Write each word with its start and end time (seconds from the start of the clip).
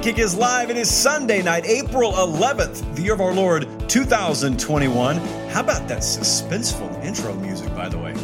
Kick 0.00 0.18
is 0.20 0.36
live. 0.36 0.70
It 0.70 0.76
is 0.76 0.88
Sunday 0.88 1.42
night, 1.42 1.66
April 1.66 2.12
11th, 2.12 2.94
the 2.94 3.02
year 3.02 3.14
of 3.14 3.20
our 3.20 3.34
Lord 3.34 3.66
2021. 3.88 5.16
How 5.48 5.60
about 5.60 5.88
that 5.88 5.98
suspenseful 5.98 7.04
intro 7.04 7.34
music, 7.34 7.74
by 7.74 7.88
the 7.88 7.98
way? 7.98 8.14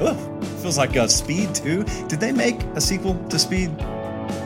Ugh, 0.00 0.44
feels 0.62 0.78
like 0.78 0.96
uh, 0.96 1.06
Speed 1.06 1.54
2. 1.54 1.84
Did 2.08 2.18
they 2.18 2.32
make 2.32 2.62
a 2.74 2.80
sequel 2.80 3.14
to 3.28 3.38
Speed? 3.38 3.76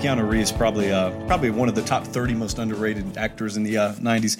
Keanu 0.02 0.28
Reeves 0.28 0.50
probably 0.50 0.90
uh, 0.90 1.10
probably 1.28 1.50
one 1.50 1.68
of 1.68 1.76
the 1.76 1.82
top 1.82 2.04
30 2.04 2.34
most 2.34 2.58
underrated 2.58 3.16
actors 3.16 3.56
in 3.56 3.62
the 3.62 3.78
uh, 3.78 3.92
90s. 3.94 4.38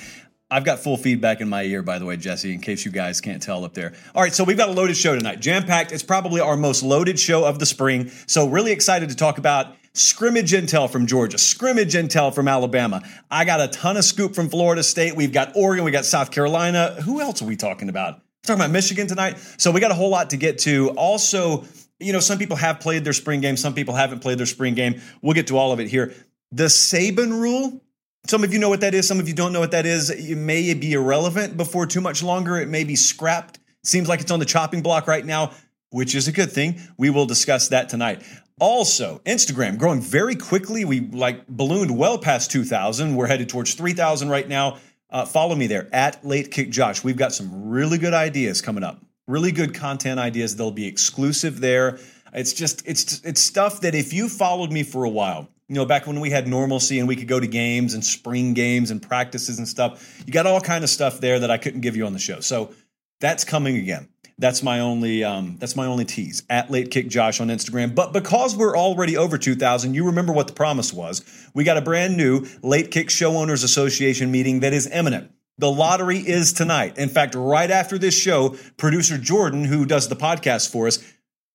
I've 0.50 0.64
got 0.64 0.80
full 0.80 0.96
feedback 0.96 1.40
in 1.40 1.48
my 1.48 1.62
ear, 1.62 1.82
by 1.82 2.00
the 2.00 2.04
way, 2.04 2.16
Jesse, 2.16 2.52
in 2.52 2.60
case 2.60 2.84
you 2.84 2.90
guys 2.90 3.20
can't 3.20 3.40
tell 3.40 3.64
up 3.64 3.72
there. 3.72 3.92
All 4.14 4.22
right, 4.22 4.34
so 4.34 4.42
we've 4.42 4.56
got 4.56 4.68
a 4.68 4.72
loaded 4.72 4.96
show 4.96 5.14
tonight. 5.14 5.40
Jam 5.40 5.62
packed. 5.62 5.92
It's 5.92 6.02
probably 6.02 6.40
our 6.40 6.56
most 6.56 6.82
loaded 6.82 7.20
show 7.20 7.44
of 7.44 7.60
the 7.60 7.66
spring. 7.66 8.10
So, 8.26 8.48
really 8.48 8.72
excited 8.72 9.08
to 9.10 9.16
talk 9.16 9.38
about 9.38 9.76
scrimmage 9.94 10.52
intel 10.52 10.90
from 10.90 11.06
Georgia, 11.06 11.38
scrimmage 11.38 11.94
intel 11.94 12.34
from 12.34 12.48
Alabama. 12.48 13.02
I 13.30 13.44
got 13.44 13.60
a 13.60 13.68
ton 13.68 13.96
of 13.96 14.04
scoop 14.04 14.34
from 14.34 14.48
Florida 14.48 14.82
State. 14.82 15.16
We've 15.16 15.32
got 15.32 15.56
Oregon, 15.56 15.84
we 15.84 15.90
got 15.90 16.04
South 16.04 16.30
Carolina. 16.30 16.96
Who 17.02 17.20
else 17.20 17.42
are 17.42 17.46
we 17.46 17.56
talking 17.56 17.88
about? 17.88 18.14
We're 18.16 18.54
talking 18.54 18.60
about 18.62 18.72
Michigan 18.72 19.06
tonight. 19.06 19.38
So, 19.58 19.70
we 19.70 19.80
got 19.80 19.90
a 19.90 19.94
whole 19.94 20.10
lot 20.10 20.30
to 20.30 20.36
get 20.36 20.58
to. 20.60 20.90
Also, 20.90 21.64
you 22.00 22.12
know, 22.12 22.20
some 22.20 22.38
people 22.38 22.56
have 22.56 22.80
played 22.80 23.04
their 23.04 23.12
spring 23.12 23.40
game, 23.40 23.56
some 23.56 23.74
people 23.74 23.94
haven't 23.94 24.20
played 24.20 24.38
their 24.38 24.46
spring 24.46 24.74
game. 24.74 25.00
We'll 25.20 25.34
get 25.34 25.48
to 25.48 25.58
all 25.58 25.72
of 25.72 25.80
it 25.80 25.88
here. 25.88 26.12
The 26.50 26.64
Saban 26.64 27.30
rule 27.30 27.80
some 28.26 28.44
of 28.44 28.52
you 28.52 28.60
know 28.60 28.68
what 28.68 28.80
that 28.82 28.94
is. 28.94 29.08
Some 29.08 29.18
of 29.18 29.28
you 29.28 29.34
don't 29.34 29.52
know 29.52 29.60
what 29.60 29.72
that 29.72 29.84
is. 29.84 30.10
It 30.10 30.36
may 30.36 30.72
be 30.74 30.92
irrelevant 30.92 31.56
before 31.56 31.86
too 31.86 32.00
much 32.00 32.22
longer. 32.22 32.56
It 32.58 32.68
may 32.68 32.84
be 32.84 32.94
scrapped. 32.94 33.58
Seems 33.82 34.08
like 34.08 34.20
it's 34.20 34.30
on 34.30 34.38
the 34.38 34.44
chopping 34.44 34.80
block 34.80 35.08
right 35.08 35.26
now, 35.26 35.52
which 35.90 36.14
is 36.14 36.28
a 36.28 36.32
good 36.32 36.52
thing. 36.52 36.80
We 36.96 37.10
will 37.10 37.26
discuss 37.26 37.68
that 37.68 37.88
tonight. 37.88 38.22
Also, 38.60 39.20
Instagram 39.24 39.78
growing 39.78 40.00
very 40.00 40.36
quickly. 40.36 40.84
We 40.84 41.00
like 41.00 41.46
ballooned 41.48 41.96
well 41.96 42.18
past 42.18 42.50
2,000. 42.50 43.16
We're 43.16 43.26
headed 43.26 43.48
towards 43.48 43.74
3,000 43.74 44.28
right 44.28 44.48
now. 44.48 44.78
Uh, 45.10 45.26
follow 45.26 45.54
me 45.54 45.66
there 45.66 45.88
at 45.92 46.24
Late 46.24 46.50
Kick 46.50 46.70
Josh. 46.70 47.04
We've 47.04 47.16
got 47.16 47.32
some 47.32 47.70
really 47.70 47.98
good 47.98 48.14
ideas 48.14 48.62
coming 48.62 48.84
up. 48.84 49.02
Really 49.26 49.52
good 49.52 49.74
content 49.74 50.18
ideas. 50.18 50.56
They'll 50.56 50.70
be 50.70 50.86
exclusive 50.86 51.60
there. 51.60 51.98
It's 52.32 52.52
just 52.52 52.86
it's 52.86 53.20
it's 53.24 53.40
stuff 53.40 53.82
that 53.82 53.94
if 53.94 54.12
you 54.12 54.28
followed 54.28 54.72
me 54.72 54.82
for 54.82 55.04
a 55.04 55.10
while, 55.10 55.48
you 55.68 55.74
know, 55.74 55.84
back 55.84 56.06
when 56.06 56.20
we 56.20 56.30
had 56.30 56.48
normalcy 56.48 56.98
and 56.98 57.06
we 57.06 57.16
could 57.16 57.28
go 57.28 57.38
to 57.38 57.46
games 57.46 57.94
and 57.94 58.04
spring 58.04 58.54
games 58.54 58.90
and 58.90 59.02
practices 59.02 59.58
and 59.58 59.68
stuff. 59.68 60.22
You 60.26 60.32
got 60.32 60.46
all 60.46 60.60
kind 60.60 60.82
of 60.82 60.90
stuff 60.90 61.20
there 61.20 61.40
that 61.40 61.50
I 61.50 61.58
couldn't 61.58 61.80
give 61.80 61.96
you 61.96 62.06
on 62.06 62.12
the 62.12 62.18
show. 62.18 62.40
So 62.40 62.74
that's 63.20 63.44
coming 63.44 63.76
again. 63.76 64.08
That's 64.42 64.60
my 64.60 64.80
only 64.80 65.22
um, 65.22 65.56
that's 65.60 65.76
my 65.76 65.86
only 65.86 66.04
tease 66.04 66.42
at 66.50 66.68
late 66.68 66.90
kick 66.90 67.06
Josh 67.08 67.40
on 67.40 67.46
Instagram. 67.46 67.94
But 67.94 68.12
because 68.12 68.56
we're 68.56 68.76
already 68.76 69.16
over 69.16 69.38
2,000, 69.38 69.94
you 69.94 70.06
remember 70.06 70.32
what 70.32 70.48
the 70.48 70.52
promise 70.52 70.92
was. 70.92 71.22
We 71.54 71.62
got 71.62 71.76
a 71.76 71.80
brand 71.80 72.16
new 72.16 72.44
late 72.60 72.90
kick 72.90 73.08
show 73.08 73.36
owners 73.36 73.62
association 73.62 74.32
meeting 74.32 74.58
that 74.60 74.72
is 74.72 74.90
imminent. 74.90 75.30
The 75.58 75.70
lottery 75.70 76.18
is 76.18 76.52
tonight. 76.52 76.98
In 76.98 77.08
fact, 77.08 77.36
right 77.36 77.70
after 77.70 77.98
this 77.98 78.18
show, 78.18 78.56
producer 78.78 79.16
Jordan, 79.16 79.64
who 79.64 79.86
does 79.86 80.08
the 80.08 80.16
podcast 80.16 80.72
for 80.72 80.88
us, 80.88 80.98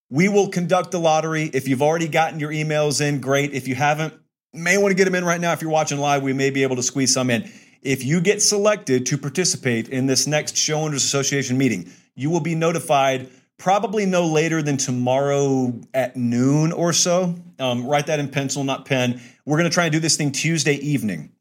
we 0.10 0.30
will 0.30 0.48
conduct 0.48 0.92
the 0.92 1.00
lottery. 1.00 1.52
If 1.54 1.68
you've 1.68 1.82
already 1.82 2.08
gotten 2.08 2.40
your 2.40 2.54
emails 2.54 3.06
in, 3.06 3.20
great. 3.20 3.54
If 3.54 3.68
you 3.68 3.76
haven't, 3.76 4.14
may 4.54 4.78
want 4.78 4.92
to 4.92 4.96
get 4.96 5.04
them 5.04 5.16
in 5.16 5.26
right 5.26 5.42
now. 5.42 5.52
If 5.52 5.62
you're 5.62 5.72
watching 5.72 5.98
live, 6.00 6.24
we 6.24 6.32
may 6.32 6.52
be 6.52 6.64
able 6.64 6.78
to 6.78 6.84
squeeze 6.84 7.14
some 7.14 7.30
in. 7.32 7.52
If 7.82 8.06
you 8.06 8.22
get 8.22 8.42
selected 8.42 9.06
to 9.08 9.18
participate 9.18 9.90
in 9.90 10.06
this 10.06 10.26
next 10.26 10.56
Show 10.56 10.80
Owners 10.80 11.04
Association 11.04 11.58
meeting, 11.58 11.92
you 12.18 12.30
will 12.30 12.42
be 12.42 12.56
notified 12.56 13.30
probably 13.58 14.06
no 14.06 14.28
later 14.28 14.62
than 14.62 14.76
tomorrow 14.76 15.74
at 15.94 16.18
noon 16.18 16.74
or 16.74 16.92
so. 16.92 17.36
Um, 17.60 17.88
write 17.88 18.08
that 18.08 18.20
in 18.20 18.28
pencil, 18.28 18.66
not 18.66 18.86
pen. 18.86 19.22
We're 19.46 19.58
going 19.58 19.70
to 19.70 19.74
try 19.74 19.86
and 19.86 19.94
do 19.94 20.00
this 20.00 20.18
thing 20.18 20.34
Tuesday 20.34 20.76
evening. 20.76 21.32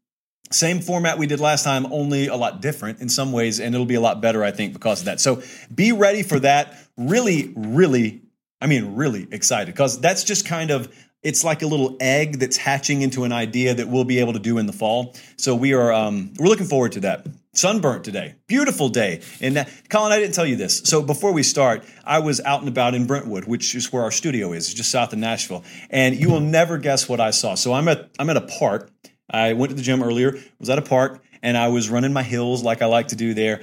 Same 0.53 0.81
format 0.81 1.19
we 1.19 1.27
did 1.27 1.41
last 1.41 1.65
time, 1.65 1.93
only 1.93 2.29
a 2.29 2.37
lot 2.37 2.63
different 2.63 3.01
in 3.01 3.09
some 3.09 3.33
ways, 3.33 3.59
and 3.59 3.75
it'll 3.75 3.85
be 3.85 3.97
a 3.97 4.01
lot 4.01 4.21
better, 4.21 4.45
I 4.45 4.53
think, 4.53 4.73
because 4.73 5.01
of 5.01 5.07
that. 5.07 5.21
So 5.21 5.43
be 5.75 5.91
ready 5.91 6.23
for 6.23 6.39
that. 6.39 6.77
Really, 6.97 7.53
really 7.57 8.23
I 8.61 8.67
mean, 8.67 8.97
really 8.97 9.29
excited 9.31 9.73
because 9.73 10.01
that's 10.01 10.25
just 10.25 10.47
kind 10.47 10.71
of 10.71 10.93
it's 11.27 11.43
like 11.43 11.63
a 11.63 11.67
little 11.67 11.97
egg 11.99 12.39
that's 12.39 12.57
hatching 12.57 13.03
into 13.03 13.25
an 13.25 13.33
idea 13.33 13.75
that 13.75 13.89
we'll 13.89 14.05
be 14.05 14.21
able 14.21 14.33
to 14.35 14.39
do 14.39 14.59
in 14.59 14.67
the 14.67 14.73
fall. 14.73 15.13
So 15.37 15.57
we 15.57 15.75
are 15.75 15.93
um, 15.93 16.33
we're 16.39 16.47
looking 16.47 16.69
forward 16.69 16.93
to 16.93 17.01
that. 17.01 17.27
Sunburnt 17.53 18.05
today, 18.05 18.37
beautiful 18.47 18.89
day. 18.89 19.23
And 19.41 19.59
uh, 19.59 19.65
Colin, 19.89 20.13
I 20.13 20.21
didn't 20.21 20.35
tell 20.35 20.47
you 20.47 20.55
this. 20.55 20.83
So 20.85 21.03
before 21.03 21.33
we 21.33 21.43
start, 21.43 21.85
I 22.05 22.21
was 22.21 22.41
out 22.43 22.61
and 22.61 22.69
about 22.69 22.95
in 22.95 23.07
Brentwood, 23.07 23.47
which 23.47 23.75
is 23.75 23.93
where 23.93 24.05
our 24.05 24.13
studio 24.13 24.53
is, 24.53 24.73
just 24.73 24.91
south 24.91 25.13
of 25.13 25.19
Nashville. 25.19 25.65
And 25.91 26.15
you 26.15 26.31
will 26.31 26.41
never 26.41 26.79
guess 26.79 27.09
what 27.09 27.19
I 27.19 27.33
saw. 27.33 27.57
So 27.57 27.73
I'm 27.73 27.89
at 27.89 28.09
I'm 28.21 28.31
at 28.31 28.37
a 28.37 28.43
park. 28.43 28.91
I 29.29 29.55
went 29.55 29.71
to 29.71 29.77
the 29.77 29.83
gym 29.83 30.05
earlier. 30.05 30.39
Was 30.61 30.71
at 30.71 30.79
a 30.79 30.83
park, 30.83 31.25
and 31.43 31.57
I 31.57 31.69
was 31.69 31.91
running 31.91 32.13
my 32.13 32.23
hills 32.23 32.63
like 32.63 32.83
I 32.83 32.87
like 32.87 33.09
to 33.09 33.17
do 33.17 33.35
there. 33.35 33.63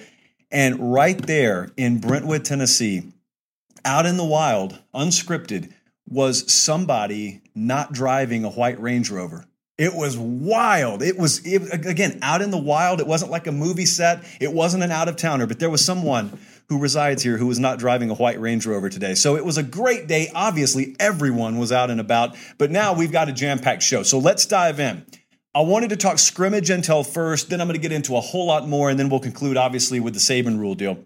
And 0.52 0.94
right 0.94 1.18
there 1.18 1.70
in 1.78 2.02
Brentwood, 2.02 2.44
Tennessee, 2.44 3.14
out 3.86 4.06
in 4.06 4.18
the 4.18 4.26
wild, 4.26 4.80
unscripted, 4.94 5.72
was 6.08 6.52
somebody 6.52 7.42
not 7.56 7.94
driving 7.94 8.44
a 8.44 8.50
white 8.50 8.80
Range 8.80 9.10
Rover. 9.10 9.46
It 9.78 9.96
was 9.96 10.18
wild. 10.18 11.02
It 11.02 11.18
was, 11.18 11.46
it, 11.46 11.86
again, 11.86 12.20
out 12.22 12.42
in 12.42 12.52
the 12.52 12.58
wild. 12.58 13.00
It 13.00 13.08
wasn't 13.08 13.32
like 13.32 13.48
a 13.48 13.52
movie 13.52 13.88
set. 13.88 14.24
It 14.40 14.54
wasn't 14.54 14.84
an 14.84 14.92
out 14.92 15.08
of 15.08 15.16
towner, 15.16 15.48
but 15.48 15.60
there 15.60 15.70
was 15.70 15.84
someone 15.84 16.38
who 16.70 16.80
resides 16.80 17.24
here 17.24 17.38
who 17.38 17.48
was 17.48 17.60
not 17.60 17.80
driving 17.80 18.10
a 18.10 18.14
white 18.14 18.40
Range 18.40 18.66
Rover 18.66 18.90
today. 18.90 19.16
So 19.16 19.36
it 19.36 19.44
was 19.44 19.58
a 19.58 19.64
great 19.64 20.08
day. 20.08 20.30
Obviously, 20.34 20.96
everyone 21.00 21.58
was 21.58 21.72
out 21.72 21.90
and 21.90 22.00
about, 22.00 22.36
but 22.58 22.70
now 22.70 22.94
we've 22.94 23.12
got 23.12 23.30
a 23.30 23.34
jam 23.34 23.60
packed 23.60 23.84
show. 23.84 24.04
So 24.04 24.20
let's 24.20 24.46
dive 24.46 24.80
in. 24.80 25.06
I 25.56 25.62
wanted 25.62 25.90
to 25.90 25.98
talk 25.98 26.18
scrimmage 26.18 26.70
intel 26.70 27.06
first, 27.06 27.50
then 27.50 27.62
I'm 27.62 27.68
going 27.68 27.80
to 27.80 27.82
get 27.82 27.92
into 27.92 28.16
a 28.16 28.22
whole 28.22 28.48
lot 28.48 28.68
more, 28.68 28.90
and 28.90 29.00
then 29.00 29.10
we'll 29.10 29.20
conclude, 29.20 29.56
obviously, 29.56 30.00
with 30.00 30.14
the 30.16 30.20
Saban 30.20 30.60
rule 30.60 30.74
deal. 30.74 31.04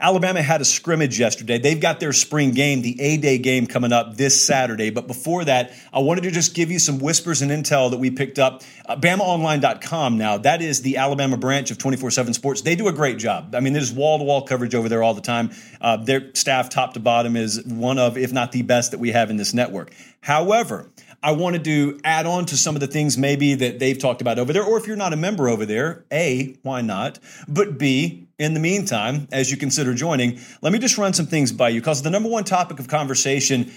Alabama 0.00 0.40
had 0.40 0.60
a 0.60 0.64
scrimmage 0.64 1.18
yesterday. 1.18 1.58
They've 1.58 1.80
got 1.80 1.98
their 1.98 2.12
spring 2.12 2.52
game, 2.52 2.82
the 2.82 3.00
A 3.00 3.16
Day 3.16 3.38
game 3.38 3.66
coming 3.66 3.92
up 3.92 4.16
this 4.16 4.40
Saturday. 4.40 4.90
But 4.90 5.08
before 5.08 5.44
that, 5.46 5.72
I 5.92 5.98
wanted 5.98 6.22
to 6.22 6.30
just 6.30 6.54
give 6.54 6.70
you 6.70 6.78
some 6.78 7.00
whispers 7.00 7.42
and 7.42 7.50
intel 7.50 7.90
that 7.90 7.98
we 7.98 8.12
picked 8.12 8.38
up. 8.38 8.62
Uh, 8.86 8.94
BamaOnline.com 8.94 10.16
now, 10.16 10.38
that 10.38 10.62
is 10.62 10.82
the 10.82 10.98
Alabama 10.98 11.36
branch 11.36 11.72
of 11.72 11.78
24 11.78 12.12
7 12.12 12.32
Sports. 12.32 12.62
They 12.62 12.76
do 12.76 12.86
a 12.86 12.92
great 12.92 13.18
job. 13.18 13.56
I 13.56 13.60
mean, 13.60 13.72
there's 13.72 13.92
wall 13.92 14.18
to 14.18 14.24
wall 14.24 14.42
coverage 14.42 14.76
over 14.76 14.88
there 14.88 15.02
all 15.02 15.14
the 15.14 15.20
time. 15.20 15.50
Uh, 15.80 15.96
their 15.96 16.32
staff, 16.34 16.68
top 16.68 16.94
to 16.94 17.00
bottom, 17.00 17.34
is 17.34 17.64
one 17.64 17.98
of, 17.98 18.16
if 18.16 18.32
not 18.32 18.52
the 18.52 18.62
best 18.62 18.92
that 18.92 19.00
we 19.00 19.10
have 19.10 19.30
in 19.30 19.36
this 19.36 19.52
network. 19.52 19.92
However, 20.20 20.90
I 21.24 21.32
wanted 21.32 21.64
to 21.64 21.98
add 22.04 22.26
on 22.26 22.46
to 22.46 22.56
some 22.56 22.76
of 22.76 22.80
the 22.80 22.86
things 22.86 23.18
maybe 23.18 23.54
that 23.56 23.80
they've 23.80 23.98
talked 23.98 24.20
about 24.20 24.38
over 24.38 24.52
there, 24.52 24.62
or 24.62 24.78
if 24.78 24.86
you're 24.86 24.96
not 24.96 25.12
a 25.12 25.16
member 25.16 25.48
over 25.48 25.66
there, 25.66 26.04
A, 26.12 26.56
why 26.62 26.82
not? 26.82 27.18
But 27.48 27.78
B, 27.78 28.27
in 28.38 28.54
the 28.54 28.60
meantime, 28.60 29.28
as 29.32 29.50
you 29.50 29.56
consider 29.56 29.94
joining, 29.94 30.38
let 30.62 30.72
me 30.72 30.78
just 30.78 30.96
run 30.96 31.12
some 31.12 31.26
things 31.26 31.52
by 31.52 31.70
you 31.70 31.80
because 31.80 32.02
the 32.02 32.10
number 32.10 32.28
one 32.28 32.44
topic 32.44 32.78
of 32.78 32.88
conversation 32.88 33.70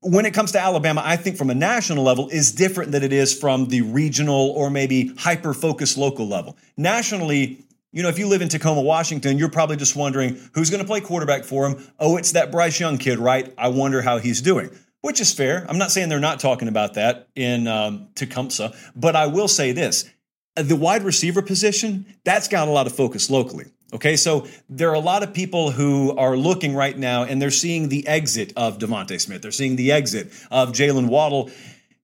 when 0.00 0.26
it 0.26 0.34
comes 0.34 0.52
to 0.52 0.60
Alabama, 0.60 1.02
I 1.04 1.16
think 1.16 1.36
from 1.36 1.50
a 1.50 1.54
national 1.54 2.04
level 2.04 2.28
is 2.28 2.52
different 2.52 2.92
than 2.92 3.02
it 3.02 3.12
is 3.12 3.38
from 3.38 3.66
the 3.66 3.82
regional 3.82 4.50
or 4.50 4.70
maybe 4.70 5.12
hyper 5.16 5.52
focused 5.52 5.96
local 5.96 6.28
level. 6.28 6.56
Nationally, 6.76 7.58
you 7.92 8.02
know, 8.02 8.08
if 8.08 8.18
you 8.18 8.28
live 8.28 8.42
in 8.42 8.48
Tacoma, 8.48 8.82
Washington, 8.82 9.38
you're 9.38 9.50
probably 9.50 9.76
just 9.76 9.96
wondering 9.96 10.38
who's 10.54 10.70
going 10.70 10.82
to 10.82 10.86
play 10.86 11.00
quarterback 11.00 11.44
for 11.44 11.66
him. 11.66 11.92
Oh, 11.98 12.18
it's 12.18 12.32
that 12.32 12.52
Bryce 12.52 12.78
Young 12.78 12.98
kid, 12.98 13.18
right? 13.18 13.52
I 13.56 13.68
wonder 13.68 14.02
how 14.02 14.18
he's 14.18 14.42
doing, 14.42 14.70
which 15.00 15.20
is 15.20 15.32
fair. 15.32 15.66
I'm 15.68 15.78
not 15.78 15.90
saying 15.90 16.08
they're 16.08 16.20
not 16.20 16.40
talking 16.40 16.68
about 16.68 16.94
that 16.94 17.28
in 17.34 17.66
um, 17.66 18.08
Tecumseh, 18.14 18.74
but 18.94 19.16
I 19.16 19.26
will 19.26 19.48
say 19.48 19.72
this 19.72 20.08
the 20.56 20.76
wide 20.76 21.02
receiver 21.02 21.42
position, 21.42 22.06
that's 22.24 22.48
got 22.48 22.68
a 22.68 22.70
lot 22.70 22.86
of 22.86 22.94
focus 22.94 23.28
locally. 23.28 23.66
Okay, 23.92 24.16
so 24.16 24.46
there 24.68 24.90
are 24.90 24.94
a 24.94 25.00
lot 25.00 25.22
of 25.22 25.32
people 25.32 25.70
who 25.70 26.16
are 26.16 26.36
looking 26.36 26.74
right 26.74 26.96
now 26.98 27.22
and 27.22 27.40
they're 27.40 27.50
seeing 27.50 27.88
the 27.88 28.06
exit 28.08 28.52
of 28.56 28.78
DeVonta 28.78 29.20
Smith. 29.20 29.42
They're 29.42 29.52
seeing 29.52 29.76
the 29.76 29.92
exit 29.92 30.32
of 30.50 30.72
Jaylen 30.72 31.08
Waddle. 31.08 31.50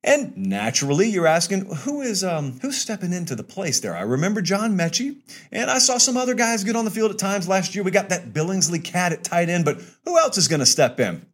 And 0.05 0.37
naturally, 0.37 1.08
you're 1.08 1.26
asking 1.26 1.67
who 1.67 2.00
is 2.00 2.25
um, 2.25 2.58
who's 2.61 2.76
stepping 2.76 3.12
into 3.12 3.37
the 3.37 3.44
place 3.44 3.81
there. 3.81 3.96
I 3.96 4.02
remember 4.02 4.43
John 4.43 4.76
Metchie, 4.76 5.17
and 5.52 5.70
I 5.70 5.79
saw 5.79 5.99
some 5.99 6.17
other 6.17 6.34
guys 6.34 6.64
get 6.64 6.75
on 6.75 6.84
the 6.84 6.90
field 6.90 7.12
at 7.12 7.19
times 7.19 7.46
last 7.46 7.75
year. 7.75 7.84
We 7.84 7.93
got 7.93 8.08
that 8.08 8.32
Billingsley 8.32 8.82
cat 8.82 9.12
at 9.12 9.23
tight 9.23 9.49
end, 9.49 9.64
but 9.64 9.81
who 10.05 10.19
else 10.19 10.38
is 10.38 10.49
going 10.49 10.61
to 10.61 10.67
step 10.67 10.99
in? 10.99 11.25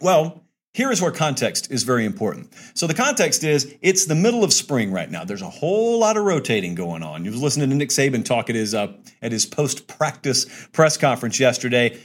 Well, 0.00 0.42
here 0.72 0.92
is 0.92 1.02
where 1.02 1.10
context 1.10 1.70
is 1.70 1.82
very 1.82 2.04
important. 2.04 2.52
So 2.74 2.86
the 2.86 2.94
context 2.94 3.42
is 3.42 3.74
it's 3.82 4.04
the 4.04 4.14
middle 4.14 4.44
of 4.44 4.52
spring 4.52 4.92
right 4.92 5.10
now. 5.10 5.24
There's 5.24 5.42
a 5.42 5.50
whole 5.50 5.98
lot 5.98 6.16
of 6.16 6.24
rotating 6.24 6.74
going 6.74 7.02
on. 7.02 7.24
You 7.24 7.32
was 7.32 7.42
listening 7.42 7.70
to 7.70 7.76
Nick 7.76 7.88
Saban 7.88 8.24
talk 8.24 8.48
at 8.48 8.54
his 8.54 8.74
uh, 8.74 8.92
his 9.20 9.46
post 9.46 9.88
practice 9.88 10.68
press 10.72 10.96
conference 10.96 11.40
yesterday. 11.40 11.98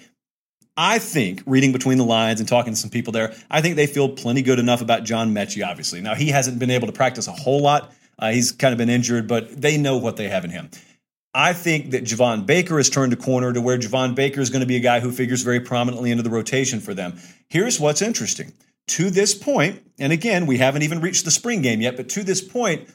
I 0.77 0.99
think 0.99 1.41
reading 1.45 1.71
between 1.71 1.97
the 1.97 2.03
lines 2.05 2.39
and 2.39 2.49
talking 2.49 2.73
to 2.73 2.79
some 2.79 2.89
people 2.89 3.13
there, 3.13 3.33
I 3.49 3.61
think 3.61 3.75
they 3.75 3.87
feel 3.87 4.09
plenty 4.09 4.41
good 4.41 4.59
enough 4.59 4.81
about 4.81 5.03
John 5.03 5.33
Metchie. 5.33 5.65
Obviously, 5.65 6.01
now 6.01 6.15
he 6.15 6.29
hasn't 6.29 6.59
been 6.59 6.71
able 6.71 6.87
to 6.87 6.93
practice 6.93 7.27
a 7.27 7.31
whole 7.31 7.61
lot. 7.61 7.93
Uh, 8.17 8.31
he's 8.31 8.51
kind 8.51 8.71
of 8.71 8.77
been 8.77 8.89
injured, 8.89 9.27
but 9.27 9.61
they 9.61 9.77
know 9.77 9.97
what 9.97 10.17
they 10.17 10.27
have 10.27 10.43
in 10.43 10.51
him. 10.51 10.69
I 11.35 11.51
think 11.51 11.91
that 11.91 12.05
Javon 12.05 12.45
Baker 12.45 12.77
has 12.77 12.89
turned 12.89 13.11
a 13.11 13.17
corner 13.17 13.51
to 13.51 13.59
where 13.59 13.77
Javon 13.77 14.15
Baker 14.15 14.39
is 14.39 14.49
going 14.49 14.61
to 14.61 14.65
be 14.65 14.77
a 14.77 14.79
guy 14.79 15.01
who 15.01 15.11
figures 15.11 15.41
very 15.41 15.59
prominently 15.59 16.09
into 16.09 16.23
the 16.23 16.29
rotation 16.29 16.79
for 16.79 16.93
them. 16.93 17.19
Here's 17.49 17.77
what's 17.77 18.01
interesting. 18.01 18.53
To 18.87 19.09
this 19.09 19.35
point, 19.35 19.83
and 19.99 20.13
again, 20.13 20.45
we 20.45 20.59
haven't 20.59 20.83
even 20.83 21.01
reached 21.01 21.25
the 21.25 21.31
spring 21.31 21.61
game 21.61 21.81
yet, 21.81 21.97
but 21.97 22.07
to 22.09 22.23
this 22.23 22.41
point, 22.41 22.87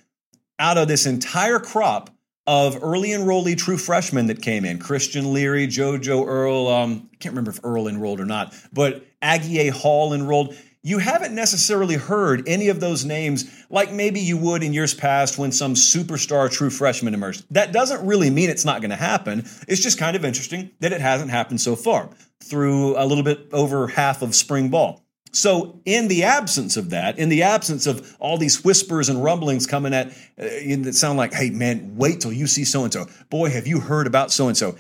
out 0.59 0.79
of 0.79 0.89
this 0.89 1.05
entire 1.05 1.59
crop 1.59 2.09
of 2.47 2.83
early 2.83 3.11
enrollee 3.11 3.59
true 3.59 3.77
freshmen 3.77 4.29
that 4.29 4.41
came 4.41 4.65
in 4.65 4.79
Christian 4.79 5.35
Leary, 5.35 5.67
JoJo 5.67 6.27
Earle, 6.27 6.69
um, 6.69 7.11
I 7.13 7.17
can't 7.17 7.35
remember 7.35 7.51
if 7.51 7.61
Earle 7.63 7.89
enrolled 7.89 8.21
or 8.21 8.25
not, 8.25 8.55
but 8.73 9.05
Aggie 9.21 9.69
A. 9.69 9.69
Hall 9.69 10.15
enrolled. 10.15 10.57
You 10.83 10.97
haven't 10.97 11.35
necessarily 11.35 11.97
heard 11.97 12.49
any 12.49 12.69
of 12.69 12.81
those 12.81 13.05
names 13.05 13.60
like 13.71 13.93
maybe 13.93 14.21
you 14.21 14.37
would 14.37 14.63
in 14.63 14.75
years 14.75 14.93
past 14.93 15.39
when 15.39 15.53
some 15.53 15.75
superstar 15.75 16.51
true 16.51 16.71
freshman 16.71 17.15
emerged. 17.15 17.45
That 17.51 17.73
doesn't 17.73 18.05
really 18.05 18.29
mean 18.29 18.51
it's 18.51 18.65
not 18.65 18.81
going 18.81 18.91
to 18.91 18.97
happen. 18.97 19.47
It's 19.69 19.81
just 19.81 19.99
kind 19.99 20.17
of 20.17 20.25
interesting 20.25 20.71
that 20.81 20.93
it 20.93 21.01
hasn't 21.01 21.31
happened 21.31 21.61
so 21.61 21.77
far 21.77 22.11
through 22.43 22.99
a 22.99 23.07
little 23.07 23.25
bit 23.25 23.49
over 23.53 23.87
half 23.87 24.23
of 24.23 24.35
spring 24.35 24.69
ball. 24.69 25.03
So, 25.33 25.81
in 25.85 26.09
the 26.09 26.25
absence 26.25 26.77
of 26.77 26.91
that, 26.91 27.17
in 27.19 27.29
the 27.29 27.45
absence 27.45 27.87
of 27.87 28.17
all 28.19 28.37
these 28.37 28.65
whispers 28.65 29.09
and 29.09 29.23
rumblings 29.23 29.65
coming 29.65 29.95
at 29.95 30.09
uh, 30.09 30.83
that 30.83 30.95
sound 30.95 31.19
like, 31.19 31.33
"Hey, 31.33 31.51
man, 31.51 31.95
wait 31.97 32.21
till 32.21 32.33
you 32.33 32.49
see 32.49 32.65
so 32.65 32.83
and 32.83 32.93
so." 32.93 33.07
Boy, 33.29 33.51
have 33.51 33.67
you 33.67 33.79
heard 33.79 34.09
about 34.09 34.33
so 34.33 34.49
and 34.49 34.57
so? 34.57 34.77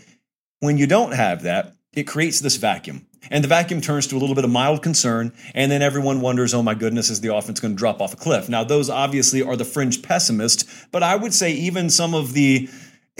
When 0.58 0.76
you 0.76 0.88
don't 0.88 1.12
have 1.12 1.42
that, 1.44 1.74
it 1.92 2.04
creates 2.04 2.40
this 2.40 2.56
vacuum, 2.56 3.06
and 3.30 3.44
the 3.44 3.48
vacuum 3.48 3.80
turns 3.80 4.06
to 4.08 4.16
a 4.16 4.18
little 4.18 4.34
bit 4.34 4.44
of 4.44 4.50
mild 4.50 4.82
concern, 4.82 5.32
and 5.54 5.70
then 5.70 5.82
everyone 5.82 6.20
wonders, 6.20 6.54
"Oh 6.54 6.62
my 6.62 6.74
goodness, 6.74 7.10
is 7.10 7.20
the 7.20 7.34
offense 7.34 7.60
going 7.60 7.74
to 7.74 7.78
drop 7.78 8.00
off 8.00 8.14
a 8.14 8.16
cliff?" 8.16 8.48
Now, 8.48 8.64
those 8.64 8.88
obviously 8.88 9.42
are 9.42 9.56
the 9.56 9.64
fringe 9.64 10.02
pessimists, 10.02 10.86
but 10.92 11.02
I 11.02 11.16
would 11.16 11.34
say 11.34 11.52
even 11.52 11.90
some 11.90 12.14
of 12.14 12.32
the 12.32 12.68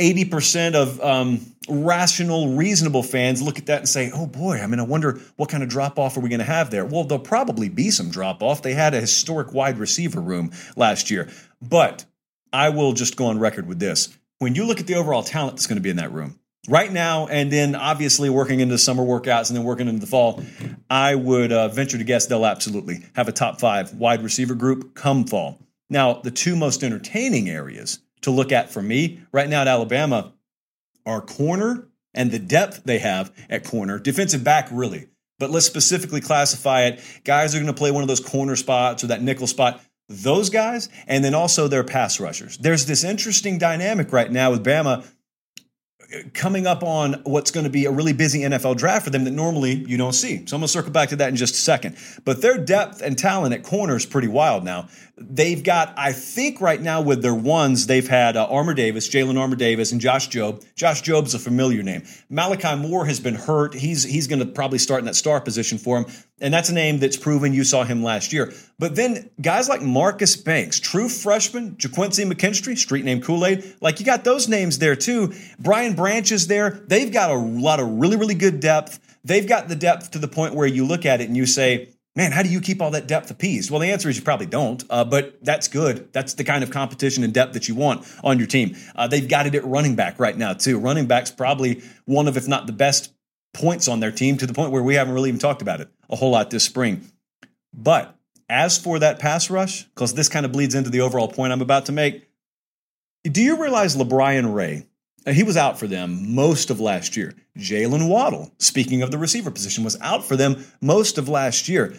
80% 0.00 0.75
of 0.75 1.00
um, 1.00 1.55
rational, 1.69 2.55
reasonable 2.55 3.02
fans 3.02 3.43
look 3.43 3.58
at 3.58 3.67
that 3.67 3.81
and 3.81 3.88
say, 3.88 4.11
oh 4.14 4.26
boy, 4.26 4.58
I 4.58 4.67
mean, 4.67 4.81
I 4.81 4.85
wonder 4.85 5.20
what 5.37 5.50
kind 5.50 5.62
of 5.62 5.69
drop 5.69 5.99
off 5.99 6.17
are 6.17 6.20
we 6.20 6.31
going 6.31 6.38
to 6.38 6.44
have 6.44 6.70
there? 6.70 6.87
Well, 6.87 7.05
there'll 7.05 7.23
probably 7.23 7.69
be 7.69 7.91
some 7.91 8.11
drop 8.11 8.43
off. 8.43 8.62
They 8.62 8.73
had 8.73 8.94
a 8.94 9.00
historic 9.00 9.52
wide 9.52 9.79
receiver 9.79 10.20
room 10.20 10.52
last 10.75 11.11
year. 11.11 11.29
But 11.61 12.06
I 12.52 12.70
will 12.70 12.94
just 12.94 13.17
go 13.17 13.26
on 13.26 13.38
record 13.38 13.67
with 13.67 13.79
this. 13.79 14.17
When 14.38 14.55
you 14.55 14.64
look 14.64 14.81
at 14.81 14.87
the 14.87 14.94
overall 14.94 15.23
talent 15.23 15.56
that's 15.56 15.67
going 15.67 15.76
to 15.76 15.82
be 15.82 15.91
in 15.91 15.97
that 15.97 16.12
room, 16.12 16.38
right 16.68 16.92
now, 16.92 17.26
and 17.26 17.50
then 17.50 17.74
obviously 17.74 18.28
working 18.28 18.60
into 18.60 18.76
summer 18.78 19.02
workouts 19.02 19.48
and 19.48 19.56
then 19.56 19.64
working 19.64 19.88
into 19.88 20.00
the 20.00 20.06
fall, 20.06 20.42
I 20.88 21.14
would 21.14 21.52
uh, 21.52 21.68
venture 21.68 21.98
to 21.98 22.04
guess 22.04 22.26
they'll 22.26 22.46
absolutely 22.46 23.04
have 23.14 23.28
a 23.28 23.32
top 23.32 23.60
five 23.60 23.94
wide 23.94 24.22
receiver 24.22 24.54
group 24.54 24.94
come 24.94 25.24
fall. 25.24 25.58
Now, 25.88 26.14
the 26.14 26.30
two 26.30 26.56
most 26.56 26.82
entertaining 26.84 27.48
areas 27.48 28.00
to 28.22 28.30
look 28.30 28.52
at 28.52 28.70
for 28.70 28.82
me 28.82 29.20
right 29.32 29.48
now 29.48 29.62
at 29.62 29.68
Alabama 29.68 30.32
are 31.06 31.20
corner 31.20 31.88
and 32.14 32.30
the 32.30 32.38
depth 32.38 32.84
they 32.84 32.98
have 32.98 33.32
at 33.48 33.64
corner, 33.64 33.98
defensive 33.98 34.44
back, 34.44 34.68
really. 34.70 35.06
But 35.38 35.50
let's 35.50 35.66
specifically 35.66 36.20
classify 36.20 36.82
it. 36.82 37.00
Guys 37.24 37.54
are 37.54 37.58
going 37.58 37.72
to 37.72 37.78
play 37.78 37.90
one 37.90 38.02
of 38.02 38.08
those 38.08 38.20
corner 38.20 38.56
spots 38.56 39.02
or 39.02 39.08
that 39.08 39.22
nickel 39.22 39.46
spot. 39.46 39.80
Those 40.08 40.50
guys, 40.50 40.88
and 41.06 41.24
then 41.24 41.34
also 41.34 41.68
their 41.68 41.84
pass 41.84 42.18
rushers. 42.18 42.58
There's 42.58 42.84
this 42.84 43.04
interesting 43.04 43.58
dynamic 43.58 44.12
right 44.12 44.30
now 44.30 44.50
with 44.50 44.64
Bama 44.64 45.06
coming 46.34 46.66
up 46.66 46.82
on 46.82 47.14
what's 47.24 47.50
going 47.50 47.64
to 47.64 47.70
be 47.70 47.84
a 47.84 47.90
really 47.90 48.12
busy 48.12 48.40
NFL 48.40 48.76
draft 48.76 49.04
for 49.04 49.10
them 49.10 49.24
that 49.24 49.30
normally 49.30 49.74
you 49.74 49.96
don't 49.96 50.12
see. 50.12 50.44
So 50.46 50.56
I'm 50.56 50.60
going 50.60 50.62
to 50.62 50.68
circle 50.68 50.90
back 50.90 51.10
to 51.10 51.16
that 51.16 51.28
in 51.28 51.36
just 51.36 51.54
a 51.54 51.58
second. 51.58 51.96
But 52.24 52.42
their 52.42 52.58
depth 52.58 53.00
and 53.00 53.16
talent 53.16 53.54
at 53.54 53.62
corner 53.62 53.96
is 53.96 54.06
pretty 54.06 54.28
wild 54.28 54.64
now. 54.64 54.88
They've 55.22 55.62
got, 55.62 55.93
I 55.99 56.12
think, 56.12 56.62
right 56.62 56.81
now 56.81 57.02
with 57.02 57.20
their 57.20 57.34
ones, 57.34 57.87
they've 57.87 58.08
had 58.08 58.38
uh, 58.38 58.46
Armour 58.46 58.72
Davis, 58.72 59.06
Jalyn 59.06 59.38
Armour 59.38 59.56
Davis, 59.56 59.93
and 59.93 60.00
Josh 60.00 60.31
Jobe. 60.31 60.64
Josh 60.75 61.02
Jobe's 61.02 61.34
a 61.34 61.38
familiar 61.38 61.82
name. 61.82 62.05
Malachi 62.31 62.75
Moore 62.76 63.05
has 63.05 63.20
been 63.20 63.34
hurt. 63.34 63.75
He's 63.75 64.02
he's 64.02 64.26
going 64.26 64.38
to 64.38 64.46
probably 64.46 64.78
start 64.78 65.00
in 65.00 65.05
that 65.05 65.17
star 65.17 65.38
position 65.40 65.76
for 65.76 65.99
him, 65.99 66.06
and 66.40 66.55
that's 66.55 66.70
a 66.70 66.75
name 66.75 67.00
that's 67.00 67.19
proven. 67.19 67.52
You 67.52 67.64
saw 67.64 67.84
him 67.84 68.02
last 68.02 68.32
year. 68.32 68.52
But 68.78 68.96
then 68.96 69.28
guys 69.40 69.69
like 69.69 69.82
Marcus 69.82 70.37
Banks, 70.37 70.81
true 70.81 71.11
freshman, 71.11 71.76
Ga'Quincy 71.76 72.31
McKinstry, 72.31 72.78
street 72.78 73.05
name 73.05 73.20
Kool 73.20 73.44
Aid, 73.44 73.76
like 73.82 74.00
you 74.00 74.06
got 74.06 74.25
those 74.25 74.49
names 74.49 74.78
there 74.78 74.96
too. 74.96 75.34
Brian 75.58 75.94
Branch 75.94 76.32
is 76.32 76.46
there. 76.46 76.82
They've 76.87 77.12
got 77.12 77.31
a 77.31 77.34
lot 77.34 77.78
of 77.78 77.88
really 77.88 78.16
really 78.16 78.34
good 78.34 78.61
depth. 78.61 78.99
They've 79.23 79.46
got 79.46 79.69
the 79.69 79.76
depth 79.76 80.12
to 80.12 80.19
the 80.19 80.28
point 80.28 80.55
where 80.55 80.66
you 80.66 80.87
look 80.87 81.05
at 81.05 81.20
it 81.20 81.28
and 81.28 81.37
you 81.37 81.44
say 81.44 81.90
man, 82.16 82.32
how 82.32 82.42
do 82.42 82.48
you 82.48 82.60
keep 82.60 82.82
all 82.82 82.90
that 82.92 83.06
depth 83.06 83.30
appeased? 83.30 83.70
Well, 83.70 83.80
the 83.80 83.90
answer 83.90 84.08
is 84.08 84.16
you 84.16 84.22
probably 84.22 84.46
don't, 84.46 84.82
uh, 84.90 85.04
but 85.04 85.38
that's 85.42 85.68
good. 85.68 86.12
That's 86.12 86.34
the 86.34 86.44
kind 86.44 86.62
of 86.62 86.70
competition 86.70 87.24
and 87.24 87.32
depth 87.32 87.54
that 87.54 87.68
you 87.68 87.74
want 87.74 88.06
on 88.24 88.38
your 88.38 88.48
team. 88.48 88.76
Uh, 88.94 89.06
they've 89.06 89.28
got 89.28 89.46
it 89.46 89.54
at 89.54 89.64
running 89.64 89.96
back 89.96 90.18
right 90.18 90.36
now, 90.36 90.52
too. 90.52 90.78
Running 90.78 91.06
back's 91.06 91.30
probably 91.30 91.82
one 92.04 92.28
of, 92.28 92.36
if 92.36 92.48
not 92.48 92.66
the 92.66 92.72
best 92.72 93.12
points 93.52 93.88
on 93.88 94.00
their 94.00 94.12
team 94.12 94.36
to 94.38 94.46
the 94.46 94.54
point 94.54 94.72
where 94.72 94.82
we 94.82 94.94
haven't 94.94 95.14
really 95.14 95.28
even 95.28 95.40
talked 95.40 95.62
about 95.62 95.80
it 95.80 95.88
a 96.08 96.16
whole 96.16 96.30
lot 96.30 96.50
this 96.50 96.64
spring. 96.64 97.10
But 97.72 98.14
as 98.48 98.78
for 98.78 98.98
that 98.98 99.18
pass 99.18 99.48
rush, 99.50 99.84
because 99.84 100.14
this 100.14 100.28
kind 100.28 100.44
of 100.44 100.52
bleeds 100.52 100.74
into 100.74 100.90
the 100.90 101.00
overall 101.00 101.28
point 101.28 101.52
I'm 101.52 101.62
about 101.62 101.86
to 101.86 101.92
make, 101.92 102.28
do 103.24 103.42
you 103.42 103.60
realize 103.60 103.96
LaBryan 103.96 104.54
Ray 104.54 104.86
Uh, 105.26 105.32
he 105.32 105.43
was 105.43 105.56
out 105.56 105.78
for 105.78 105.87
them 105.87 106.34
most 106.34 106.70
of 106.70 106.81
last 106.81 107.17
year. 107.17 107.34
Jaylen 107.58 108.08
Waddle, 108.08 108.52
speaking 108.58 109.02
of 109.02 109.11
the 109.11 109.19
receiver 109.19 109.50
position, 109.50 109.84
was 109.84 110.00
out 110.00 110.25
for 110.25 110.37
them 110.37 110.64
most 110.81 111.19
of 111.19 111.28
last 111.28 111.69
year. 111.69 111.94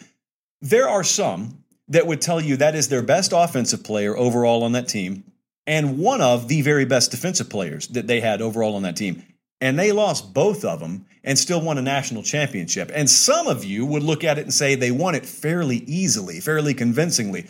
There 0.61 0.87
are 0.87 1.03
some 1.03 1.63
that 1.87 2.07
would 2.07 2.21
tell 2.21 2.41
you 2.41 2.57
that 2.57 2.75
is 2.75 2.89
their 2.89 3.01
best 3.01 3.33
offensive 3.33 3.83
player 3.83 4.17
overall 4.17 4.63
on 4.63 4.71
that 4.71 4.87
team 4.87 5.23
and 5.67 5.99
one 5.99 6.21
of 6.21 6.47
the 6.47 6.61
very 6.61 6.85
best 6.85 7.11
defensive 7.11 7.49
players 7.49 7.87
that 7.89 8.07
they 8.07 8.19
had 8.19 8.41
overall 8.41 8.75
on 8.75 8.83
that 8.83 8.95
team. 8.95 9.23
And 9.59 9.77
they 9.77 9.91
lost 9.91 10.33
both 10.33 10.65
of 10.65 10.79
them 10.79 11.05
and 11.23 11.37
still 11.37 11.61
won 11.61 11.77
a 11.77 11.83
national 11.83 12.23
championship. 12.23 12.91
And 12.93 13.09
some 13.09 13.47
of 13.47 13.63
you 13.63 13.85
would 13.85 14.01
look 14.01 14.23
at 14.23 14.39
it 14.39 14.41
and 14.41 14.53
say 14.53 14.73
they 14.73 14.89
won 14.89 15.13
it 15.13 15.25
fairly 15.25 15.77
easily, 15.77 16.39
fairly 16.39 16.73
convincingly. 16.73 17.45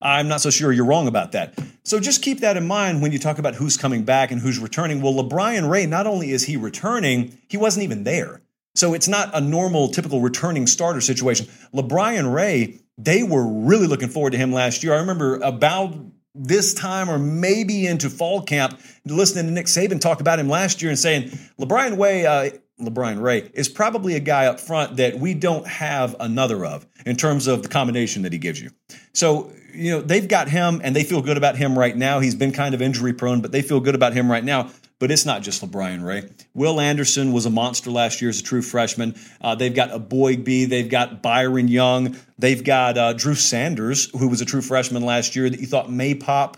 I'm 0.00 0.28
not 0.28 0.40
so 0.40 0.50
sure 0.50 0.72
you're 0.72 0.84
wrong 0.84 1.08
about 1.08 1.32
that. 1.32 1.58
So 1.84 1.98
just 2.00 2.22
keep 2.22 2.40
that 2.40 2.56
in 2.56 2.66
mind 2.66 3.00
when 3.00 3.12
you 3.12 3.18
talk 3.18 3.38
about 3.38 3.54
who's 3.54 3.76
coming 3.76 4.04
back 4.04 4.30
and 4.30 4.40
who's 4.40 4.58
returning. 4.58 5.00
Well, 5.00 5.14
LaBryan 5.14 5.70
Ray, 5.70 5.86
not 5.86 6.06
only 6.06 6.30
is 6.30 6.44
he 6.44 6.56
returning, 6.56 7.38
he 7.48 7.56
wasn't 7.56 7.84
even 7.84 8.04
there. 8.04 8.42
So 8.74 8.92
it's 8.92 9.08
not 9.08 9.30
a 9.32 9.40
normal, 9.40 9.88
typical 9.88 10.20
returning 10.20 10.66
starter 10.66 11.00
situation. 11.00 11.46
LaBryan 11.72 12.32
Ray, 12.32 12.80
they 12.98 13.22
were 13.22 13.46
really 13.46 13.86
looking 13.86 14.08
forward 14.08 14.32
to 14.32 14.38
him 14.38 14.52
last 14.52 14.84
year. 14.84 14.92
I 14.92 14.98
remember 14.98 15.36
about 15.36 15.94
this 16.34 16.74
time 16.74 17.08
or 17.08 17.18
maybe 17.18 17.86
into 17.86 18.10
fall 18.10 18.42
camp, 18.42 18.78
listening 19.06 19.46
to 19.46 19.52
Nick 19.52 19.66
Saban 19.66 19.98
talk 19.98 20.20
about 20.20 20.38
him 20.38 20.50
last 20.50 20.82
year 20.82 20.90
and 20.90 20.98
saying, 20.98 21.30
LaBryan 21.58 21.98
Ray, 21.98 22.26
uh, 22.26 22.50
LaBryan 22.80 23.22
Ray 23.22 23.50
is 23.54 23.68
probably 23.68 24.14
a 24.14 24.20
guy 24.20 24.46
up 24.46 24.60
front 24.60 24.96
that 24.96 25.18
we 25.18 25.32
don't 25.34 25.66
have 25.66 26.14
another 26.20 26.64
of 26.64 26.86
in 27.06 27.16
terms 27.16 27.46
of 27.46 27.62
the 27.62 27.68
combination 27.68 28.22
that 28.22 28.32
he 28.32 28.38
gives 28.38 28.60
you. 28.60 28.70
So 29.14 29.50
you 29.76 29.92
know, 29.92 30.00
they've 30.00 30.26
got 30.26 30.48
him 30.48 30.80
and 30.82 30.96
they 30.96 31.04
feel 31.04 31.22
good 31.22 31.36
about 31.36 31.56
him 31.56 31.78
right 31.78 31.96
now. 31.96 32.20
He's 32.20 32.34
been 32.34 32.52
kind 32.52 32.74
of 32.74 32.82
injury 32.82 33.12
prone, 33.12 33.40
but 33.40 33.52
they 33.52 33.62
feel 33.62 33.80
good 33.80 33.94
about 33.94 34.14
him 34.14 34.30
right 34.30 34.44
now. 34.44 34.70
But 34.98 35.10
it's 35.10 35.26
not 35.26 35.42
just 35.42 35.62
LaBryan 35.62 36.02
Ray. 36.02 36.30
Will 36.54 36.80
Anderson 36.80 37.32
was 37.32 37.44
a 37.44 37.50
monster 37.50 37.90
last 37.90 38.22
year 38.22 38.30
as 38.30 38.40
a 38.40 38.42
true 38.42 38.62
freshman. 38.62 39.14
Uh, 39.42 39.54
they've 39.54 39.74
got 39.74 39.90
Eboigbe. 39.90 40.68
They've 40.68 40.88
got 40.88 41.20
Byron 41.22 41.68
Young. 41.68 42.16
They've 42.38 42.64
got 42.64 42.96
uh, 42.96 43.12
Drew 43.12 43.34
Sanders, 43.34 44.08
who 44.18 44.28
was 44.28 44.40
a 44.40 44.46
true 44.46 44.62
freshman 44.62 45.04
last 45.04 45.36
year 45.36 45.50
that 45.50 45.60
you 45.60 45.66
thought 45.66 45.92
may 45.92 46.14
pop. 46.14 46.56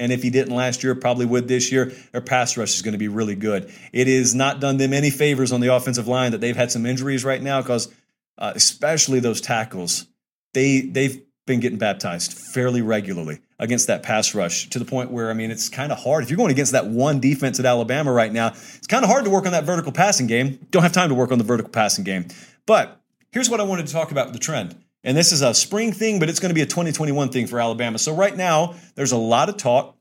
And 0.00 0.12
if 0.12 0.22
he 0.22 0.30
didn't 0.30 0.54
last 0.54 0.82
year, 0.82 0.94
probably 0.94 1.26
would 1.26 1.46
this 1.46 1.70
year. 1.70 1.92
Their 2.12 2.22
pass 2.22 2.56
rush 2.56 2.74
is 2.74 2.82
going 2.82 2.92
to 2.92 2.98
be 2.98 3.08
really 3.08 3.34
good. 3.34 3.70
It 3.92 4.08
has 4.08 4.34
not 4.34 4.58
done 4.58 4.78
them 4.78 4.94
any 4.94 5.10
favors 5.10 5.52
on 5.52 5.60
the 5.60 5.74
offensive 5.74 6.08
line 6.08 6.32
that 6.32 6.40
they've 6.40 6.56
had 6.56 6.72
some 6.72 6.86
injuries 6.86 7.22
right 7.22 7.42
now 7.42 7.60
because, 7.60 7.92
uh, 8.38 8.52
especially 8.56 9.20
those 9.20 9.42
tackles, 9.42 10.06
they 10.54 10.80
they've 10.80 11.22
been 11.46 11.60
getting 11.60 11.78
baptized 11.78 12.32
fairly 12.32 12.80
regularly 12.80 13.40
against 13.58 13.88
that 13.88 14.02
pass 14.02 14.34
rush 14.34 14.70
to 14.70 14.78
the 14.78 14.84
point 14.86 15.10
where, 15.10 15.30
I 15.30 15.34
mean, 15.34 15.50
it's 15.50 15.68
kind 15.68 15.92
of 15.92 15.98
hard. 15.98 16.24
If 16.24 16.30
you're 16.30 16.38
going 16.38 16.50
against 16.50 16.72
that 16.72 16.86
one 16.86 17.20
defense 17.20 17.60
at 17.60 17.66
Alabama 17.66 18.10
right 18.10 18.32
now, 18.32 18.48
it's 18.48 18.86
kind 18.86 19.04
of 19.04 19.10
hard 19.10 19.24
to 19.24 19.30
work 19.30 19.44
on 19.44 19.52
that 19.52 19.64
vertical 19.64 19.92
passing 19.92 20.26
game. 20.26 20.66
Don't 20.70 20.82
have 20.82 20.92
time 20.92 21.10
to 21.10 21.14
work 21.14 21.30
on 21.30 21.38
the 21.38 21.44
vertical 21.44 21.70
passing 21.70 22.04
game. 22.04 22.28
But 22.66 23.00
here's 23.32 23.50
what 23.50 23.60
I 23.60 23.64
wanted 23.64 23.86
to 23.86 23.92
talk 23.92 24.10
about 24.10 24.32
the 24.32 24.38
trend. 24.38 24.82
And 25.02 25.16
this 25.16 25.32
is 25.32 25.42
a 25.42 25.54
spring 25.54 25.92
thing, 25.92 26.18
but 26.18 26.28
it's 26.28 26.40
going 26.40 26.50
to 26.50 26.54
be 26.54 26.60
a 26.60 26.66
2021 26.66 27.30
thing 27.30 27.46
for 27.46 27.60
Alabama. 27.60 27.98
So 27.98 28.14
right 28.14 28.36
now, 28.36 28.74
there's 28.94 29.12
a 29.12 29.16
lot 29.16 29.48
of 29.48 29.56
talk 29.56 29.96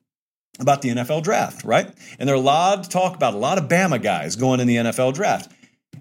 about 0.60 0.82
the 0.82 0.90
NFL 0.90 1.24
draft, 1.24 1.64
right? 1.64 1.88
And 2.20 2.28
there's 2.28 2.40
a 2.40 2.44
lot 2.44 2.80
of 2.80 2.90
talk 2.90 3.16
about 3.16 3.34
a 3.34 3.38
lot 3.38 3.58
of 3.58 3.70
Bama 3.70 4.02
guys 4.02 4.36
going 4.36 4.60
in 4.60 4.68
the 4.68 4.76
NFL 4.76 5.14
draft. 5.14 5.52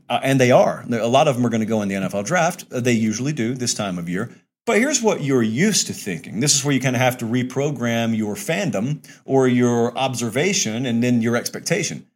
Uh, 0.09 0.21
and 0.23 0.40
they 0.40 0.50
are. 0.50 0.85
A 0.90 1.07
lot 1.07 1.28
of 1.28 1.37
them 1.37 1.47
are 1.47 1.50
going 1.50 1.61
to 1.61 1.67
go 1.67 1.83
in 1.83 1.88
the 1.88 1.95
NFL 1.95 2.25
draft. 2.25 2.64
They 2.71 2.93
usually 2.93 3.33
do 3.33 3.55
this 3.55 3.75
time 3.75 3.99
of 3.99 4.09
year. 4.09 4.31
But 4.67 4.78
here's 4.78 5.00
what 5.00 5.23
you're 5.23 5.43
used 5.43 5.87
to 5.87 5.95
thinking. 5.95 6.40
This 6.40 6.55
is 6.55 6.64
where 6.64 6.75
you 6.75 6.81
kind 6.81 6.97
of 6.97 7.00
have 7.00 7.19
to 7.19 7.25
reprogram 7.25 8.17
your 8.17 8.35
fandom 8.35 9.07
or 9.25 9.49
your 9.49 9.97
observation 9.97 10.85
and 10.85 11.02
then 11.02 11.23
your 11.23 11.37
expectation. 11.37 12.07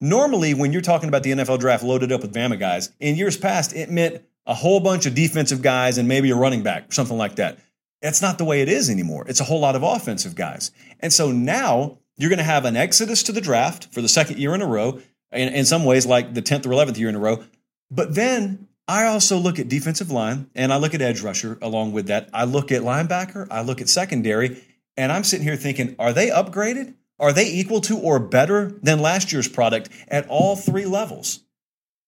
Normally, 0.00 0.54
when 0.54 0.72
you're 0.72 0.80
talking 0.80 1.08
about 1.08 1.22
the 1.22 1.30
NFL 1.30 1.60
draft 1.60 1.84
loaded 1.84 2.10
up 2.10 2.22
with 2.22 2.34
Bama 2.34 2.58
guys, 2.58 2.90
in 2.98 3.16
years 3.16 3.36
past, 3.36 3.74
it 3.76 3.90
meant 3.90 4.22
a 4.50 4.54
whole 4.54 4.80
bunch 4.80 5.06
of 5.06 5.14
defensive 5.14 5.62
guys 5.62 5.96
and 5.96 6.08
maybe 6.08 6.28
a 6.30 6.34
running 6.34 6.64
back, 6.64 6.92
something 6.92 7.16
like 7.16 7.36
that. 7.36 7.60
That's 8.02 8.20
not 8.20 8.36
the 8.36 8.44
way 8.44 8.62
it 8.62 8.68
is 8.68 8.90
anymore. 8.90 9.24
It's 9.28 9.38
a 9.38 9.44
whole 9.44 9.60
lot 9.60 9.76
of 9.76 9.84
offensive 9.84 10.34
guys. 10.34 10.72
And 10.98 11.12
so 11.12 11.30
now 11.30 11.98
you're 12.16 12.30
going 12.30 12.38
to 12.38 12.44
have 12.44 12.64
an 12.64 12.76
exodus 12.76 13.22
to 13.24 13.32
the 13.32 13.40
draft 13.40 13.94
for 13.94 14.02
the 14.02 14.08
second 14.08 14.38
year 14.38 14.52
in 14.52 14.60
a 14.60 14.66
row, 14.66 15.00
in, 15.30 15.54
in 15.54 15.64
some 15.64 15.84
ways, 15.84 16.04
like 16.04 16.34
the 16.34 16.42
10th 16.42 16.66
or 16.66 16.70
11th 16.70 16.98
year 16.98 17.08
in 17.08 17.14
a 17.14 17.20
row. 17.20 17.44
But 17.92 18.16
then 18.16 18.66
I 18.88 19.04
also 19.04 19.38
look 19.38 19.60
at 19.60 19.68
defensive 19.68 20.10
line 20.10 20.50
and 20.56 20.72
I 20.72 20.78
look 20.78 20.94
at 20.94 21.00
edge 21.00 21.20
rusher 21.20 21.56
along 21.62 21.92
with 21.92 22.08
that. 22.08 22.28
I 22.34 22.42
look 22.42 22.72
at 22.72 22.82
linebacker, 22.82 23.46
I 23.52 23.62
look 23.62 23.80
at 23.80 23.88
secondary, 23.88 24.64
And 24.96 25.12
I'm 25.12 25.22
sitting 25.22 25.46
here 25.46 25.54
thinking, 25.54 25.94
are 26.00 26.12
they 26.12 26.28
upgraded? 26.30 26.94
Are 27.20 27.32
they 27.32 27.48
equal 27.48 27.82
to 27.82 27.96
or 27.98 28.18
better 28.18 28.72
than 28.82 28.98
last 28.98 29.32
year's 29.32 29.46
product 29.46 29.90
at 30.08 30.26
all 30.28 30.56
three 30.56 30.86
levels? 30.86 31.40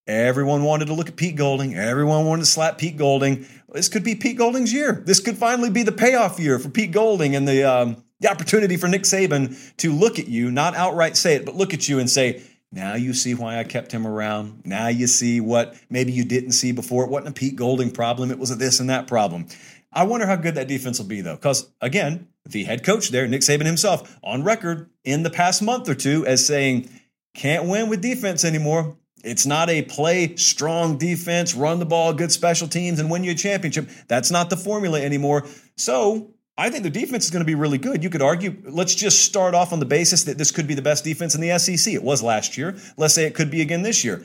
Everyone 0.07 0.65
wanted 0.65 0.87
to 0.87 0.95
look 0.95 1.09
at 1.09 1.17
Pete 1.17 1.37
Golding. 1.37 1.77
Everyone 1.77 2.27
wanted 2.27 2.43
to 2.43 2.47
slap 2.47 2.77
Pete 2.77 2.97
Golding. 2.97 3.47
This 3.73 3.89
could 3.89 4.03
be 4.03 4.17
Pete 4.17 4.37
Golding's 4.37 4.73
year. 4.73 5.03
This 5.07 5.21
could 5.21 5.39
finally 5.39 5.71
be 5.71 5.85
the 5.85 5.93
payoff 5.93 6.41
year 6.41 6.59
for 6.59 6.71
Pete 6.71 6.91
Golding 6.91 7.37
and 7.37 7.47
the 7.47 7.63
um, 7.63 8.05
the 8.21 8.31
opportunity 8.31 8.77
for 8.77 8.89
Nick 8.89 9.03
Saban 9.03 9.77
to 9.77 9.93
look 9.93 10.19
at 10.19 10.29
you, 10.29 10.51
not 10.51 10.75
outright 10.75 11.17
say 11.17 11.35
it, 11.35 11.45
but 11.45 11.55
look 11.55 11.75
at 11.75 11.89
you 11.89 11.99
and 11.99 12.09
say, 12.09 12.43
now 12.71 12.95
you 12.95 13.15
see 13.15 13.35
why 13.35 13.59
I 13.59 13.65
kept 13.65 13.93
him 13.93 14.07
around. 14.07 14.63
Now 14.65 14.89
you 14.89 15.07
see 15.07 15.41
what 15.41 15.77
maybe 15.91 16.13
you 16.13 16.25
didn't 16.25 16.53
see 16.53 16.73
before. 16.73 17.05
It 17.05 17.11
wasn't 17.11 17.37
a 17.37 17.39
Pete 17.39 17.57
Golding 17.57 17.91
problem. 17.91 18.31
It 18.31 18.39
was 18.39 18.51
a 18.51 18.55
this 18.55 18.81
and 18.81 18.91
that 18.91 19.07
problem. 19.07 19.47
I 19.93 20.05
wonder 20.05 20.27
how 20.27 20.37
good 20.37 20.55
that 20.55 20.69
defense 20.69 20.99
will 20.99 21.07
be, 21.07 21.21
though, 21.21 21.35
because 21.37 21.71
again, 21.81 22.29
the 22.47 22.65
head 22.65 22.83
coach 22.83 23.11
there, 23.11 23.29
Nick 23.29 23.43
Saban 23.43 23.67
himself, 23.67 24.19
on 24.23 24.43
record 24.43 24.89
in 25.05 25.23
the 25.23 25.31
past 25.31 25.63
month 25.63 25.89
or 25.89 25.95
two 25.95 26.27
as 26.27 26.47
saying, 26.47 26.89
can't 27.35 27.69
win 27.69 27.89
with 27.89 28.01
defense 28.01 28.45
anymore. 28.45 28.97
It's 29.23 29.47
not 29.47 29.71
a 29.71 29.83
play 29.83 30.37
strong 30.37 30.99
defense, 30.99 31.55
run 31.55 31.79
the 31.79 31.87
ball, 31.87 32.13
good 32.13 32.33
special 32.33 32.69
teams, 32.69 32.99
and 32.99 33.11
win 33.11 33.25
you 33.25 33.33
a 33.33 33.35
championship. 33.35 33.89
That's 34.09 34.31
not 34.31 34.51
the 34.51 34.57
formula 34.57 35.01
anymore. 35.01 35.47
So 35.77 36.33
I 36.59 36.71
think 36.71 36.83
the 36.83 36.91
defense 36.91 37.25
is 37.25 37.31
going 37.31 37.41
to 37.41 37.47
be 37.47 37.55
really 37.55 37.79
good. 37.79 38.03
You 38.03 38.11
could 38.11 38.23
argue, 38.23 38.57
let's 38.65 38.95
just 38.95 39.23
start 39.23 39.55
off 39.55 39.73
on 39.73 39.81
the 39.81 39.87
basis 39.87 40.25
that 40.25 40.39
this 40.39 40.51
could 40.51 40.67
be 40.67 40.75
the 40.75 40.83
best 40.83 41.05
defense 41.05 41.35
in 41.35 41.41
the 41.41 41.59
SEC. 41.59 41.95
It 41.95 42.03
was 42.03 42.23
last 42.23 42.59
year. 42.59 42.77
Let's 42.97 43.15
say 43.15 43.25
it 43.25 43.35
could 43.35 43.51
be 43.51 43.63
again 43.63 43.83
this 43.83 44.05
year. 44.05 44.25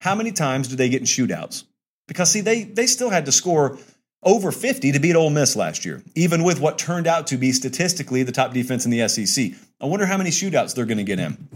How 0.00 0.14
many 0.14 0.32
times 0.32 0.68
do 0.68 0.76
they 0.76 0.88
get 0.88 1.00
in 1.00 1.06
shootouts? 1.06 1.64
Because 2.06 2.30
see, 2.30 2.40
they 2.40 2.64
they 2.64 2.86
still 2.86 3.10
had 3.10 3.26
to 3.26 3.32
score 3.32 3.78
over 4.22 4.52
50 4.52 4.92
to 4.92 4.98
beat 5.00 5.16
Ole 5.16 5.30
Miss 5.30 5.56
last 5.56 5.84
year, 5.84 6.02
even 6.14 6.42
with 6.42 6.60
what 6.60 6.78
turned 6.78 7.06
out 7.06 7.28
to 7.28 7.36
be 7.36 7.52
statistically 7.52 8.22
the 8.22 8.32
top 8.32 8.52
defense 8.52 8.84
in 8.84 8.90
the 8.90 9.08
SEC. 9.08 9.52
I 9.80 9.86
wonder 9.86 10.06
how 10.06 10.18
many 10.18 10.30
shootouts 10.30 10.74
they're 10.74 10.84
going 10.84 10.98
to 10.98 11.04
get 11.04 11.20
in. 11.20 11.48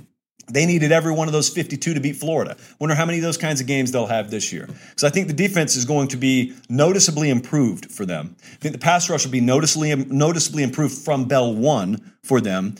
They 0.52 0.66
needed 0.66 0.92
every 0.92 1.12
one 1.12 1.28
of 1.28 1.32
those 1.32 1.48
52 1.48 1.94
to 1.94 2.00
beat 2.00 2.16
Florida. 2.16 2.56
Wonder 2.78 2.94
how 2.94 3.06
many 3.06 3.18
of 3.18 3.22
those 3.22 3.36
kinds 3.36 3.60
of 3.60 3.66
games 3.66 3.92
they'll 3.92 4.06
have 4.06 4.30
this 4.30 4.52
year. 4.52 4.66
Because 4.66 5.04
I 5.04 5.10
think 5.10 5.28
the 5.28 5.32
defense 5.32 5.76
is 5.76 5.84
going 5.84 6.08
to 6.08 6.16
be 6.16 6.54
noticeably 6.68 7.30
improved 7.30 7.90
for 7.90 8.04
them. 8.04 8.36
I 8.40 8.56
think 8.56 8.72
the 8.72 8.80
pass 8.80 9.08
rush 9.08 9.24
will 9.24 9.32
be 9.32 9.40
noticeably, 9.40 9.94
noticeably 9.94 10.62
improved 10.62 10.98
from 10.98 11.26
Bell 11.26 11.54
1 11.54 12.12
for 12.22 12.40
them. 12.40 12.74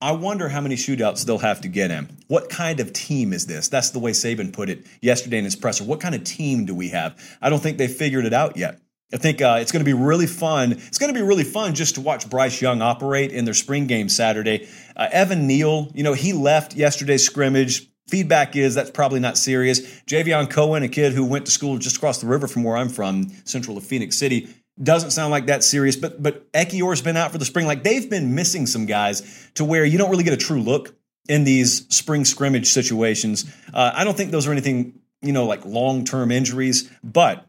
I 0.00 0.10
wonder 0.10 0.48
how 0.48 0.60
many 0.60 0.74
shootouts 0.74 1.24
they'll 1.24 1.38
have 1.38 1.60
to 1.60 1.68
get 1.68 1.92
in. 1.92 2.08
What 2.26 2.50
kind 2.50 2.80
of 2.80 2.92
team 2.92 3.32
is 3.32 3.46
this? 3.46 3.68
That's 3.68 3.90
the 3.90 4.00
way 4.00 4.10
Saban 4.10 4.52
put 4.52 4.68
it 4.68 4.84
yesterday 5.00 5.38
in 5.38 5.44
his 5.44 5.54
presser. 5.54 5.84
What 5.84 6.00
kind 6.00 6.16
of 6.16 6.24
team 6.24 6.64
do 6.64 6.74
we 6.74 6.88
have? 6.88 7.16
I 7.40 7.50
don't 7.50 7.62
think 7.62 7.78
they 7.78 7.86
figured 7.86 8.24
it 8.24 8.32
out 8.32 8.56
yet. 8.56 8.80
I 9.14 9.18
think 9.18 9.42
uh, 9.42 9.58
it's 9.60 9.70
going 9.72 9.84
to 9.84 9.88
be 9.88 9.92
really 9.92 10.26
fun. 10.26 10.72
It's 10.72 10.98
going 10.98 11.12
to 11.12 11.18
be 11.18 11.24
really 11.24 11.44
fun 11.44 11.74
just 11.74 11.96
to 11.96 12.00
watch 12.00 12.28
Bryce 12.30 12.62
Young 12.62 12.80
operate 12.80 13.30
in 13.30 13.44
their 13.44 13.54
spring 13.54 13.86
game 13.86 14.08
Saturday. 14.08 14.68
Uh, 14.96 15.08
Evan 15.10 15.46
Neal, 15.46 15.90
you 15.94 16.02
know, 16.02 16.12
he 16.12 16.32
left 16.32 16.74
yesterday's 16.74 17.24
scrimmage. 17.24 17.88
Feedback 18.08 18.56
is 18.56 18.74
that's 18.74 18.90
probably 18.90 19.20
not 19.20 19.38
serious. 19.38 19.80
Javion 20.02 20.50
Cohen, 20.50 20.82
a 20.82 20.88
kid 20.88 21.12
who 21.12 21.24
went 21.24 21.46
to 21.46 21.52
school 21.52 21.78
just 21.78 21.96
across 21.96 22.20
the 22.20 22.26
river 22.26 22.46
from 22.46 22.64
where 22.64 22.76
I'm 22.76 22.88
from, 22.88 23.30
central 23.44 23.76
of 23.76 23.84
Phenix 23.84 24.16
City, 24.16 24.48
doesn't 24.82 25.12
sound 25.12 25.30
like 25.30 25.46
that 25.46 25.62
serious. 25.62 25.96
But 25.96 26.22
but 26.22 26.50
Ekiyor's 26.52 27.00
been 27.00 27.16
out 27.16 27.32
for 27.32 27.38
the 27.38 27.44
spring. 27.44 27.66
Like 27.66 27.84
they've 27.84 28.08
been 28.08 28.34
missing 28.34 28.66
some 28.66 28.86
guys 28.86 29.50
to 29.54 29.64
where 29.64 29.84
you 29.84 29.98
don't 29.98 30.10
really 30.10 30.24
get 30.24 30.32
a 30.32 30.38
true 30.38 30.60
look 30.60 30.94
in 31.28 31.44
these 31.44 31.86
spring 31.94 32.24
scrimmage 32.24 32.68
situations. 32.68 33.50
Uh, 33.72 33.92
I 33.94 34.04
don't 34.04 34.16
think 34.16 34.30
those 34.30 34.46
are 34.46 34.52
anything 34.52 34.98
you 35.22 35.32
know 35.32 35.46
like 35.46 35.64
long 35.64 36.04
term 36.04 36.30
injuries, 36.30 36.90
but 37.04 37.46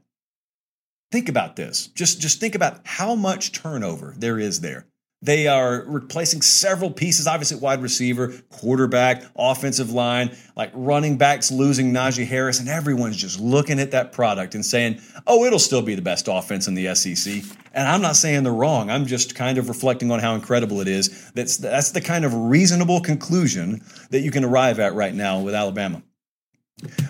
Think 1.13 1.29
about 1.29 1.55
this. 1.55 1.89
Just, 1.89 2.19
just 2.19 2.39
think 2.39 2.55
about 2.55 2.79
how 2.85 3.13
much 3.13 3.51
turnover 3.51 4.15
there 4.17 4.39
is 4.39 4.61
there. 4.61 4.87
They 5.23 5.47
are 5.47 5.85
replacing 5.87 6.41
several 6.41 6.91
pieces, 6.91 7.27
obviously, 7.27 7.57
wide 7.57 7.81
receiver, 7.81 8.33
quarterback, 8.51 9.23
offensive 9.37 9.89
line, 9.89 10.35
like 10.57 10.69
running 10.73 11.17
backs 11.17 11.49
losing 11.49 11.93
Najee 11.93 12.27
Harris, 12.27 12.59
and 12.59 12.67
everyone's 12.67 13.15
just 13.15 13.39
looking 13.39 13.79
at 13.79 13.91
that 13.91 14.11
product 14.11 14.53
and 14.53 14.65
saying, 14.65 14.99
oh, 15.25 15.45
it'll 15.45 15.59
still 15.59 15.81
be 15.81 15.95
the 15.95 16.01
best 16.01 16.27
offense 16.29 16.67
in 16.67 16.73
the 16.73 16.93
SEC. 16.93 17.41
And 17.73 17.87
I'm 17.87 18.01
not 18.01 18.17
saying 18.17 18.43
they're 18.43 18.51
wrong. 18.51 18.89
I'm 18.89 19.05
just 19.05 19.33
kind 19.33 19.57
of 19.57 19.69
reflecting 19.69 20.11
on 20.11 20.19
how 20.19 20.35
incredible 20.35 20.81
it 20.81 20.89
is. 20.89 21.31
That's, 21.31 21.55
that's 21.55 21.91
the 21.91 22.01
kind 22.01 22.25
of 22.25 22.33
reasonable 22.33 22.99
conclusion 22.99 23.81
that 24.09 24.19
you 24.19 24.29
can 24.29 24.43
arrive 24.43 24.77
at 24.81 24.93
right 24.93 25.13
now 25.13 25.39
with 25.39 25.55
Alabama. 25.55 26.03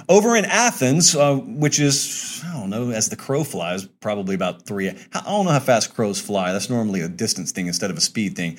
Over 0.10 0.36
in 0.36 0.46
Athens, 0.46 1.16
uh, 1.16 1.36
which 1.36 1.80
is, 1.80 2.42
I 2.46 2.54
don't 2.54 2.70
know, 2.70 2.92
as 2.92 3.10
the 3.10 3.16
crow 3.16 3.44
flies, 3.44 3.86
probably 3.86 4.36
about 4.36 4.66
three. 4.66 4.90
I 4.90 5.22
don't 5.26 5.46
know 5.46 5.52
how 5.52 5.60
fast 5.60 5.94
crows 5.94 6.20
fly. 6.20 6.52
That's 6.52 6.70
normally 6.70 7.02
a 7.02 7.08
distance 7.08 7.52
thing 7.52 7.68
instead 7.68 7.90
of 7.90 7.98
a 7.98 8.02
speed 8.02 8.36
thing. 8.36 8.58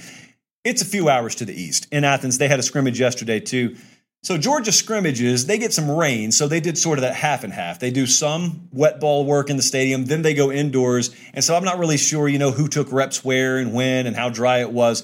It's 0.64 0.82
a 0.82 0.86
few 0.86 1.08
hours 1.08 1.34
to 1.36 1.44
the 1.44 1.52
east. 1.52 1.86
In 1.92 2.04
Athens, 2.04 2.38
they 2.38 2.48
had 2.48 2.58
a 2.58 2.62
scrimmage 2.62 2.98
yesterday, 2.98 3.40
too. 3.40 3.76
So, 4.22 4.38
Georgia 4.38 4.72
scrimmages, 4.72 5.44
they 5.44 5.58
get 5.58 5.74
some 5.74 5.90
rain. 5.90 6.32
So, 6.32 6.48
they 6.48 6.60
did 6.60 6.78
sort 6.78 6.98
of 6.98 7.02
that 7.02 7.14
half 7.14 7.44
and 7.44 7.52
half. 7.52 7.78
They 7.78 7.90
do 7.90 8.06
some 8.06 8.68
wet 8.72 8.98
ball 8.98 9.26
work 9.26 9.50
in 9.50 9.58
the 9.58 9.62
stadium, 9.62 10.06
then 10.06 10.22
they 10.22 10.32
go 10.32 10.50
indoors. 10.50 11.14
And 11.34 11.44
so, 11.44 11.54
I'm 11.54 11.64
not 11.64 11.78
really 11.78 11.98
sure, 11.98 12.26
you 12.26 12.38
know, 12.38 12.50
who 12.50 12.68
took 12.68 12.90
reps 12.90 13.22
where 13.22 13.58
and 13.58 13.74
when 13.74 14.06
and 14.06 14.16
how 14.16 14.30
dry 14.30 14.60
it 14.60 14.72
was 14.72 15.02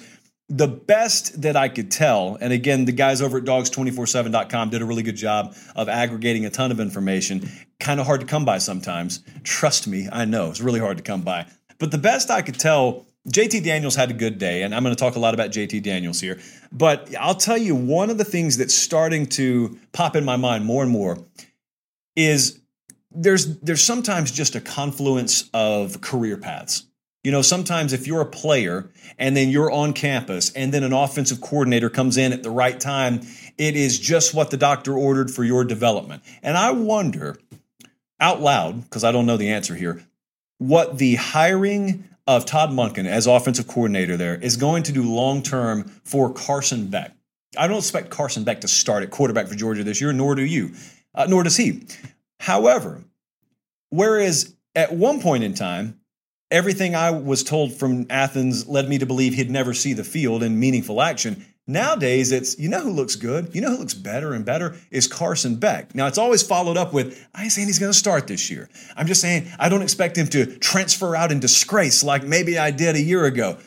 the 0.50 0.66
best 0.66 1.42
that 1.42 1.57
I 1.57 1.69
could 1.69 1.92
tell, 1.92 2.37
and 2.40 2.52
again, 2.52 2.85
the 2.85 2.92
guys 2.92 3.23
over 3.23 3.38
at 3.38 3.45
dawgs247.com 3.45 4.71
did 4.71 4.83
a 4.83 4.85
really 4.85 5.04
good 5.04 5.16
job 5.16 5.54
of 5.76 5.88
aggregating 5.88 6.45
a 6.45 6.50
ton 6.50 6.73
of 6.73 6.80
information. 6.80 7.49
Kind 7.78 8.00
of 8.00 8.07
hard 8.07 8.21
to 8.21 8.26
come 8.26 8.45
by 8.45 8.59
sometimes. 8.59 9.23
Trust 9.45 9.87
me, 9.87 10.09
I 10.11 10.25
know 10.25 10.50
it's 10.50 10.61
really 10.61 10.80
hard 10.80 10.97
to 10.97 11.04
come 11.04 11.23
by. 11.23 11.47
But 11.78 11.92
the 11.92 11.99
best 11.99 12.30
I 12.33 12.42
could 12.42 12.59
tell, 12.59 13.07
JT 13.28 13.62
Daniels 13.62 13.95
had 13.95 14.11
a 14.11 14.14
good 14.14 14.38
day, 14.38 14.62
and 14.62 14.75
I'm 14.75 14.83
going 14.83 14.95
to 14.95 14.99
talk 14.99 15.14
a 15.14 15.21
lot 15.21 15.35
about 15.35 15.50
JT 15.50 15.85
Daniels 15.85 16.21
here. 16.21 16.40
But 16.73 17.14
I'll 17.19 17.37
tell 17.37 17.57
you, 17.57 17.76
one 17.76 18.11
of 18.11 18.19
the 18.19 18.25
things 18.25 18.57
that's 18.57 18.75
starting 18.75 19.26
to 19.26 19.78
pop 19.92 20.16
in 20.16 20.25
my 20.25 20.37
mind 20.37 20.64
more 20.64 20.83
and 20.83 20.90
more 20.90 21.16
is 22.16 22.61
there's 23.12 23.57
there's 23.61 23.85
sometimes 23.85 24.33
just 24.33 24.57
a 24.57 24.61
confluence 24.61 25.49
of 25.54 26.00
career 26.00 26.37
paths. 26.37 26.87
You 27.23 27.31
know, 27.31 27.43
sometimes 27.43 27.93
if 27.93 28.07
you're 28.07 28.23
a 28.23 28.27
player 28.27 28.89
and 29.19 29.37
then 29.37 29.50
you're 29.50 29.71
on 29.71 29.93
campus 29.93 30.53
and 30.55 30.73
then 30.73 30.85
an 30.85 30.95
offensive 30.95 31.41
coordinator 31.41 31.91
comes 31.91 32.17
in 32.17 32.33
at 32.33 32.43
the 32.43 32.50
right 32.50 32.81
time, 32.81 33.21
it 33.59 33.77
is 33.77 33.99
just 33.99 34.33
what 34.33 34.50
the 34.50 34.57
doctor 34.57 34.95
ordered 34.95 35.31
for 35.31 35.45
your 35.45 35.65
development. 35.65 36.23
And 36.43 36.57
I 36.57 36.71
wonder 36.71 37.39
out 38.21 38.41
loud, 38.41 38.85
because 38.85 39.05
I 39.05 39.12
don't 39.12 39.27
know 39.27 39.37
the 39.37 39.50
answer 39.50 39.75
here, 39.75 40.03
what 40.59 40.99
the 40.99 41.17
hiring 41.17 42.05
of 42.27 42.47
Todd 42.47 42.71
Monken 42.71 43.07
as 43.07 43.27
offensive 43.27 43.67
coordinator 43.67 44.17
there 44.17 44.37
is 44.37 44.57
going 44.57 44.83
to 44.85 44.93
do 44.93 45.03
long 45.03 45.43
term 45.43 45.85
for 46.05 46.33
Carson 46.33 46.87
Beck. 46.89 47.15
I 47.59 47.67
don't 47.67 47.79
expect 47.79 48.11
Carson 48.11 48.45
Beck 48.45 48.61
to 48.62 48.69
start 48.69 49.03
at 49.03 49.11
quarterback 49.11 49.49
for 49.49 49.57
Georgia 49.57 49.85
this 49.85 50.00
year, 50.00 50.12
nor 50.12 50.35
do 50.35 50.45
you, 50.45 50.73
uh, 51.15 51.27
nor 51.29 51.43
does 51.43 51.57
he. 51.57 51.83
However, 52.39 53.03
whereas 53.91 54.55
at 54.75 54.95
one 54.95 55.21
point 55.21 55.45
in 55.45 55.55
time, 55.55 56.00
Everything 56.50 56.97
I 56.97 57.12
was 57.12 57.45
told 57.45 57.75
from 57.75 58.07
Athens 58.11 58.66
led 58.66 58.88
me 58.88 58.99
to 58.99 59.07
believe 59.07 59.35
he'd 59.35 59.50
never 59.50 59.73
see 59.73 59.92
the 59.92 60.02
field 60.02 60.42
in 60.42 60.59
meaningful 60.59 61.00
action. 61.00 61.45
Nowadays, 61.69 62.33
it's, 62.33 62.59
you 62.59 62.69
know 62.69 62.80
who 62.80 62.90
looks 62.90 63.14
good? 63.14 63.54
You 63.54 63.61
know 63.61 63.71
who 63.71 63.76
looks 63.76 63.95
better 63.95 64.33
and 64.33 64.45
better? 64.45 64.76
Is 64.90 65.07
Carson 65.07 65.57
Beck. 65.57 65.95
Now, 65.95 66.09
it's 66.09 66.19
always 66.19 66.42
followed 66.42 66.76
up 66.76 66.92
with, 66.92 67.25
I 67.33 67.45
ain't 67.45 67.52
saying 67.52 67.69
he's 67.69 67.78
going 67.78 67.92
to 67.92 67.99
start 67.99 68.26
this 68.26 68.50
year. 68.50 68.69
I'm 68.97 69.07
just 69.07 69.21
saying 69.21 69.49
I 69.61 69.69
don't 69.69 69.83
expect 69.83 70.19
him 70.19 70.26
to 70.28 70.59
transfer 70.59 71.14
out 71.14 71.30
in 71.30 71.38
disgrace 71.38 72.02
like 72.02 72.25
maybe 72.25 72.59
I 72.59 72.73
did 72.73 72.97
a 72.97 73.00
year 73.00 73.25
ago. 73.25 73.59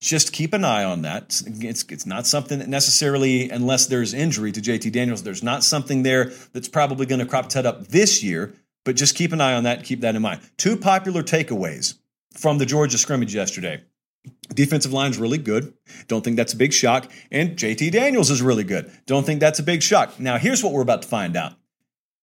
Just 0.00 0.32
keep 0.32 0.52
an 0.52 0.64
eye 0.64 0.82
on 0.82 1.02
that. 1.02 1.40
It's, 1.46 1.84
it's 1.84 2.06
not 2.06 2.26
something 2.26 2.58
that 2.58 2.68
necessarily, 2.68 3.50
unless 3.50 3.86
there's 3.86 4.14
injury 4.14 4.50
to 4.50 4.60
JT 4.60 4.90
Daniels, 4.90 5.22
there's 5.22 5.44
not 5.44 5.62
something 5.62 6.02
there 6.02 6.32
that's 6.52 6.68
probably 6.68 7.06
going 7.06 7.20
to 7.20 7.26
crop 7.26 7.52
head 7.52 7.66
up 7.66 7.86
this 7.86 8.24
year, 8.24 8.52
but 8.84 8.96
just 8.96 9.14
keep 9.14 9.32
an 9.32 9.40
eye 9.40 9.54
on 9.54 9.62
that. 9.62 9.84
Keep 9.84 10.00
that 10.00 10.16
in 10.16 10.22
mind. 10.22 10.40
Two 10.56 10.76
popular 10.76 11.22
takeaways 11.22 11.94
from 12.34 12.58
the 12.58 12.66
Georgia 12.66 12.98
scrimmage 12.98 13.34
yesterday. 13.34 13.82
Defensive 14.54 14.92
line's 14.92 15.18
really 15.18 15.38
good. 15.38 15.74
Don't 16.06 16.22
think 16.22 16.36
that's 16.36 16.52
a 16.52 16.56
big 16.56 16.72
shock. 16.72 17.10
And 17.30 17.56
JT 17.56 17.90
Daniels 17.92 18.30
is 18.30 18.42
really 18.42 18.64
good. 18.64 18.90
Don't 19.06 19.24
think 19.24 19.40
that's 19.40 19.58
a 19.58 19.62
big 19.64 19.82
shock. 19.82 20.20
Now, 20.20 20.38
here's 20.38 20.62
what 20.62 20.72
we're 20.72 20.82
about 20.82 21.02
to 21.02 21.08
find 21.08 21.36
out. 21.36 21.54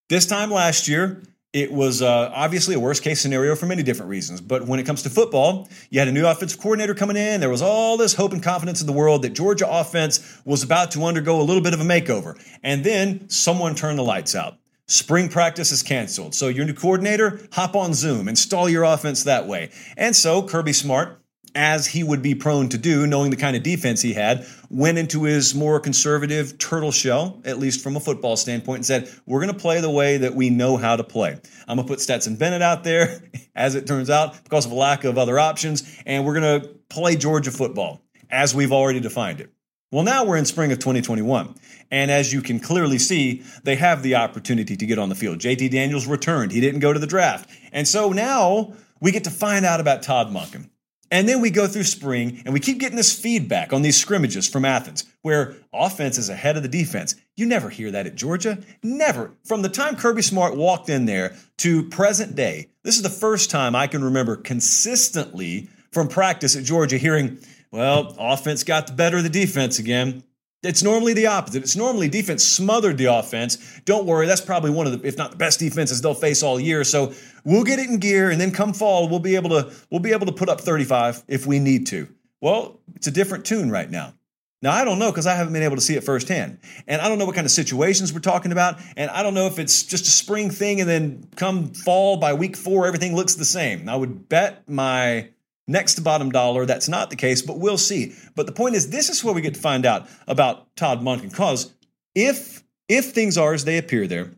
This 0.07 0.25
time 0.25 0.49
last 0.51 0.87
year, 0.87 1.21
it 1.51 1.71
was 1.71 2.01
uh, 2.01 2.31
obviously 2.33 2.75
a 2.75 2.79
worst 2.79 3.03
case 3.03 3.19
scenario 3.19 3.55
for 3.55 3.65
many 3.65 3.81
different 3.81 4.09
reasons. 4.09 4.39
But 4.39 4.67
when 4.67 4.79
it 4.79 4.85
comes 4.85 5.01
to 5.03 5.09
football, 5.09 5.67
you 5.89 5.99
had 5.99 6.07
a 6.07 6.11
new 6.11 6.25
offensive 6.25 6.59
coordinator 6.59 6.93
coming 6.93 7.17
in. 7.17 7.41
There 7.41 7.49
was 7.49 7.61
all 7.61 7.97
this 7.97 8.13
hope 8.13 8.33
and 8.33 8.43
confidence 8.43 8.81
in 8.81 8.87
the 8.87 8.93
world 8.93 9.23
that 9.23 9.31
Georgia 9.31 9.67
offense 9.67 10.39
was 10.45 10.61
about 10.61 10.91
to 10.91 11.03
undergo 11.03 11.41
a 11.41 11.43
little 11.43 11.63
bit 11.63 11.73
of 11.73 11.81
a 11.81 11.83
makeover. 11.83 12.39
And 12.61 12.83
then 12.83 13.29
someone 13.29 13.73
turned 13.73 13.97
the 13.97 14.03
lights 14.03 14.35
out. 14.35 14.57
Spring 14.89 15.29
practice 15.29 15.71
is 15.71 15.83
canceled. 15.83 16.33
So 16.33 16.47
your 16.47 16.65
new 16.65 16.73
coordinator, 16.73 17.47
hop 17.51 17.75
on 17.75 17.93
Zoom, 17.93 18.27
install 18.27 18.67
your 18.67 18.83
offense 18.83 19.23
that 19.25 19.45
way. 19.45 19.69
And 19.95 20.15
so 20.15 20.41
Kirby 20.41 20.73
Smart, 20.73 21.21
as 21.53 21.85
he 21.85 22.03
would 22.03 22.23
be 22.23 22.33
prone 22.33 22.69
to 22.69 22.77
do, 22.79 23.05
knowing 23.05 23.29
the 23.29 23.37
kind 23.37 23.55
of 23.55 23.61
defense 23.61 24.01
he 24.01 24.13
had, 24.13 24.47
went 24.71 24.97
into 24.97 25.25
his 25.25 25.53
more 25.53 25.79
conservative 25.79 26.57
turtle 26.57 26.91
shell, 26.91 27.39
at 27.45 27.59
least 27.59 27.83
from 27.83 27.97
a 27.97 27.99
football 27.99 28.35
standpoint, 28.35 28.77
and 28.77 28.85
said, 28.85 29.09
We're 29.27 29.41
going 29.41 29.53
to 29.53 29.59
play 29.59 29.79
the 29.79 29.91
way 29.91 30.17
that 30.17 30.33
we 30.33 30.49
know 30.49 30.75
how 30.75 30.95
to 30.95 31.03
play. 31.03 31.39
I'm 31.67 31.75
going 31.75 31.87
to 31.87 31.91
put 31.91 32.01
Stetson 32.01 32.35
Bennett 32.35 32.63
out 32.63 32.83
there, 32.83 33.21
as 33.55 33.75
it 33.75 33.85
turns 33.85 34.09
out, 34.09 34.43
because 34.43 34.65
of 34.65 34.71
a 34.71 34.75
lack 34.75 35.03
of 35.03 35.19
other 35.19 35.37
options, 35.37 35.83
and 36.07 36.25
we're 36.25 36.39
going 36.39 36.61
to 36.61 36.67
play 36.89 37.15
Georgia 37.15 37.51
football. 37.51 38.01
as 38.31 38.55
we've 38.55 38.71
already 38.71 38.99
defined 38.99 39.39
it. 39.39 39.51
Well, 39.91 40.03
now 40.03 40.23
we're 40.23 40.37
in 40.37 40.45
spring 40.45 40.71
of 40.71 40.77
2021. 40.77 41.55
And 41.89 42.11
as 42.11 42.31
you 42.31 42.41
can 42.43 42.59
clearly 42.59 42.99
see, 42.99 43.43
they 43.63 43.75
have 43.75 44.03
the 44.03 44.15
opportunity 44.15 44.77
to 44.77 44.85
get 44.85 44.99
on 44.99 45.09
the 45.09 45.15
field. 45.15 45.39
JT 45.39 45.71
Daniels 45.71 46.05
returned. 46.05 46.51
He 46.51 46.61
didn't 46.61 46.81
go 46.81 46.93
to 46.93 46.99
the 46.99 47.07
draft. 47.07 47.49
And 47.71 47.87
so 47.87 48.11
now 48.11 48.73
we 49.01 49.11
get 49.11 49.23
to 49.23 49.31
find 49.31 49.65
out 49.65 49.79
about 49.79 50.03
Todd 50.03 50.31
Monken. 50.31 50.69
And 51.11 51.27
then 51.27 51.41
we 51.41 51.49
go 51.49 51.65
through 51.65 51.85
spring 51.85 52.43
and 52.45 52.53
we 52.53 52.59
keep 52.59 52.77
getting 52.77 52.95
this 52.95 53.19
feedback 53.19 53.73
on 53.73 53.81
these 53.81 53.99
scrimmages 53.99 54.47
from 54.47 54.63
Athens 54.63 55.05
where 55.23 55.55
offense 55.73 56.19
is 56.19 56.29
ahead 56.29 56.55
of 56.55 56.61
the 56.61 56.69
defense. 56.69 57.15
You 57.35 57.47
never 57.47 57.69
hear 57.69 57.89
that 57.89 58.05
at 58.05 58.13
Georgia. 58.13 58.59
Never. 58.83 59.31
From 59.43 59.63
the 59.63 59.69
time 59.69 59.95
Kirby 59.95 60.21
Smart 60.21 60.55
walked 60.55 60.89
in 60.89 61.05
there 61.05 61.35
to 61.57 61.89
present 61.89 62.35
day, 62.35 62.69
this 62.83 62.95
is 62.95 63.01
the 63.01 63.09
first 63.09 63.49
time 63.49 63.75
I 63.75 63.87
can 63.87 64.03
remember 64.03 64.35
consistently 64.35 65.67
from 65.91 66.07
practice 66.07 66.55
at 66.55 66.63
Georgia 66.63 66.97
hearing, 66.97 67.39
well, 67.71 68.15
offense 68.17 68.63
got 68.63 68.87
the 68.87 68.93
better 68.93 69.17
of 69.17 69.23
the 69.23 69.29
defense 69.29 69.79
again. 69.79 70.23
It's 70.61 70.83
normally 70.83 71.13
the 71.13 71.27
opposite. 71.27 71.63
It's 71.63 71.77
normally 71.77 72.09
defense 72.09 72.43
smothered 72.43 72.97
the 72.97 73.05
offense. 73.05 73.79
Don't 73.85 74.05
worry, 74.05 74.27
that's 74.27 74.41
probably 74.41 74.71
one 74.71 74.87
of 74.87 75.01
the, 75.01 75.07
if 75.07 75.17
not 75.17 75.31
the 75.31 75.37
best 75.37 75.59
defenses 75.59 76.01
they'll 76.01 76.13
face 76.13 76.43
all 76.43 76.59
year. 76.59 76.83
So 76.83 77.13
we'll 77.45 77.63
get 77.63 77.79
it 77.79 77.89
in 77.89 77.99
gear, 77.99 78.29
and 78.29 78.41
then 78.41 78.51
come 78.51 78.73
fall, 78.73 79.07
we'll 79.07 79.19
be 79.19 79.35
able 79.35 79.51
to 79.51 79.71
we'll 79.89 80.01
be 80.01 80.11
able 80.11 80.25
to 80.25 80.33
put 80.33 80.49
up 80.49 80.59
35 80.59 81.23
if 81.29 81.47
we 81.47 81.59
need 81.59 81.87
to. 81.87 82.09
Well, 82.41 82.79
it's 82.95 83.07
a 83.07 83.11
different 83.11 83.45
tune 83.45 83.71
right 83.71 83.89
now. 83.89 84.13
Now 84.61 84.71
I 84.71 84.83
don't 84.83 84.99
know 84.99 85.09
because 85.09 85.27
I 85.27 85.35
haven't 85.35 85.53
been 85.53 85.63
able 85.63 85.77
to 85.77 85.81
see 85.81 85.95
it 85.95 86.03
firsthand, 86.03 86.59
and 86.87 87.01
I 87.01 87.07
don't 87.07 87.19
know 87.19 87.25
what 87.25 87.35
kind 87.35 87.45
of 87.45 87.51
situations 87.51 88.11
we're 88.11 88.19
talking 88.19 88.51
about, 88.51 88.79
and 88.97 89.09
I 89.09 89.23
don't 89.23 89.33
know 89.33 89.47
if 89.47 89.59
it's 89.59 89.83
just 89.83 90.07
a 90.07 90.11
spring 90.11 90.49
thing, 90.49 90.81
and 90.81 90.89
then 90.89 91.29
come 91.37 91.69
fall 91.69 92.17
by 92.17 92.33
week 92.33 92.57
four 92.57 92.85
everything 92.85 93.15
looks 93.15 93.35
the 93.35 93.45
same. 93.45 93.87
I 93.87 93.95
would 93.95 94.27
bet 94.27 94.67
my 94.67 95.29
next 95.69 95.93
to 95.95 96.01
bottom 96.01 96.31
dollar. 96.31 96.65
That's 96.65 96.89
not 96.89 97.09
the 97.09 97.15
case, 97.15 97.41
but 97.41 97.59
we'll 97.59 97.77
see. 97.77 98.13
But 98.35 98.45
the 98.45 98.51
point 98.51 98.75
is, 98.75 98.89
this 98.89 99.09
is 99.09 99.23
where 99.23 99.33
we 99.33 99.41
get 99.41 99.53
to 99.53 99.61
find 99.61 99.85
out 99.85 100.09
about 100.27 100.75
Todd 100.75 101.01
Monken. 101.01 101.29
Because 101.29 101.73
if 102.15 102.63
if 102.89 103.11
things 103.11 103.37
are 103.37 103.53
as 103.53 103.65
they 103.65 103.77
appear 103.77 104.07
there, 104.07 104.31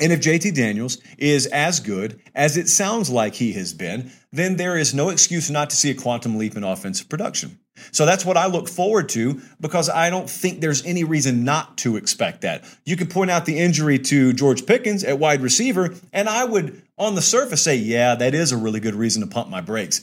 and 0.00 0.12
if 0.12 0.20
JT 0.20 0.54
Daniels 0.54 0.98
is 1.18 1.46
as 1.46 1.78
good 1.78 2.20
as 2.34 2.56
it 2.56 2.68
sounds 2.68 3.10
like 3.10 3.34
he 3.34 3.52
has 3.52 3.72
been, 3.72 4.10
then 4.32 4.56
there 4.56 4.76
is 4.76 4.94
no 4.94 5.10
excuse 5.10 5.50
not 5.50 5.70
to 5.70 5.76
see 5.76 5.90
a 5.90 5.94
quantum 5.94 6.36
leap 6.36 6.56
in 6.56 6.64
offensive 6.64 7.08
production. 7.08 7.60
So 7.92 8.06
that's 8.06 8.24
what 8.24 8.36
I 8.36 8.46
look 8.46 8.68
forward 8.68 9.08
to 9.10 9.40
because 9.60 9.88
I 9.90 10.10
don't 10.10 10.30
think 10.30 10.60
there's 10.60 10.84
any 10.84 11.04
reason 11.04 11.44
not 11.44 11.76
to 11.78 11.96
expect 11.96 12.40
that. 12.42 12.64
You 12.84 12.96
could 12.96 13.10
point 13.10 13.30
out 13.30 13.46
the 13.46 13.58
injury 13.58 13.98
to 13.98 14.32
George 14.32 14.64
Pickens 14.66 15.04
at 15.04 15.18
wide 15.18 15.42
receiver, 15.42 15.94
and 16.12 16.28
I 16.28 16.44
would, 16.44 16.82
on 16.98 17.14
the 17.14 17.22
surface, 17.22 17.62
say, 17.62 17.76
yeah, 17.76 18.14
that 18.14 18.34
is 18.34 18.52
a 18.52 18.56
really 18.56 18.80
good 18.80 18.94
reason 18.94 19.22
to 19.22 19.28
pump 19.28 19.48
my 19.48 19.60
brakes. 19.60 20.02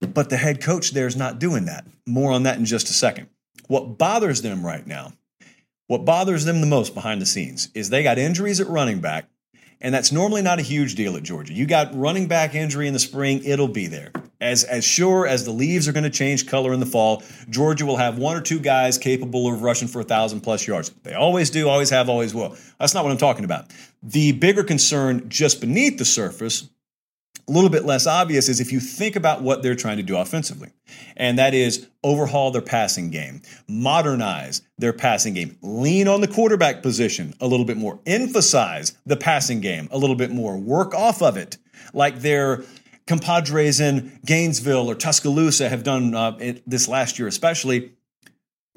But 0.00 0.30
the 0.30 0.36
head 0.36 0.62
coach 0.62 0.92
there 0.92 1.06
is 1.06 1.16
not 1.16 1.38
doing 1.38 1.64
that. 1.66 1.86
More 2.06 2.32
on 2.32 2.44
that 2.44 2.58
in 2.58 2.64
just 2.64 2.88
a 2.88 2.92
second. 2.92 3.28
What 3.66 3.98
bothers 3.98 4.42
them 4.42 4.64
right 4.64 4.86
now, 4.86 5.12
what 5.88 6.04
bothers 6.04 6.44
them 6.44 6.60
the 6.60 6.66
most 6.66 6.94
behind 6.94 7.20
the 7.20 7.26
scenes, 7.26 7.68
is 7.74 7.90
they 7.90 8.02
got 8.02 8.18
injuries 8.18 8.60
at 8.60 8.68
running 8.68 9.00
back, 9.00 9.28
and 9.80 9.94
that's 9.94 10.12
normally 10.12 10.42
not 10.42 10.58
a 10.58 10.62
huge 10.62 10.94
deal 10.94 11.16
at 11.16 11.22
Georgia. 11.22 11.52
You 11.52 11.66
got 11.66 11.94
running 11.94 12.28
back 12.28 12.54
injury 12.54 12.86
in 12.86 12.92
the 12.92 12.98
spring, 12.98 13.42
it'll 13.44 13.68
be 13.68 13.86
there. 13.86 14.12
As, 14.40 14.62
as 14.64 14.84
sure 14.84 15.26
as 15.26 15.44
the 15.44 15.50
leaves 15.50 15.88
are 15.88 15.92
going 15.92 16.04
to 16.04 16.10
change 16.10 16.46
color 16.46 16.72
in 16.72 16.78
the 16.78 16.86
fall, 16.86 17.24
Georgia 17.50 17.84
will 17.84 17.96
have 17.96 18.18
one 18.18 18.36
or 18.36 18.40
two 18.40 18.60
guys 18.60 18.96
capable 18.96 19.52
of 19.52 19.62
rushing 19.62 19.88
for 19.88 20.00
a 20.00 20.04
thousand 20.04 20.42
plus 20.42 20.66
yards. 20.66 20.90
They 21.02 21.14
always 21.14 21.50
do, 21.50 21.68
always 21.68 21.90
have, 21.90 22.08
always 22.08 22.34
will. 22.34 22.56
That's 22.78 22.94
not 22.94 23.04
what 23.04 23.10
I'm 23.10 23.18
talking 23.18 23.44
about. 23.44 23.72
The 24.02 24.32
bigger 24.32 24.62
concern 24.62 25.28
just 25.28 25.60
beneath 25.60 25.98
the 25.98 26.04
surface 26.04 26.68
a 27.48 27.52
little 27.52 27.70
bit 27.70 27.84
less 27.84 28.06
obvious 28.06 28.48
is 28.48 28.60
if 28.60 28.72
you 28.72 28.80
think 28.80 29.16
about 29.16 29.42
what 29.42 29.62
they're 29.62 29.74
trying 29.74 29.96
to 29.96 30.02
do 30.02 30.16
offensively, 30.16 30.70
and 31.16 31.38
that 31.38 31.54
is 31.54 31.88
overhaul 32.04 32.50
their 32.50 32.62
passing 32.62 33.10
game, 33.10 33.40
modernize 33.66 34.62
their 34.76 34.92
passing 34.92 35.34
game, 35.34 35.56
lean 35.62 36.08
on 36.08 36.20
the 36.20 36.28
quarterback 36.28 36.82
position 36.82 37.34
a 37.40 37.46
little 37.46 37.66
bit 37.66 37.76
more, 37.76 37.98
emphasize 38.06 38.92
the 39.06 39.16
passing 39.16 39.60
game 39.60 39.88
a 39.90 39.98
little 39.98 40.16
bit 40.16 40.30
more, 40.30 40.58
work 40.58 40.94
off 40.94 41.22
of 41.22 41.36
it 41.36 41.56
like 41.94 42.20
their 42.20 42.64
compadres 43.06 43.80
in 43.80 44.20
Gainesville 44.26 44.88
or 44.88 44.94
Tuscaloosa 44.94 45.68
have 45.68 45.82
done 45.82 46.14
uh, 46.14 46.36
this 46.66 46.86
last 46.88 47.18
year, 47.18 47.26
especially 47.26 47.92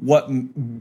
what 0.02 0.28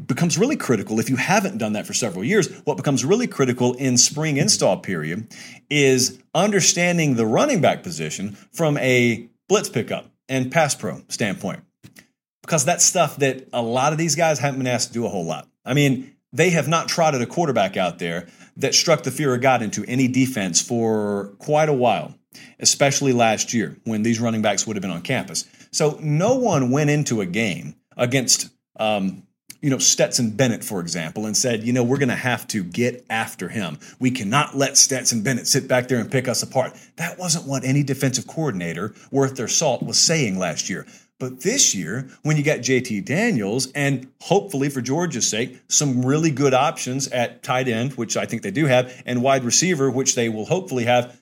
becomes 0.06 0.38
really 0.38 0.56
critical 0.56 0.98
if 0.98 1.10
you 1.10 1.16
haven't 1.16 1.58
done 1.58 1.74
that 1.74 1.86
for 1.86 1.92
several 1.92 2.24
years 2.24 2.50
what 2.64 2.76
becomes 2.76 3.04
really 3.04 3.26
critical 3.26 3.74
in 3.74 3.96
spring 3.96 4.36
install 4.36 4.78
period 4.78 5.32
is 5.68 6.18
understanding 6.34 7.14
the 7.14 7.26
running 7.26 7.60
back 7.60 7.82
position 7.82 8.36
from 8.52 8.76
a 8.78 9.28
blitz 9.48 9.68
pickup 9.68 10.10
and 10.28 10.50
pass 10.50 10.74
pro 10.74 11.02
standpoint. 11.08 11.60
Because 12.42 12.64
that's 12.64 12.84
stuff 12.84 13.16
that 13.18 13.48
a 13.52 13.62
lot 13.62 13.92
of 13.92 13.98
these 13.98 14.16
guys 14.16 14.38
haven't 14.38 14.58
been 14.58 14.66
asked 14.66 14.88
to 14.88 14.94
do 14.94 15.06
a 15.06 15.08
whole 15.08 15.24
lot. 15.24 15.48
I 15.64 15.74
mean 15.74 16.14
they 16.32 16.50
have 16.50 16.68
not 16.68 16.88
trotted 16.88 17.20
a 17.20 17.26
quarterback 17.26 17.76
out 17.76 17.98
there 17.98 18.28
that 18.56 18.74
struck 18.74 19.02
the 19.02 19.10
fear 19.10 19.34
of 19.34 19.40
god 19.40 19.62
into 19.62 19.84
any 19.86 20.08
defense 20.08 20.60
for 20.60 21.34
quite 21.38 21.68
a 21.68 21.74
while 21.74 22.14
especially 22.58 23.12
last 23.12 23.52
year 23.52 23.76
when 23.84 24.02
these 24.02 24.20
running 24.20 24.42
backs 24.42 24.66
would 24.66 24.76
have 24.76 24.82
been 24.82 24.90
on 24.90 25.02
campus. 25.02 25.44
So 25.72 25.98
no 26.00 26.36
one 26.36 26.70
went 26.70 26.90
into 26.90 27.20
a 27.20 27.26
game 27.26 27.74
against 27.96 28.50
um, 28.80 29.22
you 29.60 29.68
know, 29.68 29.78
Stetson 29.78 30.30
Bennett, 30.30 30.64
for 30.64 30.80
example, 30.80 31.26
and 31.26 31.36
said, 31.36 31.62
you 31.62 31.72
know, 31.72 31.84
we're 31.84 31.98
going 31.98 32.08
to 32.08 32.14
have 32.14 32.46
to 32.48 32.64
get 32.64 33.04
after 33.10 33.48
him. 33.48 33.78
We 33.98 34.10
cannot 34.10 34.56
let 34.56 34.78
Stetson 34.78 35.22
Bennett 35.22 35.46
sit 35.46 35.68
back 35.68 35.88
there 35.88 35.98
and 35.98 36.10
pick 36.10 36.28
us 36.28 36.42
apart. 36.42 36.74
That 36.96 37.18
wasn't 37.18 37.46
what 37.46 37.64
any 37.64 37.82
defensive 37.82 38.26
coordinator 38.26 38.94
worth 39.10 39.36
their 39.36 39.48
salt 39.48 39.82
was 39.82 39.98
saying 39.98 40.38
last 40.38 40.70
year. 40.70 40.86
But 41.18 41.42
this 41.42 41.74
year, 41.74 42.08
when 42.22 42.38
you 42.38 42.42
got 42.42 42.60
JT 42.60 43.04
Daniels 43.04 43.70
and 43.72 44.10
hopefully 44.22 44.70
for 44.70 44.80
Georgia's 44.80 45.28
sake, 45.28 45.60
some 45.68 46.02
really 46.06 46.30
good 46.30 46.54
options 46.54 47.08
at 47.08 47.42
tight 47.42 47.68
end, 47.68 47.92
which 47.92 48.16
I 48.16 48.24
think 48.24 48.40
they 48.40 48.50
do 48.50 48.64
have, 48.64 49.02
and 49.04 49.22
wide 49.22 49.44
receiver, 49.44 49.90
which 49.90 50.14
they 50.14 50.30
will 50.30 50.46
hopefully 50.46 50.84
have, 50.84 51.19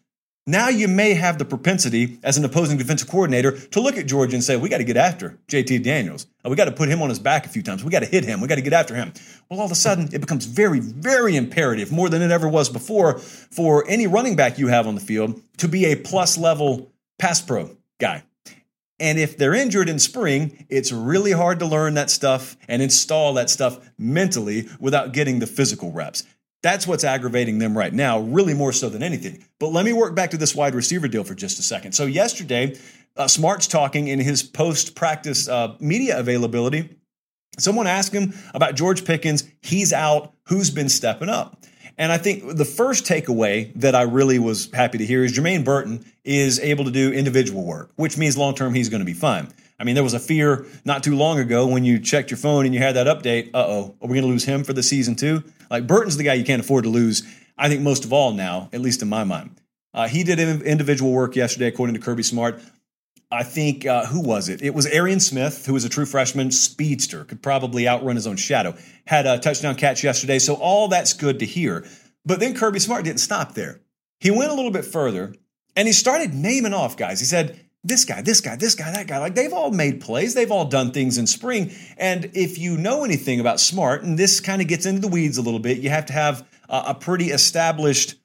now 0.48 0.68
you 0.68 0.88
may 0.88 1.12
have 1.12 1.38
the 1.38 1.44
propensity 1.44 2.18
as 2.22 2.38
an 2.38 2.44
opposing 2.44 2.78
defensive 2.78 3.06
coordinator 3.06 3.52
to 3.52 3.80
look 3.80 3.98
at 3.98 4.06
Georgia 4.06 4.34
and 4.34 4.42
say, 4.42 4.56
we 4.56 4.70
got 4.70 4.78
to 4.78 4.84
get 4.84 4.96
after 4.96 5.38
JT 5.46 5.82
Daniels. 5.82 6.26
We 6.42 6.56
got 6.56 6.64
to 6.64 6.72
put 6.72 6.88
him 6.88 7.02
on 7.02 7.11
his 7.11 7.18
back 7.18 7.44
a 7.44 7.50
few 7.50 7.62
times. 7.62 7.84
We 7.84 7.90
got 7.90 8.00
to 8.00 8.06
hit 8.06 8.24
him. 8.24 8.40
We 8.40 8.48
got 8.48 8.54
to 8.54 8.62
get 8.62 8.72
after 8.72 8.94
him. 8.94 9.12
Well, 9.50 9.61
all 9.61 9.66
of 9.66 9.72
a 9.72 9.74
sudden, 9.74 10.08
it 10.11 10.22
becomes 10.22 10.46
very, 10.46 10.80
very 10.80 11.37
imperative, 11.37 11.92
more 11.92 12.08
than 12.08 12.22
it 12.22 12.30
ever 12.30 12.48
was 12.48 12.70
before, 12.70 13.18
for 13.18 13.84
any 13.88 14.06
running 14.06 14.37
back 14.37 14.58
you 14.58 14.68
have 14.68 14.87
on 14.87 14.94
the 14.94 15.02
field 15.02 15.38
to 15.58 15.68
be 15.68 15.84
a 15.84 15.96
plus 15.96 16.38
level 16.38 16.90
pass 17.18 17.42
pro 17.42 17.76
guy. 18.00 18.22
And 18.98 19.18
if 19.18 19.37
they're 19.37 19.54
injured 19.54 19.88
in 19.88 19.98
spring, 19.98 20.66
it's 20.68 20.90
really 20.90 21.32
hard 21.32 21.58
to 21.58 21.66
learn 21.66 21.94
that 21.94 22.11
stuff 22.11 22.56
and 22.66 22.82
install 22.82 23.34
that 23.34 23.50
stuff 23.50 23.78
mentally 23.98 24.68
without 24.80 25.12
getting 25.12 25.38
the 25.38 25.46
physical 25.46 25.92
reps. 25.92 26.24
That's 26.62 26.86
what's 26.86 27.04
aggravating 27.04 27.58
them 27.58 27.76
right 27.78 27.92
now, 27.92 28.18
really 28.18 28.54
more 28.54 28.72
so 28.72 28.88
than 28.88 29.02
anything. 29.02 29.44
But 29.60 29.68
let 29.68 29.84
me 29.84 29.92
work 29.92 30.14
back 30.14 30.30
to 30.30 30.36
this 30.36 30.54
wide 30.54 30.74
receiver 30.74 31.06
deal 31.06 31.24
for 31.24 31.34
just 31.34 31.58
a 31.58 31.62
second. 31.62 31.92
So, 31.92 32.06
yesterday, 32.06 32.76
uh, 33.16 33.28
Smart's 33.28 33.66
talking 33.66 34.08
in 34.08 34.18
his 34.18 34.42
post 34.42 34.94
practice 34.94 35.48
uh, 35.48 35.76
media 35.80 36.18
availability. 36.18 36.96
Someone 37.58 37.86
asked 37.86 38.12
him 38.12 38.34
about 38.54 38.74
George 38.74 39.04
Pickens. 39.04 39.44
He's 39.62 39.92
out. 39.92 40.32
Who's 40.44 40.70
been 40.70 40.88
stepping 40.88 41.28
up? 41.28 41.64
And 41.96 42.12
I 42.12 42.18
think 42.18 42.56
the 42.56 42.64
first 42.64 43.04
takeaway 43.04 43.72
that 43.74 43.96
I 43.96 44.02
really 44.02 44.38
was 44.38 44.70
happy 44.72 44.98
to 44.98 45.06
hear 45.06 45.24
is 45.24 45.36
Jermaine 45.36 45.64
Burton 45.64 46.04
is 46.24 46.60
able 46.60 46.84
to 46.84 46.92
do 46.92 47.12
individual 47.12 47.64
work, 47.64 47.90
which 47.96 48.16
means 48.16 48.36
long 48.36 48.54
term 48.54 48.72
he's 48.72 48.88
going 48.88 49.00
to 49.00 49.06
be 49.06 49.14
fine. 49.14 49.48
I 49.78 49.84
mean, 49.84 49.94
there 49.94 50.04
was 50.04 50.14
a 50.14 50.20
fear 50.20 50.66
not 50.84 51.02
too 51.04 51.16
long 51.16 51.38
ago 51.38 51.66
when 51.66 51.84
you 51.84 52.00
checked 52.00 52.30
your 52.30 52.38
phone 52.38 52.64
and 52.64 52.74
you 52.74 52.80
had 52.80 52.96
that 52.96 53.06
update. 53.06 53.50
Uh 53.54 53.64
oh, 53.66 53.96
are 54.00 54.08
we 54.08 54.14
going 54.14 54.22
to 54.22 54.28
lose 54.28 54.44
him 54.44 54.64
for 54.64 54.72
the 54.72 54.82
season 54.82 55.14
too? 55.14 55.44
Like 55.70 55.86
Burton's 55.86 56.16
the 56.16 56.24
guy 56.24 56.34
you 56.34 56.44
can't 56.44 56.60
afford 56.60 56.84
to 56.84 56.90
lose. 56.90 57.22
I 57.56 57.68
think 57.68 57.82
most 57.82 58.04
of 58.04 58.12
all 58.12 58.32
now, 58.32 58.68
at 58.72 58.80
least 58.80 59.02
in 59.02 59.08
my 59.08 59.24
mind. 59.24 59.60
Uh, 59.94 60.08
he 60.08 60.22
did 60.22 60.38
individual 60.38 61.12
work 61.12 61.34
yesterday, 61.34 61.66
according 61.66 61.94
to 61.94 62.00
Kirby 62.00 62.22
Smart. 62.22 62.60
I 63.30 63.42
think 63.42 63.84
uh, 63.84 64.06
who 64.06 64.20
was 64.20 64.48
it? 64.48 64.62
It 64.62 64.74
was 64.74 64.86
Arian 64.86 65.20
Smith, 65.20 65.66
who 65.66 65.74
was 65.74 65.84
a 65.84 65.88
true 65.88 66.06
freshman 66.06 66.50
speedster, 66.50 67.24
could 67.24 67.42
probably 67.42 67.86
outrun 67.86 68.16
his 68.16 68.26
own 68.26 68.36
shadow. 68.36 68.74
Had 69.06 69.26
a 69.26 69.38
touchdown 69.38 69.74
catch 69.74 70.02
yesterday, 70.02 70.38
so 70.38 70.54
all 70.54 70.88
that's 70.88 71.12
good 71.12 71.40
to 71.40 71.46
hear. 71.46 71.86
But 72.24 72.40
then 72.40 72.54
Kirby 72.54 72.78
Smart 72.78 73.04
didn't 73.04 73.20
stop 73.20 73.54
there. 73.54 73.80
He 74.20 74.30
went 74.30 74.50
a 74.50 74.54
little 74.54 74.70
bit 74.70 74.84
further 74.84 75.34
and 75.76 75.86
he 75.86 75.92
started 75.92 76.34
naming 76.34 76.74
off 76.74 76.96
guys. 76.96 77.20
He 77.20 77.26
said, 77.26 77.58
this 77.84 78.04
guy, 78.04 78.22
this 78.22 78.40
guy, 78.40 78.56
this 78.56 78.74
guy, 78.74 78.90
that 78.90 79.06
guy. 79.06 79.18
Like 79.18 79.34
they've 79.34 79.52
all 79.52 79.70
made 79.70 80.00
plays, 80.00 80.34
they've 80.34 80.50
all 80.50 80.64
done 80.64 80.90
things 80.90 81.18
in 81.18 81.26
spring. 81.26 81.72
And 81.96 82.30
if 82.34 82.58
you 82.58 82.76
know 82.76 83.04
anything 83.04 83.40
about 83.40 83.60
Smart, 83.60 84.02
and 84.02 84.18
this 84.18 84.40
kind 84.40 84.60
of 84.60 84.68
gets 84.68 84.86
into 84.86 85.00
the 85.00 85.08
weeds 85.08 85.38
a 85.38 85.42
little 85.42 85.60
bit, 85.60 85.78
you 85.78 85.90
have 85.90 86.06
to 86.06 86.12
have 86.12 86.46
a, 86.68 86.84
a 86.88 86.94
pretty 86.94 87.30
established 87.30 88.16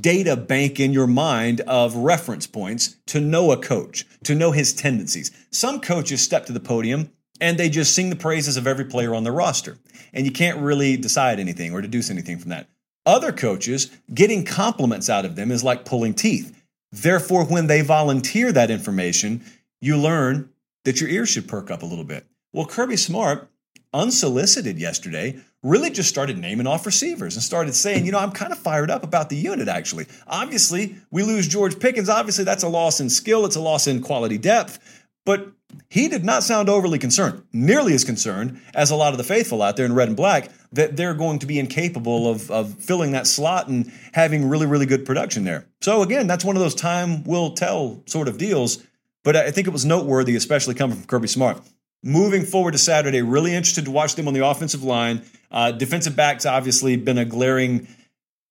data 0.00 0.36
bank 0.36 0.80
in 0.80 0.92
your 0.92 1.06
mind 1.06 1.60
of 1.62 1.94
reference 1.94 2.46
points 2.46 2.96
to 3.06 3.20
know 3.20 3.52
a 3.52 3.56
coach, 3.56 4.04
to 4.24 4.34
know 4.34 4.52
his 4.52 4.72
tendencies. 4.72 5.30
Some 5.50 5.80
coaches 5.80 6.20
step 6.20 6.46
to 6.46 6.52
the 6.52 6.60
podium 6.60 7.10
and 7.40 7.56
they 7.56 7.68
just 7.68 7.94
sing 7.94 8.10
the 8.10 8.16
praises 8.16 8.56
of 8.56 8.66
every 8.66 8.84
player 8.84 9.14
on 9.14 9.24
their 9.24 9.32
roster. 9.32 9.78
And 10.12 10.26
you 10.26 10.32
can't 10.32 10.58
really 10.58 10.96
decide 10.96 11.38
anything 11.38 11.72
or 11.72 11.80
deduce 11.80 12.10
anything 12.10 12.38
from 12.38 12.50
that. 12.50 12.68
Other 13.06 13.32
coaches, 13.32 13.90
getting 14.12 14.44
compliments 14.44 15.08
out 15.08 15.24
of 15.24 15.36
them 15.36 15.50
is 15.50 15.64
like 15.64 15.84
pulling 15.84 16.14
teeth. 16.14 16.54
Therefore, 16.90 17.44
when 17.44 17.66
they 17.66 17.80
volunteer 17.82 18.52
that 18.52 18.70
information, 18.70 19.44
you 19.80 19.96
learn 19.96 20.50
that 20.84 21.00
your 21.00 21.10
ears 21.10 21.28
should 21.28 21.48
perk 21.48 21.70
up 21.70 21.82
a 21.82 21.86
little 21.86 22.04
bit. 22.04 22.26
Well, 22.52 22.66
Kirby 22.66 22.96
Smart, 22.96 23.50
unsolicited 23.92 24.78
yesterday, 24.78 25.38
really 25.62 25.90
just 25.90 26.08
started 26.08 26.38
naming 26.38 26.66
off 26.66 26.86
receivers 26.86 27.34
and 27.34 27.42
started 27.42 27.74
saying, 27.74 28.06
you 28.06 28.12
know, 28.12 28.18
I'm 28.18 28.32
kind 28.32 28.52
of 28.52 28.58
fired 28.58 28.90
up 28.90 29.02
about 29.02 29.28
the 29.28 29.36
unit, 29.36 29.68
actually. 29.68 30.06
Obviously, 30.26 30.96
we 31.10 31.22
lose 31.22 31.48
George 31.48 31.78
Pickens. 31.78 32.08
Obviously, 32.08 32.44
that's 32.44 32.62
a 32.62 32.68
loss 32.68 33.00
in 33.00 33.10
skill, 33.10 33.44
it's 33.44 33.56
a 33.56 33.60
loss 33.60 33.86
in 33.86 34.00
quality 34.00 34.38
depth. 34.38 35.04
But 35.26 35.52
he 35.90 36.08
did 36.08 36.24
not 36.24 36.42
sound 36.42 36.70
overly 36.70 36.98
concerned, 36.98 37.42
nearly 37.52 37.92
as 37.92 38.04
concerned 38.04 38.60
as 38.74 38.90
a 38.90 38.96
lot 38.96 39.12
of 39.12 39.18
the 39.18 39.24
faithful 39.24 39.60
out 39.60 39.76
there 39.76 39.84
in 39.84 39.94
red 39.94 40.08
and 40.08 40.16
black, 40.16 40.50
that 40.72 40.96
they're 40.96 41.14
going 41.14 41.38
to 41.38 41.46
be 41.46 41.58
incapable 41.58 42.28
of, 42.28 42.50
of 42.50 42.74
filling 42.74 43.12
that 43.12 43.26
slot 43.26 43.68
and 43.68 43.90
having 44.12 44.48
really, 44.48 44.66
really 44.66 44.86
good 44.86 45.06
production 45.06 45.44
there. 45.44 45.66
So, 45.80 46.02
again, 46.02 46.26
that's 46.26 46.44
one 46.44 46.56
of 46.56 46.62
those 46.62 46.74
time 46.74 47.24
will 47.24 47.52
tell 47.52 48.02
sort 48.06 48.28
of 48.28 48.38
deals. 48.38 48.84
But 49.24 49.36
I 49.36 49.50
think 49.50 49.66
it 49.66 49.72
was 49.72 49.84
noteworthy, 49.84 50.36
especially 50.36 50.74
coming 50.74 50.96
from 50.96 51.06
Kirby 51.06 51.28
Smart. 51.28 51.60
Moving 52.02 52.44
forward 52.44 52.72
to 52.72 52.78
Saturday, 52.78 53.22
really 53.22 53.54
interested 53.54 53.86
to 53.86 53.90
watch 53.90 54.14
them 54.14 54.28
on 54.28 54.34
the 54.34 54.46
offensive 54.46 54.84
line. 54.84 55.22
Uh, 55.50 55.72
defensive 55.72 56.14
backs 56.14 56.46
obviously 56.46 56.96
been 56.96 57.18
a 57.18 57.24
glaring, 57.24 57.88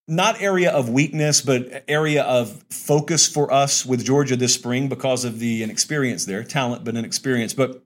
not 0.08 0.41
area 0.41 0.71
of 0.71 0.89
weakness, 0.89 1.41
but 1.41 1.84
area 1.88 2.23
of 2.23 2.63
focus 2.69 3.27
for 3.27 3.51
us 3.53 3.86
with 3.86 4.03
Georgia 4.03 4.36
this 4.36 4.53
spring 4.53 4.89
because 4.89 5.23
of 5.23 5.39
the 5.39 5.63
inexperience 5.63 6.25
there, 6.25 6.43
talent 6.43 6.84
but 6.84 6.97
inexperience. 6.97 7.53
But 7.53 7.84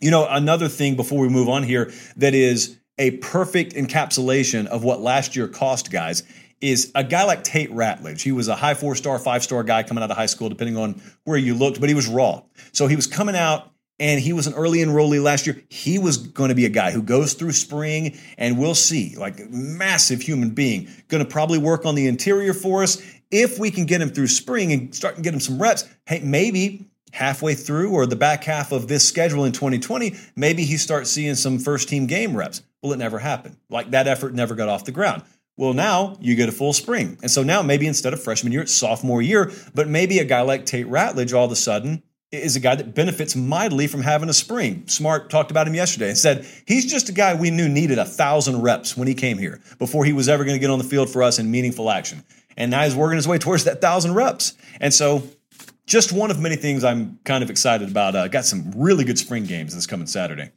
you 0.00 0.10
know, 0.10 0.26
another 0.28 0.68
thing 0.68 0.96
before 0.96 1.20
we 1.20 1.28
move 1.28 1.48
on 1.48 1.62
here 1.62 1.92
that 2.16 2.34
is 2.34 2.78
a 2.98 3.12
perfect 3.18 3.74
encapsulation 3.74 4.66
of 4.66 4.84
what 4.84 5.00
last 5.00 5.36
year 5.36 5.48
cost 5.48 5.90
guys 5.90 6.22
is 6.60 6.92
a 6.94 7.04
guy 7.04 7.24
like 7.24 7.44
Tate 7.44 7.70
Ratledge. 7.70 8.22
He 8.22 8.32
was 8.32 8.48
a 8.48 8.56
high 8.56 8.74
four 8.74 8.94
star, 8.94 9.18
five 9.18 9.42
star 9.42 9.62
guy 9.62 9.82
coming 9.82 10.02
out 10.02 10.10
of 10.10 10.16
high 10.16 10.26
school, 10.26 10.48
depending 10.48 10.76
on 10.76 11.00
where 11.24 11.36
you 11.36 11.54
looked, 11.54 11.80
but 11.80 11.88
he 11.88 11.94
was 11.94 12.06
raw. 12.06 12.42
So 12.72 12.86
he 12.86 12.96
was 12.96 13.06
coming 13.06 13.36
out 13.36 13.70
and 14.00 14.20
he 14.20 14.32
was 14.32 14.46
an 14.46 14.54
early 14.54 14.78
enrollee 14.78 15.22
last 15.22 15.46
year. 15.46 15.62
He 15.68 15.98
was 15.98 16.16
going 16.16 16.48
to 16.48 16.54
be 16.54 16.64
a 16.64 16.70
guy 16.70 16.90
who 16.90 17.02
goes 17.02 17.34
through 17.34 17.52
spring, 17.52 18.18
and 18.38 18.58
we'll 18.58 18.74
see, 18.74 19.14
like 19.16 19.48
massive 19.50 20.20
human 20.20 20.50
being, 20.50 20.88
going 21.08 21.22
to 21.22 21.28
probably 21.28 21.58
work 21.58 21.86
on 21.86 21.94
the 21.94 22.08
interior 22.08 22.54
for 22.54 22.82
us. 22.82 23.00
If 23.30 23.58
we 23.58 23.70
can 23.70 23.86
get 23.86 24.00
him 24.00 24.10
through 24.10 24.28
spring 24.28 24.72
and 24.72 24.94
start 24.94 25.16
to 25.16 25.22
get 25.22 25.32
him 25.32 25.40
some 25.40 25.60
reps, 25.60 25.88
hey, 26.06 26.20
maybe 26.20 26.86
halfway 27.12 27.54
through 27.54 27.90
or 27.90 28.06
the 28.06 28.16
back 28.16 28.42
half 28.42 28.72
of 28.72 28.88
this 28.88 29.06
schedule 29.08 29.44
in 29.44 29.52
2020, 29.52 30.16
maybe 30.34 30.64
he 30.64 30.76
starts 30.76 31.10
seeing 31.10 31.36
some 31.36 31.58
first 31.58 31.88
team 31.88 32.06
game 32.06 32.36
reps. 32.36 32.62
Well, 32.84 32.92
it 32.92 32.98
never 32.98 33.18
happened. 33.18 33.56
Like 33.70 33.92
that 33.92 34.06
effort 34.06 34.34
never 34.34 34.54
got 34.54 34.68
off 34.68 34.84
the 34.84 34.92
ground. 34.92 35.22
Well, 35.56 35.72
now 35.72 36.18
you 36.20 36.34
get 36.34 36.50
a 36.50 36.52
full 36.52 36.74
spring. 36.74 37.16
And 37.22 37.30
so 37.30 37.42
now 37.42 37.62
maybe 37.62 37.86
instead 37.86 38.12
of 38.12 38.22
freshman 38.22 38.52
year, 38.52 38.60
it's 38.60 38.74
sophomore 38.74 39.22
year, 39.22 39.50
but 39.72 39.88
maybe 39.88 40.18
a 40.18 40.24
guy 40.26 40.42
like 40.42 40.66
Tate 40.66 40.86
Ratledge 40.86 41.32
all 41.32 41.46
of 41.46 41.50
a 41.50 41.56
sudden 41.56 42.02
is 42.30 42.56
a 42.56 42.60
guy 42.60 42.74
that 42.74 42.94
benefits 42.94 43.34
mightily 43.34 43.86
from 43.86 44.02
having 44.02 44.28
a 44.28 44.34
spring. 44.34 44.86
Smart 44.86 45.30
talked 45.30 45.50
about 45.50 45.66
him 45.66 45.74
yesterday 45.74 46.10
and 46.10 46.18
said 46.18 46.46
he's 46.66 46.84
just 46.84 47.08
a 47.08 47.12
guy 47.12 47.34
we 47.34 47.50
knew 47.50 47.70
needed 47.70 47.96
a 47.96 48.04
thousand 48.04 48.60
reps 48.60 48.98
when 48.98 49.08
he 49.08 49.14
came 49.14 49.38
here 49.38 49.62
before 49.78 50.04
he 50.04 50.12
was 50.12 50.28
ever 50.28 50.44
going 50.44 50.56
to 50.56 50.60
get 50.60 50.68
on 50.68 50.78
the 50.78 50.84
field 50.84 51.08
for 51.08 51.22
us 51.22 51.38
in 51.38 51.50
meaningful 51.50 51.90
action. 51.90 52.22
And 52.54 52.70
now 52.70 52.84
he's 52.84 52.94
working 52.94 53.16
his 53.16 53.26
way 53.26 53.38
towards 53.38 53.64
that 53.64 53.80
thousand 53.80 54.12
reps. 54.12 54.58
And 54.78 54.92
so, 54.92 55.22
just 55.86 56.12
one 56.12 56.30
of 56.30 56.38
many 56.38 56.56
things 56.56 56.84
I'm 56.84 57.18
kind 57.24 57.42
of 57.42 57.48
excited 57.48 57.90
about. 57.90 58.14
Uh, 58.14 58.28
got 58.28 58.44
some 58.44 58.72
really 58.76 59.04
good 59.04 59.18
spring 59.18 59.46
games 59.46 59.74
this 59.74 59.86
coming 59.86 60.06
Saturday. 60.06 60.50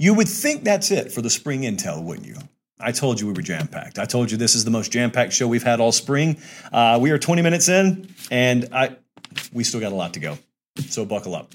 You 0.00 0.14
would 0.14 0.28
think 0.28 0.62
that's 0.62 0.92
it 0.92 1.10
for 1.10 1.22
the 1.22 1.28
spring 1.28 1.62
intel, 1.62 2.04
wouldn't 2.04 2.24
you? 2.24 2.36
I 2.78 2.92
told 2.92 3.20
you 3.20 3.26
we 3.26 3.32
were 3.32 3.42
jam 3.42 3.66
packed. 3.66 3.98
I 3.98 4.04
told 4.04 4.30
you 4.30 4.36
this 4.36 4.54
is 4.54 4.64
the 4.64 4.70
most 4.70 4.92
jam 4.92 5.10
packed 5.10 5.32
show 5.32 5.48
we've 5.48 5.64
had 5.64 5.80
all 5.80 5.90
spring. 5.90 6.40
Uh, 6.72 7.00
we 7.02 7.10
are 7.10 7.18
20 7.18 7.42
minutes 7.42 7.68
in, 7.68 8.08
and 8.30 8.68
I 8.72 8.96
we 9.52 9.64
still 9.64 9.80
got 9.80 9.90
a 9.90 9.96
lot 9.96 10.14
to 10.14 10.20
go. 10.20 10.38
So 10.86 11.04
buckle 11.04 11.34
up. 11.34 11.52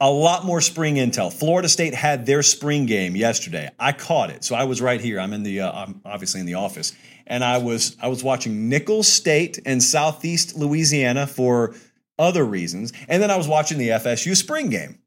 A 0.00 0.10
lot 0.10 0.44
more 0.44 0.60
spring 0.60 0.96
intel. 0.96 1.32
Florida 1.32 1.68
State 1.68 1.94
had 1.94 2.26
their 2.26 2.42
spring 2.42 2.86
game 2.86 3.14
yesterday. 3.14 3.70
I 3.78 3.92
caught 3.92 4.30
it, 4.30 4.42
so 4.42 4.56
I 4.56 4.64
was 4.64 4.82
right 4.82 5.00
here. 5.00 5.20
I'm 5.20 5.32
in 5.32 5.44
the, 5.44 5.60
uh, 5.60 5.70
I'm 5.70 6.00
obviously 6.04 6.40
in 6.40 6.46
the 6.46 6.54
office, 6.54 6.92
and 7.28 7.44
I 7.44 7.58
was 7.58 7.96
I 8.02 8.08
was 8.08 8.24
watching 8.24 8.68
Nicholls 8.68 9.06
State 9.06 9.60
and 9.64 9.80
Southeast 9.80 10.56
Louisiana 10.56 11.28
for 11.28 11.76
other 12.18 12.44
reasons, 12.44 12.92
and 13.06 13.22
then 13.22 13.30
I 13.30 13.36
was 13.36 13.46
watching 13.46 13.78
the 13.78 13.90
FSU 13.90 14.36
spring 14.36 14.68
game. 14.68 14.98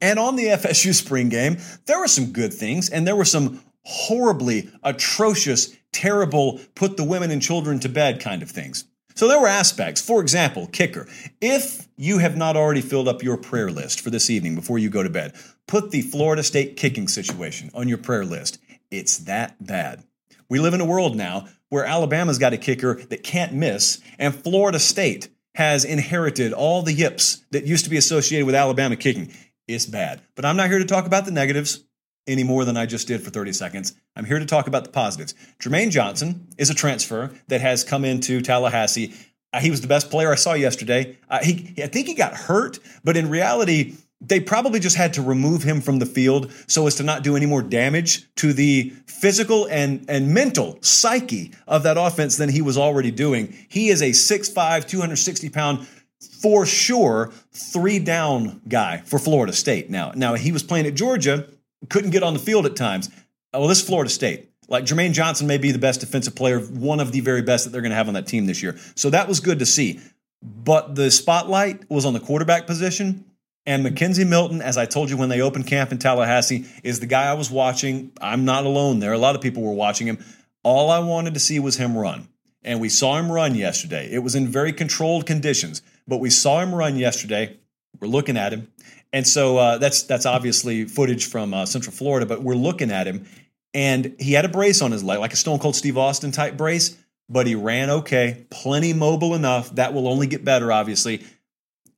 And 0.00 0.18
on 0.18 0.36
the 0.36 0.46
FSU 0.46 0.94
spring 0.94 1.28
game, 1.28 1.58
there 1.86 1.98
were 1.98 2.08
some 2.08 2.32
good 2.32 2.52
things, 2.52 2.88
and 2.88 3.06
there 3.06 3.16
were 3.16 3.24
some 3.24 3.62
horribly 3.84 4.70
atrocious, 4.82 5.74
terrible, 5.92 6.60
put 6.74 6.96
the 6.96 7.04
women 7.04 7.30
and 7.30 7.40
children 7.40 7.78
to 7.80 7.88
bed 7.88 8.20
kind 8.20 8.42
of 8.42 8.50
things. 8.50 8.84
So 9.14 9.28
there 9.28 9.40
were 9.40 9.48
aspects. 9.48 10.02
For 10.02 10.20
example, 10.20 10.66
kicker. 10.66 11.08
If 11.40 11.88
you 11.96 12.18
have 12.18 12.36
not 12.36 12.56
already 12.56 12.82
filled 12.82 13.08
up 13.08 13.22
your 13.22 13.38
prayer 13.38 13.70
list 13.70 14.00
for 14.00 14.10
this 14.10 14.28
evening 14.28 14.54
before 14.54 14.78
you 14.78 14.90
go 14.90 15.02
to 15.02 15.08
bed, 15.08 15.34
put 15.66 15.90
the 15.90 16.02
Florida 16.02 16.42
State 16.42 16.76
kicking 16.76 17.08
situation 17.08 17.70
on 17.74 17.88
your 17.88 17.98
prayer 17.98 18.26
list. 18.26 18.58
It's 18.90 19.18
that 19.18 19.64
bad. 19.64 20.04
We 20.48 20.60
live 20.60 20.74
in 20.74 20.82
a 20.82 20.86
world 20.86 21.16
now 21.16 21.48
where 21.70 21.84
Alabama's 21.84 22.38
got 22.38 22.52
a 22.52 22.58
kicker 22.58 22.94
that 23.06 23.22
can't 23.22 23.54
miss, 23.54 24.00
and 24.18 24.34
Florida 24.34 24.78
State 24.78 25.28
has 25.54 25.84
inherited 25.84 26.52
all 26.52 26.82
the 26.82 26.92
yips 26.92 27.42
that 27.50 27.64
used 27.66 27.84
to 27.84 27.90
be 27.90 27.96
associated 27.96 28.44
with 28.44 28.54
Alabama 28.54 28.94
kicking. 28.94 29.32
It's 29.68 29.86
bad. 29.86 30.22
But 30.34 30.44
I'm 30.44 30.56
not 30.56 30.68
here 30.68 30.78
to 30.78 30.84
talk 30.84 31.06
about 31.06 31.24
the 31.24 31.32
negatives 31.32 31.84
any 32.26 32.44
more 32.44 32.64
than 32.64 32.76
I 32.76 32.86
just 32.86 33.06
did 33.06 33.22
for 33.22 33.30
30 33.30 33.52
seconds. 33.52 33.94
I'm 34.16 34.24
here 34.24 34.38
to 34.38 34.46
talk 34.46 34.66
about 34.66 34.84
the 34.84 34.90
positives. 34.90 35.34
Jermaine 35.60 35.90
Johnson 35.90 36.48
is 36.58 36.70
a 36.70 36.74
transfer 36.74 37.32
that 37.48 37.60
has 37.60 37.84
come 37.84 38.04
into 38.04 38.40
Tallahassee. 38.40 39.14
Uh, 39.52 39.60
he 39.60 39.70
was 39.70 39.80
the 39.80 39.86
best 39.86 40.10
player 40.10 40.32
I 40.32 40.36
saw 40.36 40.54
yesterday. 40.54 41.18
Uh, 41.28 41.38
he, 41.42 41.74
I 41.82 41.86
think 41.86 42.08
he 42.08 42.14
got 42.14 42.34
hurt, 42.34 42.78
but 43.04 43.16
in 43.16 43.30
reality, 43.30 43.94
they 44.20 44.40
probably 44.40 44.80
just 44.80 44.96
had 44.96 45.14
to 45.14 45.22
remove 45.22 45.62
him 45.62 45.80
from 45.80 45.98
the 45.98 46.06
field 46.06 46.50
so 46.66 46.86
as 46.86 46.94
to 46.96 47.02
not 47.02 47.22
do 47.22 47.36
any 47.36 47.46
more 47.46 47.62
damage 47.62 48.32
to 48.36 48.52
the 48.52 48.92
physical 49.06 49.66
and, 49.66 50.04
and 50.08 50.32
mental 50.32 50.78
psyche 50.80 51.52
of 51.68 51.82
that 51.82 51.96
offense 51.98 52.36
than 52.36 52.48
he 52.48 52.62
was 52.62 52.78
already 52.78 53.10
doing. 53.10 53.54
He 53.68 53.88
is 53.88 54.02
a 54.02 54.10
6'5, 54.10 54.86
260 54.88 55.50
pound, 55.50 55.86
for 56.26 56.66
sure, 56.66 57.32
three 57.52 57.98
down 57.98 58.60
guy 58.68 58.98
for 58.98 59.18
Florida 59.18 59.52
State. 59.52 59.90
Now, 59.90 60.12
now 60.14 60.34
he 60.34 60.52
was 60.52 60.62
playing 60.62 60.86
at 60.86 60.94
Georgia 60.94 61.46
couldn't 61.88 62.10
get 62.10 62.22
on 62.22 62.32
the 62.32 62.38
field 62.38 62.66
at 62.66 62.76
times. 62.76 63.08
Uh, 63.54 63.58
well, 63.58 63.68
this 63.68 63.80
is 63.80 63.86
Florida 63.86 64.10
State. 64.10 64.50
Like 64.68 64.84
Jermaine 64.84 65.12
Johnson 65.12 65.46
may 65.46 65.58
be 65.58 65.70
the 65.70 65.78
best 65.78 66.00
defensive 66.00 66.34
player, 66.34 66.60
one 66.60 67.00
of 67.00 67.12
the 67.12 67.20
very 67.20 67.42
best 67.42 67.64
that 67.64 67.70
they're 67.70 67.82
going 67.82 67.90
to 67.90 67.96
have 67.96 68.08
on 68.08 68.14
that 68.14 68.26
team 68.26 68.46
this 68.46 68.62
year. 68.62 68.76
So 68.96 69.10
that 69.10 69.28
was 69.28 69.40
good 69.40 69.60
to 69.60 69.66
see. 69.66 70.00
But 70.42 70.94
the 70.94 71.10
spotlight 71.10 71.88
was 71.88 72.04
on 72.04 72.12
the 72.12 72.20
quarterback 72.20 72.66
position. 72.66 73.24
And 73.64 73.84
McKenzie 73.84 74.28
Milton, 74.28 74.62
as 74.62 74.76
I 74.76 74.86
told 74.86 75.10
you 75.10 75.16
when 75.16 75.28
they 75.28 75.40
opened 75.40 75.66
camp 75.66 75.90
in 75.90 75.98
Tallahassee, 75.98 76.66
is 76.84 77.00
the 77.00 77.06
guy 77.06 77.24
I 77.24 77.34
was 77.34 77.50
watching. 77.50 78.12
I'm 78.20 78.44
not 78.44 78.64
alone 78.64 79.00
there. 79.00 79.12
A 79.12 79.18
lot 79.18 79.34
of 79.34 79.40
people 79.40 79.62
were 79.62 79.72
watching 79.72 80.06
him. 80.06 80.24
All 80.62 80.90
I 80.90 81.00
wanted 81.00 81.34
to 81.34 81.40
see 81.40 81.58
was 81.58 81.76
him 81.76 81.96
run. 81.96 82.28
And 82.62 82.80
we 82.80 82.88
saw 82.88 83.16
him 83.16 83.30
run 83.30 83.54
yesterday. 83.54 84.08
It 84.10 84.20
was 84.20 84.34
in 84.34 84.48
very 84.48 84.72
controlled 84.72 85.26
conditions, 85.26 85.82
but 86.06 86.18
we 86.18 86.30
saw 86.30 86.60
him 86.60 86.74
run 86.74 86.96
yesterday. 86.96 87.56
We're 88.00 88.08
looking 88.08 88.36
at 88.36 88.52
him. 88.52 88.72
And 89.12 89.26
so 89.26 89.56
uh, 89.56 89.78
that's 89.78 90.02
that's 90.02 90.26
obviously 90.26 90.84
footage 90.84 91.26
from 91.26 91.54
uh, 91.54 91.66
Central 91.66 91.94
Florida, 91.94 92.26
but 92.26 92.42
we're 92.42 92.54
looking 92.54 92.90
at 92.90 93.06
him, 93.06 93.26
and 93.72 94.14
he 94.18 94.32
had 94.32 94.44
a 94.44 94.48
brace 94.48 94.82
on 94.82 94.90
his 94.90 95.02
leg, 95.02 95.20
like 95.20 95.32
a 95.32 95.36
Stone 95.36 95.60
Cold 95.60 95.76
Steve 95.76 95.96
Austin 95.96 96.32
type 96.32 96.56
brace, 96.56 96.96
but 97.28 97.46
he 97.46 97.54
ran 97.54 97.88
okay, 97.88 98.46
plenty 98.50 98.92
mobile 98.92 99.34
enough. 99.34 99.74
That 99.76 99.94
will 99.94 100.08
only 100.08 100.26
get 100.26 100.44
better, 100.44 100.72
obviously. 100.72 101.24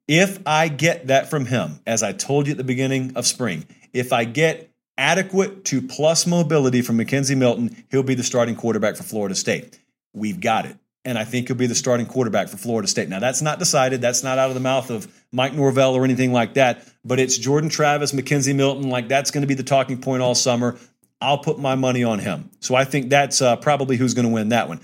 If 0.07 0.41
I 0.47 0.69
get 0.69 1.09
that 1.09 1.29
from 1.29 1.47
him, 1.47 1.81
as 1.87 2.03
I 2.03 2.13
told 2.13 2.47
you 2.47 2.53
at 2.53 2.57
the 2.57 2.65
beginning 2.65 3.13
of 3.17 3.27
spring, 3.27 3.67
if 3.93 4.13
I 4.13 4.25
get 4.25 4.71
adequate 4.97 5.65
to 5.67 5.83
plus 5.83 6.27
mobility 6.27 6.83
from 6.83 6.99
McKenzie 6.99 7.37
Milton, 7.37 7.85
he'll 7.91 8.03
be 8.03 8.15
the 8.15 8.23
starting 8.23 8.57
quarterback 8.57 8.97
for 8.97 9.03
Florida 9.03 9.35
State. 9.35 9.79
We've 10.15 10.41
got 10.41 10.67
it 10.67 10.77
and 11.09 11.19
I 11.19 11.25
think 11.25 11.49
he'll 11.49 11.57
be 11.57 11.67
the 11.67 11.75
starting 11.75 12.05
quarterback 12.05 12.49
for 12.49 12.59
Florida 12.59 12.87
State. 12.87 13.09
Now, 13.09 13.19
that's 13.19 13.41
not 13.41 13.59
decided. 13.59 14.03
That's 14.03 14.23
not 14.23 14.37
out 14.37 14.51
of 14.51 14.55
the 14.55 14.61
mouth 14.61 14.91
of 14.91 15.11
Mike 15.33 15.55
Norvell 15.55 15.95
or 15.95 16.05
anything 16.05 16.35
like 16.35 16.55
that, 16.55 16.87
but 17.03 17.19
it's 17.19 17.39
Jordan 17.39 17.71
Travis, 17.71 18.13
McKenzie 18.13 18.55
Milton. 18.55 18.91
Like, 18.91 19.09
that's 19.09 19.31
going 19.31 19.41
to 19.41 19.47
be 19.47 19.55
the 19.55 19.63
talking 19.63 20.03
point 20.03 20.23
all 20.23 20.35
summer. 20.35 20.79
I'll 21.19 21.39
put 21.39 21.59
my 21.59 21.77
money 21.77 22.05
on 22.05 22.19
him. 22.19 22.51
So 22.61 22.75
I 22.75 22.85
think 22.85 23.09
that's 23.09 23.41
uh, 23.41 23.57
probably 23.57 23.97
who's 23.97 24.13
going 24.13 24.29
to 24.29 24.33
win 24.33 24.51
that 24.51 24.69
one. 24.69 24.81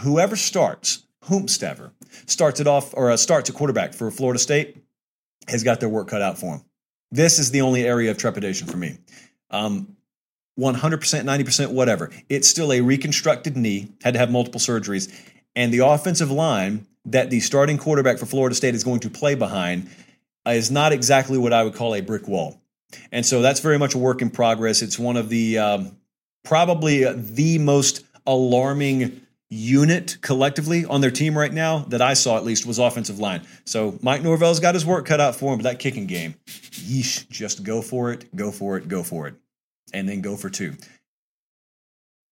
Whoever 0.00 0.34
starts, 0.34 1.04
whomstever, 1.26 1.92
starts 2.26 2.58
it 2.58 2.66
off 2.66 2.92
or 2.94 3.12
uh, 3.12 3.16
starts 3.16 3.48
a 3.48 3.52
quarterback 3.52 3.94
for 3.94 4.10
Florida 4.10 4.40
State 4.40 4.78
has 5.46 5.62
got 5.62 5.78
their 5.78 5.88
work 5.88 6.08
cut 6.08 6.22
out 6.22 6.38
for 6.38 6.56
him. 6.56 6.64
This 7.12 7.38
is 7.38 7.52
the 7.52 7.60
only 7.60 7.86
area 7.86 8.10
of 8.10 8.18
trepidation 8.18 8.66
for 8.66 8.76
me. 8.76 8.98
Um, 9.50 9.96
100%, 10.58 10.98
90%, 10.98 11.72
whatever. 11.72 12.10
It's 12.28 12.48
still 12.48 12.72
a 12.72 12.80
reconstructed 12.80 13.56
knee, 13.56 13.92
had 14.02 14.14
to 14.14 14.18
have 14.18 14.30
multiple 14.30 14.60
surgeries 14.60 15.12
and 15.54 15.72
the 15.72 15.80
offensive 15.80 16.30
line 16.30 16.86
that 17.06 17.30
the 17.30 17.40
starting 17.40 17.78
quarterback 17.78 18.18
for 18.18 18.26
Florida 18.26 18.54
State 18.54 18.74
is 18.74 18.84
going 18.84 19.00
to 19.00 19.10
play 19.10 19.34
behind 19.34 19.88
is 20.46 20.70
not 20.70 20.92
exactly 20.92 21.38
what 21.38 21.52
I 21.52 21.64
would 21.64 21.74
call 21.74 21.94
a 21.94 22.00
brick 22.00 22.28
wall. 22.28 22.60
And 23.10 23.24
so 23.24 23.42
that's 23.42 23.60
very 23.60 23.78
much 23.78 23.94
a 23.94 23.98
work 23.98 24.22
in 24.22 24.30
progress. 24.30 24.82
It's 24.82 24.98
one 24.98 25.16
of 25.16 25.28
the 25.28 25.58
um, 25.58 25.96
probably 26.44 27.04
the 27.12 27.58
most 27.58 28.04
alarming 28.26 29.22
unit 29.48 30.16
collectively 30.22 30.84
on 30.86 31.02
their 31.02 31.10
team 31.10 31.36
right 31.36 31.52
now 31.52 31.80
that 31.88 32.00
I 32.00 32.14
saw 32.14 32.36
at 32.36 32.44
least 32.44 32.64
was 32.64 32.78
offensive 32.78 33.18
line. 33.18 33.42
So 33.64 33.98
Mike 34.00 34.22
Norvell's 34.22 34.60
got 34.60 34.74
his 34.74 34.86
work 34.86 35.06
cut 35.06 35.20
out 35.20 35.36
for 35.36 35.52
him, 35.52 35.58
but 35.58 35.64
that 35.64 35.78
kicking 35.78 36.06
game, 36.06 36.36
yeesh, 36.46 37.28
just 37.28 37.62
go 37.62 37.82
for 37.82 38.12
it, 38.12 38.34
go 38.34 38.50
for 38.50 38.78
it, 38.78 38.88
go 38.88 39.02
for 39.02 39.28
it, 39.28 39.34
and 39.92 40.08
then 40.08 40.22
go 40.22 40.36
for 40.36 40.48
two. 40.48 40.74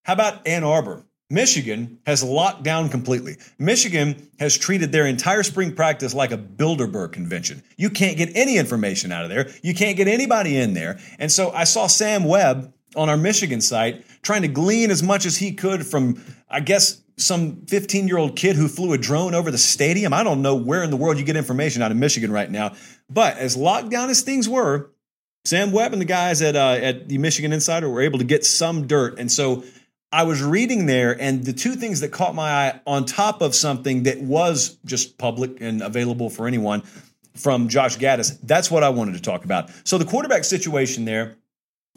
How 0.04 0.14
about 0.14 0.46
Ann 0.46 0.64
Arbor? 0.64 1.04
Michigan 1.30 2.00
has 2.06 2.24
locked 2.24 2.64
down 2.64 2.88
completely. 2.88 3.36
Michigan 3.58 4.28
has 4.40 4.58
treated 4.58 4.90
their 4.90 5.06
entire 5.06 5.44
spring 5.44 5.74
practice 5.74 6.12
like 6.12 6.32
a 6.32 6.36
Bilderberg 6.38 7.12
convention. 7.12 7.62
You 7.76 7.88
can't 7.88 8.18
get 8.18 8.30
any 8.34 8.58
information 8.58 9.12
out 9.12 9.22
of 9.22 9.30
there. 9.30 9.48
You 9.62 9.72
can't 9.72 9.96
get 9.96 10.08
anybody 10.08 10.56
in 10.56 10.74
there. 10.74 10.98
And 11.20 11.30
so 11.30 11.52
I 11.52 11.64
saw 11.64 11.86
Sam 11.86 12.24
Webb 12.24 12.74
on 12.96 13.08
our 13.08 13.16
Michigan 13.16 13.60
site 13.60 14.04
trying 14.22 14.42
to 14.42 14.48
glean 14.48 14.90
as 14.90 15.02
much 15.04 15.24
as 15.24 15.36
he 15.36 15.52
could 15.52 15.86
from, 15.86 16.20
I 16.50 16.58
guess, 16.58 17.00
some 17.16 17.64
15 17.66 18.08
year 18.08 18.18
old 18.18 18.34
kid 18.34 18.56
who 18.56 18.66
flew 18.66 18.92
a 18.92 18.98
drone 18.98 19.34
over 19.34 19.52
the 19.52 19.58
stadium. 19.58 20.12
I 20.12 20.24
don't 20.24 20.42
know 20.42 20.56
where 20.56 20.82
in 20.82 20.90
the 20.90 20.96
world 20.96 21.18
you 21.18 21.24
get 21.24 21.36
information 21.36 21.80
out 21.80 21.92
of 21.92 21.96
Michigan 21.96 22.32
right 22.32 22.50
now. 22.50 22.74
But 23.08 23.36
as 23.36 23.56
locked 23.56 23.90
down 23.90 24.10
as 24.10 24.22
things 24.22 24.48
were, 24.48 24.90
Sam 25.44 25.72
Webb 25.72 25.92
and 25.92 26.00
the 26.00 26.06
guys 26.06 26.42
at, 26.42 26.56
uh, 26.56 26.78
at 26.80 27.08
the 27.08 27.18
Michigan 27.18 27.52
Insider 27.52 27.88
were 27.88 28.02
able 28.02 28.18
to 28.18 28.24
get 28.24 28.44
some 28.44 28.86
dirt. 28.86 29.18
And 29.18 29.30
so 29.30 29.64
I 30.12 30.24
was 30.24 30.42
reading 30.42 30.86
there, 30.86 31.20
and 31.20 31.44
the 31.44 31.52
two 31.52 31.74
things 31.74 32.00
that 32.00 32.08
caught 32.08 32.34
my 32.34 32.50
eye 32.50 32.80
on 32.84 33.04
top 33.04 33.42
of 33.42 33.54
something 33.54 34.02
that 34.04 34.20
was 34.20 34.76
just 34.84 35.18
public 35.18 35.60
and 35.60 35.82
available 35.82 36.30
for 36.30 36.48
anyone 36.48 36.82
from 37.36 37.68
Josh 37.68 37.96
Gattis, 37.96 38.36
that's 38.42 38.70
what 38.70 38.82
I 38.82 38.88
wanted 38.88 39.14
to 39.14 39.22
talk 39.22 39.44
about. 39.44 39.70
So, 39.84 39.98
the 39.98 40.04
quarterback 40.04 40.42
situation 40.42 41.04
there, 41.04 41.36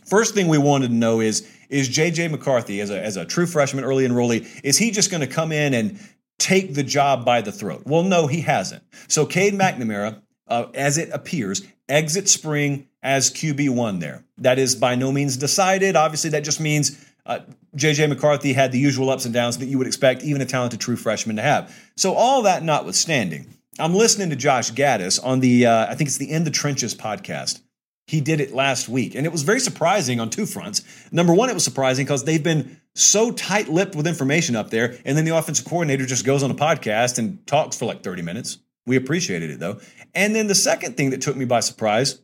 first 0.06 0.36
thing 0.36 0.48
we 0.48 0.60
wanted 0.60 0.90
to 0.90 0.94
know 0.94 1.22
is 1.22 1.48
is 1.70 1.90
JJ 1.90 2.30
McCarthy, 2.30 2.82
as 2.82 2.92
a, 2.92 3.04
as 3.04 3.18
a 3.18 3.26
true 3.26 3.48
freshman, 3.48 3.84
early 3.84 4.08
enrollee, 4.08 4.48
is 4.64 4.78
he 4.78 4.92
just 4.92 5.10
going 5.10 5.22
to 5.22 5.28
come 5.28 5.52
in 5.52 5.74
and 5.74 6.00
take 6.38 6.76
the 6.76 6.84
job 6.84 7.26
by 7.26 7.42
the 7.42 7.52
throat? 7.52 7.82
Well, 7.86 8.04
no, 8.04 8.28
he 8.28 8.42
hasn't. 8.42 8.84
So, 9.08 9.26
Cade 9.26 9.56
McNamara, 9.56 10.22
uh, 10.48 10.66
as 10.76 11.00
it 11.00 11.10
appears, 11.12 11.66
exit 11.90 12.30
spring 12.30 12.88
as 13.02 13.32
QB1 13.32 14.00
there. 14.00 14.24
That 14.38 14.60
is 14.60 14.76
by 14.76 14.94
no 14.94 15.12
means 15.12 15.36
decided. 15.36 15.96
Obviously, 15.96 16.30
that 16.30 16.44
just 16.44 16.60
means 16.60 17.04
uh, 17.26 17.40
JJ 17.76 18.10
McCarthy 18.10 18.54
had 18.54 18.72
the 18.72 18.80
usual 18.80 19.10
ups 19.10 19.26
and 19.26 19.34
downs 19.34 19.58
that 19.60 19.68
you 19.68 19.78
would 19.78 19.88
expect 19.88 20.24
even 20.24 20.42
a 20.42 20.46
talented 20.46 20.80
true 20.80 20.96
freshman 20.96 21.38
to 21.38 21.42
have. 21.42 21.74
So, 21.96 22.14
all 22.14 22.44
that 22.44 22.64
notwithstanding, 22.64 23.48
I'm 23.80 23.94
listening 23.94 24.30
to 24.30 24.36
Josh 24.36 24.72
Gattis 24.72 25.24
on 25.24 25.40
the, 25.40 25.66
uh, 25.66 25.88
I 25.90 25.96
think 25.96 26.10
it's 26.10 26.18
the 26.18 26.32
In 26.32 26.44
the 26.44 26.52
Trenches 26.52 26.94
podcast. 26.94 27.62
He 28.06 28.20
did 28.20 28.42
it 28.42 28.54
last 28.54 28.90
week, 28.90 29.16
and 29.16 29.26
it 29.26 29.32
was 29.32 29.44
very 29.44 29.62
surprising 29.62 30.20
on 30.20 30.30
two 30.30 30.46
fronts. 30.46 30.84
Number 31.12 31.34
one, 31.34 31.50
it 31.50 31.54
was 31.54 31.64
surprising 31.64 32.06
because 32.06 32.26
they've 32.26 32.44
been 32.44 32.80
so 32.96 33.32
tight 33.32 33.70
lipped 33.70 33.96
with 33.96 34.06
information 34.06 34.58
up 34.58 34.70
there, 34.70 34.98
and 35.06 35.18
then 35.18 35.24
the 35.24 35.36
offensive 35.36 35.66
coordinator 35.66 36.06
just 36.06 36.26
goes 36.26 36.44
on 36.44 36.52
a 36.52 36.56
podcast 36.56 37.18
and 37.18 37.46
talks 37.48 37.78
for 37.78 37.86
like 37.86 38.04
30 38.04 38.22
minutes. 38.22 38.60
We 38.86 38.98
appreciated 38.98 39.50
it 39.50 39.60
though. 39.60 39.80
And 40.14 40.36
then 40.36 40.48
the 40.48 40.56
second 40.56 40.98
thing 40.98 41.12
that 41.12 41.22
took 41.22 41.36
me 41.36 41.46
by 41.46 41.62
surprise 41.62 42.20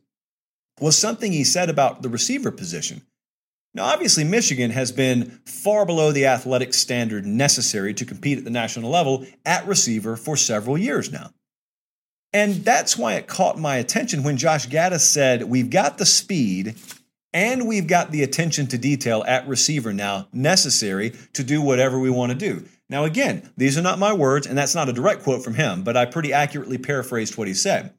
was 0.80 0.98
something 0.98 1.32
he 1.32 1.44
said 1.44 1.70
about 1.70 2.02
the 2.02 2.10
receiver 2.10 2.52
position. 2.52 3.02
Now, 3.74 3.86
obviously, 3.86 4.24
Michigan 4.24 4.72
has 4.72 4.92
been 4.92 5.40
far 5.46 5.86
below 5.86 6.12
the 6.12 6.26
athletic 6.26 6.74
standard 6.74 7.26
necessary 7.26 7.94
to 7.94 8.06
compete 8.06 8.40
at 8.40 8.44
the 8.44 8.50
national 8.50 8.90
level 8.90 9.26
at 9.46 9.68
receiver 9.68 10.16
for 10.16 10.36
several 10.36 10.78
years 10.78 11.12
now. 11.12 11.32
And 12.34 12.56
that's 12.56 12.98
why 12.98 13.16
it 13.16 13.28
caught 13.28 13.60
my 13.60 13.78
attention 13.78 14.24
when 14.24 14.38
Josh 14.38 14.68
Gattis 14.68 15.02
said, 15.02 15.44
We've 15.44 15.70
got 15.70 15.98
the 15.98 16.06
speed 16.06 16.76
and 17.34 17.68
we've 17.68 17.88
got 17.88 18.12
the 18.12 18.24
attention 18.24 18.68
to 18.68 18.78
detail 18.78 19.24
at 19.28 19.48
receiver 19.48 19.94
now 19.94 20.28
necessary 20.34 21.14
to 21.34 21.44
do 21.44 21.62
whatever 21.62 22.00
we 22.00 22.10
want 22.10 22.32
to 22.32 22.38
do. 22.38 22.66
Now, 22.90 23.04
again, 23.04 23.52
these 23.56 23.78
are 23.78 23.84
not 23.84 24.00
my 24.00 24.14
words, 24.14 24.48
and 24.48 24.58
that's 24.58 24.74
not 24.74 24.90
a 24.90 24.94
direct 24.94 25.22
quote 25.22 25.44
from 25.44 25.54
him, 25.54 25.84
but 25.84 25.96
I 25.96 26.06
pretty 26.06 26.34
accurately 26.34 26.80
paraphrased 26.80 27.38
what 27.38 27.48
he 27.48 27.54
said. 27.54 27.94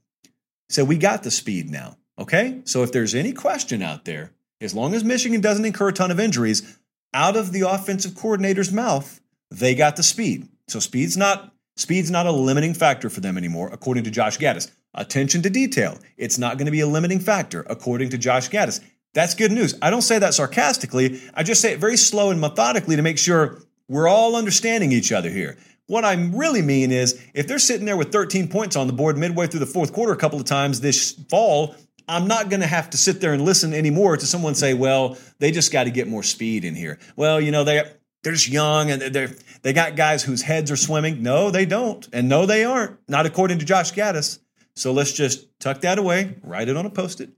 So 0.69 0.85
we 0.85 0.99
got 0.99 1.23
the 1.23 1.31
speed 1.31 1.71
now, 1.71 1.97
okay? 2.19 2.63
So 2.65 2.83
if 2.83 2.91
there's 2.91 3.15
any 3.15 3.33
question 3.33 3.83
out 3.83 4.05
there, 4.05 4.33
as 4.61 4.75
long 4.75 4.95
as 4.95 5.05
Michigan 5.05 5.41
doesn't 5.41 5.65
incur 5.65 5.89
a 5.89 5.93
ton 5.93 6.11
of 6.11 6.21
injuries, 6.21 6.79
out 7.15 7.37
of 7.37 7.53
the 7.53 7.63
offensive 7.63 8.15
coordinator's 8.15 8.73
mouth, 8.73 9.21
they 9.51 9.75
got 9.75 9.97
the 9.97 10.03
speed. 10.03 10.49
So 10.69 10.79
speed's 10.79 11.17
not 11.17 11.53
speed's 11.77 12.11
not 12.11 12.27
a 12.27 12.33
limiting 12.33 12.75
factor 12.75 13.11
for 13.11 13.21
them 13.21 13.37
anymore, 13.37 13.71
according 13.73 14.05
to 14.05 14.11
Josh 14.11 14.39
Gattis. 14.39 14.71
Attention 14.95 15.43
to 15.43 15.51
detail. 15.51 15.99
It's 16.17 16.39
not 16.39 16.59
going 16.59 16.67
to 16.67 16.73
be 16.73 16.81
a 16.81 16.87
limiting 16.87 17.21
factor, 17.21 17.65
according 17.69 18.11
to 18.11 18.19
Josh 18.19 18.51
Gattis. 18.51 18.81
That's 19.15 19.35
good 19.35 19.51
news. 19.51 19.77
I 19.83 19.91
don't 19.91 20.03
say 20.03 20.19
that 20.19 20.35
sarcastically. 20.35 21.21
I 21.35 21.43
just 21.43 21.61
say 21.61 21.73
it 21.73 21.81
very 21.81 21.97
slow 21.97 22.31
and 22.31 22.41
methodically 22.41 22.97
to 22.97 23.03
make 23.03 23.19
sure 23.19 23.63
we're 23.89 24.09
all 24.09 24.37
understanding 24.37 24.93
each 24.93 25.11
other 25.11 25.31
here. 25.31 25.57
What 25.87 26.05
I 26.05 26.15
really 26.15 26.63
mean 26.63 26.93
is 26.93 27.21
if 27.35 27.49
they're 27.49 27.59
sitting 27.59 27.87
there 27.87 27.97
with 27.97 28.13
13 28.13 28.47
points 28.47 28.77
on 28.77 28.87
the 28.87 28.93
board 28.93 29.19
midway 29.19 29.49
through 29.49 29.61
the 29.61 29.67
fourth 29.67 29.93
quarter 29.93 30.13
a 30.13 30.17
couple 30.17 30.39
of 30.39 30.45
times 30.45 30.81
this 30.81 31.13
fall 31.29 31.75
I'm 32.09 32.29
not 32.29 32.49
going 32.49 32.61
to 32.61 32.67
have 32.67 32.91
to 32.91 32.97
sit 32.97 33.21
there 33.21 33.33
and 33.33 33.45
listen 33.45 33.73
anymore 33.73 34.17
to 34.17 34.27
someone 34.27 34.55
say, 34.55 34.75
well, 34.75 35.17
they 35.39 35.51
just 35.51 35.73
got 35.73 35.85
to 35.85 35.91
get 35.91 36.09
more 36.09 36.23
speed 36.23 36.65
in 36.65 36.75
here. 36.75 36.99
Well, 37.17 37.41
you 37.41 37.51
know, 37.51 37.65
they, 37.65 37.83
they're 38.23 38.33
just 38.33 38.49
young 38.49 38.91
and 38.91 39.01
they're, 39.01 39.31
they 39.63 39.73
got 39.73 39.97
guys 39.97 40.23
whose 40.23 40.43
heads 40.43 40.71
are 40.71 40.77
swimming. 40.77 41.23
No, 41.23 41.51
they 41.51 41.67
don't. 41.67 42.09
And 42.13 42.29
no, 42.29 42.47
they 42.47 42.65
aren't. 42.65 42.99
Not 43.09 43.27
according 43.27 43.59
to 43.61 43.65
Josh 43.65 43.93
Gattis. 43.93 44.39
So 44.75 44.93
let's 44.93 45.13
just 45.13 45.47
tuck 45.61 45.83
that 45.83 45.99
away, 45.99 46.37
write 46.43 46.69
it 46.69 46.77
on 46.77 46.87
a 46.87 46.91
post 46.91 47.21
it, 47.21 47.31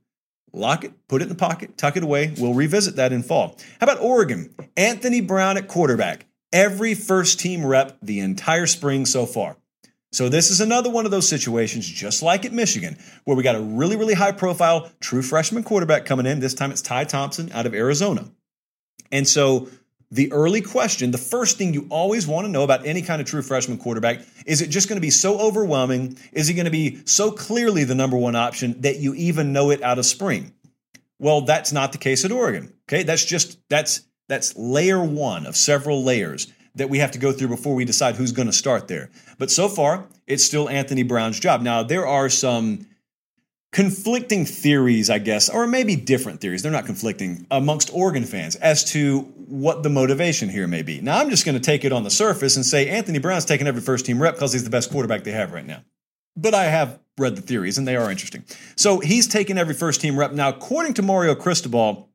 lock 0.52 0.84
it, 0.84 0.92
put 1.08 1.22
it 1.22 1.24
in 1.24 1.28
the 1.28 1.34
pocket, 1.34 1.76
tuck 1.76 1.96
it 1.96 2.02
away. 2.02 2.32
We'll 2.38 2.54
revisit 2.54 2.96
that 2.96 3.12
in 3.12 3.22
fall. 3.22 3.56
How 3.80 3.84
about 3.84 4.00
Oregon? 4.00 4.54
Anthony 4.76 5.20
Brown 5.20 5.56
at 5.56 5.66
quarterback. 5.66 6.26
Every 6.52 6.94
first 6.94 7.40
team 7.40 7.64
rep 7.64 7.96
the 8.02 8.20
entire 8.20 8.66
spring 8.66 9.06
so 9.06 9.24
far. 9.24 9.56
So 10.12 10.28
this 10.28 10.50
is 10.50 10.60
another 10.60 10.90
one 10.90 11.06
of 11.06 11.10
those 11.10 11.26
situations, 11.26 11.88
just 11.88 12.22
like 12.22 12.44
at 12.44 12.52
Michigan, 12.52 12.98
where 13.24 13.36
we 13.36 13.42
got 13.42 13.54
a 13.54 13.60
really, 13.60 13.96
really 13.96 14.12
high 14.12 14.32
profile 14.32 14.90
true 15.00 15.22
freshman 15.22 15.62
quarterback 15.62 16.04
coming 16.04 16.26
in. 16.26 16.38
This 16.38 16.52
time 16.52 16.70
it's 16.70 16.82
Ty 16.82 17.04
Thompson 17.04 17.50
out 17.52 17.64
of 17.64 17.74
Arizona. 17.74 18.30
And 19.10 19.26
so 19.26 19.68
the 20.10 20.30
early 20.30 20.60
question, 20.60 21.10
the 21.10 21.18
first 21.18 21.56
thing 21.56 21.72
you 21.72 21.86
always 21.88 22.26
want 22.26 22.46
to 22.46 22.52
know 22.52 22.62
about 22.62 22.86
any 22.86 23.00
kind 23.00 23.22
of 23.22 23.26
true 23.26 23.40
freshman 23.40 23.78
quarterback, 23.78 24.20
is 24.44 24.60
it 24.60 24.68
just 24.68 24.86
going 24.86 24.98
to 24.98 25.00
be 25.02 25.10
so 25.10 25.38
overwhelming? 25.38 26.18
Is 26.32 26.46
he 26.46 26.52
going 26.52 26.66
to 26.66 26.70
be 26.70 27.00
so 27.06 27.30
clearly 27.30 27.84
the 27.84 27.94
number 27.94 28.18
one 28.18 28.36
option 28.36 28.82
that 28.82 28.98
you 28.98 29.14
even 29.14 29.54
know 29.54 29.70
it 29.70 29.82
out 29.82 29.98
of 29.98 30.04
spring? 30.04 30.52
Well, 31.18 31.40
that's 31.42 31.72
not 31.72 31.92
the 31.92 31.98
case 31.98 32.26
at 32.26 32.32
Oregon. 32.32 32.74
Okay, 32.86 33.02
that's 33.02 33.24
just 33.24 33.58
that's 33.70 34.02
that's 34.28 34.54
layer 34.56 35.02
one 35.02 35.46
of 35.46 35.56
several 35.56 36.04
layers 36.04 36.52
that 36.74 36.88
we 36.88 36.98
have 36.98 37.10
to 37.12 37.18
go 37.18 37.32
through 37.32 37.48
before 37.48 37.74
we 37.74 37.84
decide 37.84 38.16
who's 38.16 38.32
going 38.32 38.46
to 38.46 38.52
start 38.52 38.88
there. 38.88 39.10
But 39.38 39.50
so 39.50 39.68
far, 39.68 40.06
it's 40.26 40.44
still 40.44 40.68
Anthony 40.68 41.02
Brown's 41.02 41.38
job. 41.38 41.62
Now, 41.62 41.82
there 41.82 42.06
are 42.06 42.28
some 42.28 42.86
conflicting 43.72 44.44
theories, 44.44 45.08
I 45.08 45.18
guess, 45.18 45.48
or 45.48 45.66
maybe 45.66 45.96
different 45.96 46.40
theories. 46.40 46.62
They're 46.62 46.72
not 46.72 46.86
conflicting 46.86 47.46
amongst 47.50 47.90
Oregon 47.92 48.24
fans 48.24 48.54
as 48.56 48.84
to 48.92 49.20
what 49.20 49.82
the 49.82 49.88
motivation 49.88 50.48
here 50.48 50.66
may 50.66 50.82
be. 50.82 51.00
Now, 51.00 51.18
I'm 51.18 51.30
just 51.30 51.44
going 51.44 51.54
to 51.54 51.60
take 51.60 51.84
it 51.84 51.92
on 51.92 52.04
the 52.04 52.10
surface 52.10 52.56
and 52.56 52.64
say 52.64 52.88
Anthony 52.88 53.18
Brown's 53.18 53.44
taking 53.44 53.66
every 53.66 53.80
first 53.80 54.04
team 54.06 54.20
rep 54.20 54.34
because 54.34 54.52
he's 54.52 54.64
the 54.64 54.70
best 54.70 54.90
quarterback 54.90 55.24
they 55.24 55.32
have 55.32 55.52
right 55.52 55.66
now. 55.66 55.82
But 56.36 56.54
I 56.54 56.64
have 56.64 56.98
read 57.18 57.36
the 57.36 57.42
theories 57.42 57.78
and 57.78 57.86
they 57.86 57.96
are 57.96 58.10
interesting. 58.10 58.44
So 58.76 59.00
he's 59.00 59.26
taking 59.26 59.58
every 59.58 59.74
first 59.74 60.00
team 60.00 60.18
rep. 60.18 60.32
Now, 60.32 60.50
according 60.50 60.94
to 60.94 61.02
Mario 61.02 61.34
Cristobal, 61.34 62.08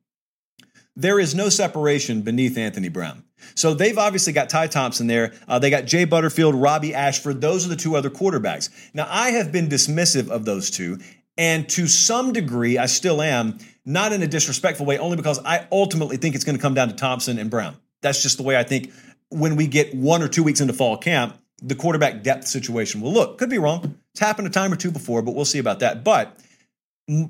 there 0.96 1.20
is 1.20 1.34
no 1.34 1.48
separation 1.48 2.22
beneath 2.22 2.58
Anthony 2.58 2.88
Brown. 2.88 3.24
So 3.54 3.74
they've 3.74 3.98
obviously 3.98 4.32
got 4.32 4.48
Ty 4.48 4.68
Thompson 4.68 5.06
there. 5.06 5.32
Uh, 5.46 5.58
they 5.58 5.70
got 5.70 5.84
Jay 5.84 6.04
Butterfield, 6.04 6.54
Robbie 6.54 6.94
Ashford. 6.94 7.40
Those 7.40 7.66
are 7.66 7.68
the 7.68 7.76
two 7.76 7.96
other 7.96 8.10
quarterbacks. 8.10 8.70
Now, 8.94 9.06
I 9.08 9.30
have 9.30 9.52
been 9.52 9.68
dismissive 9.68 10.28
of 10.28 10.44
those 10.44 10.70
two. 10.70 10.98
And 11.36 11.68
to 11.70 11.86
some 11.86 12.32
degree, 12.32 12.78
I 12.78 12.86
still 12.86 13.22
am, 13.22 13.58
not 13.84 14.12
in 14.12 14.22
a 14.22 14.26
disrespectful 14.26 14.84
way, 14.84 14.98
only 14.98 15.16
because 15.16 15.38
I 15.44 15.66
ultimately 15.70 16.16
think 16.16 16.34
it's 16.34 16.44
going 16.44 16.56
to 16.56 16.62
come 16.62 16.74
down 16.74 16.88
to 16.88 16.94
Thompson 16.94 17.38
and 17.38 17.48
Brown. 17.48 17.76
That's 18.02 18.22
just 18.22 18.36
the 18.36 18.42
way 18.42 18.56
I 18.56 18.64
think 18.64 18.92
when 19.30 19.56
we 19.56 19.66
get 19.66 19.94
one 19.94 20.22
or 20.22 20.28
two 20.28 20.42
weeks 20.42 20.60
into 20.60 20.72
fall 20.72 20.96
camp, 20.96 21.38
the 21.62 21.74
quarterback 21.74 22.22
depth 22.22 22.46
situation 22.46 23.00
will 23.00 23.12
look. 23.12 23.38
Could 23.38 23.50
be 23.50 23.58
wrong. 23.58 23.96
It's 24.12 24.20
happened 24.20 24.48
a 24.48 24.50
time 24.50 24.72
or 24.72 24.76
two 24.76 24.90
before, 24.90 25.22
but 25.22 25.34
we'll 25.34 25.44
see 25.44 25.58
about 25.58 25.80
that. 25.80 26.04
But 26.04 26.36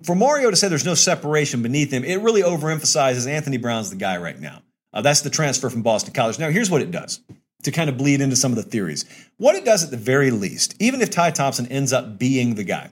for 0.04 0.14
Mario 0.14 0.50
to 0.50 0.56
say 0.56 0.68
there's 0.68 0.84
no 0.84 0.94
separation 0.94 1.62
beneath 1.62 1.90
him, 1.90 2.04
it 2.04 2.20
really 2.20 2.42
overemphasizes 2.42 3.28
Anthony 3.28 3.56
Brown's 3.56 3.90
the 3.90 3.96
guy 3.96 4.16
right 4.18 4.38
now. 4.38 4.62
Uh, 4.92 5.02
that's 5.02 5.20
the 5.20 5.30
transfer 5.30 5.70
from 5.70 5.82
Boston 5.82 6.12
College. 6.12 6.38
Now, 6.38 6.50
here's 6.50 6.70
what 6.70 6.82
it 6.82 6.90
does 6.90 7.20
to 7.64 7.70
kind 7.70 7.90
of 7.90 7.98
bleed 7.98 8.20
into 8.20 8.36
some 8.36 8.52
of 8.52 8.56
the 8.56 8.62
theories. 8.62 9.04
What 9.36 9.56
it 9.56 9.64
does 9.64 9.84
at 9.84 9.90
the 9.90 9.96
very 9.96 10.30
least, 10.30 10.74
even 10.80 11.00
if 11.00 11.10
Ty 11.10 11.32
Thompson 11.32 11.66
ends 11.66 11.92
up 11.92 12.18
being 12.18 12.54
the 12.54 12.64
guy, 12.64 12.90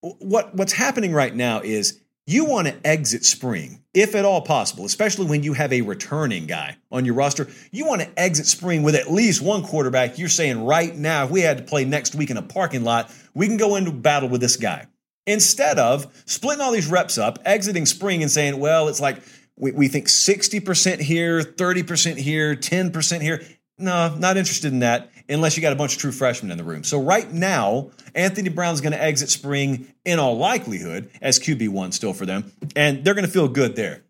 what, 0.00 0.54
what's 0.54 0.72
happening 0.72 1.12
right 1.12 1.34
now 1.34 1.60
is 1.60 2.00
you 2.26 2.44
want 2.44 2.66
to 2.66 2.86
exit 2.86 3.24
spring, 3.24 3.82
if 3.94 4.14
at 4.14 4.24
all 4.24 4.40
possible, 4.40 4.84
especially 4.84 5.26
when 5.26 5.42
you 5.42 5.52
have 5.52 5.72
a 5.72 5.82
returning 5.82 6.46
guy 6.46 6.76
on 6.90 7.04
your 7.04 7.14
roster. 7.14 7.48
You 7.70 7.86
want 7.86 8.02
to 8.02 8.18
exit 8.18 8.46
spring 8.46 8.82
with 8.82 8.96
at 8.96 9.10
least 9.10 9.42
one 9.42 9.62
quarterback. 9.62 10.18
You're 10.18 10.28
saying 10.28 10.64
right 10.64 10.94
now, 10.94 11.24
if 11.24 11.30
we 11.30 11.40
had 11.40 11.58
to 11.58 11.64
play 11.64 11.84
next 11.84 12.14
week 12.14 12.30
in 12.30 12.36
a 12.36 12.42
parking 12.42 12.82
lot, 12.82 13.12
we 13.34 13.46
can 13.46 13.56
go 13.56 13.76
into 13.76 13.92
battle 13.92 14.28
with 14.28 14.40
this 14.40 14.56
guy 14.56 14.86
instead 15.26 15.78
of 15.78 16.06
splitting 16.26 16.60
all 16.60 16.72
these 16.72 16.88
reps 16.88 17.18
up, 17.18 17.38
exiting 17.44 17.86
spring 17.86 18.22
and 18.22 18.30
saying, 18.30 18.58
well, 18.58 18.88
it's 18.88 19.00
like 19.00 19.18
we, 19.56 19.72
we 19.72 19.88
think 19.88 20.06
60% 20.06 21.00
here, 21.00 21.40
30% 21.40 22.16
here, 22.16 22.54
10% 22.54 23.20
here. 23.20 23.42
no, 23.78 24.14
not 24.16 24.36
interested 24.36 24.72
in 24.72 24.80
that 24.80 25.10
unless 25.28 25.56
you 25.56 25.62
got 25.62 25.72
a 25.72 25.76
bunch 25.76 25.94
of 25.94 26.00
true 26.00 26.12
freshmen 26.12 26.52
in 26.52 26.58
the 26.58 26.64
room. 26.64 26.84
So 26.84 27.02
right 27.02 27.30
now, 27.30 27.90
Anthony 28.14 28.48
Brown's 28.48 28.80
going 28.80 28.92
to 28.92 29.02
exit 29.02 29.28
spring 29.28 29.92
in 30.04 30.18
all 30.18 30.36
likelihood 30.36 31.10
as 31.20 31.38
QB1 31.38 31.92
still 31.92 32.12
for 32.12 32.26
them, 32.26 32.52
and 32.74 33.04
they're 33.04 33.14
going 33.14 33.26
to 33.26 33.30
feel 33.30 33.48
good 33.48 33.76
there. 33.76 34.02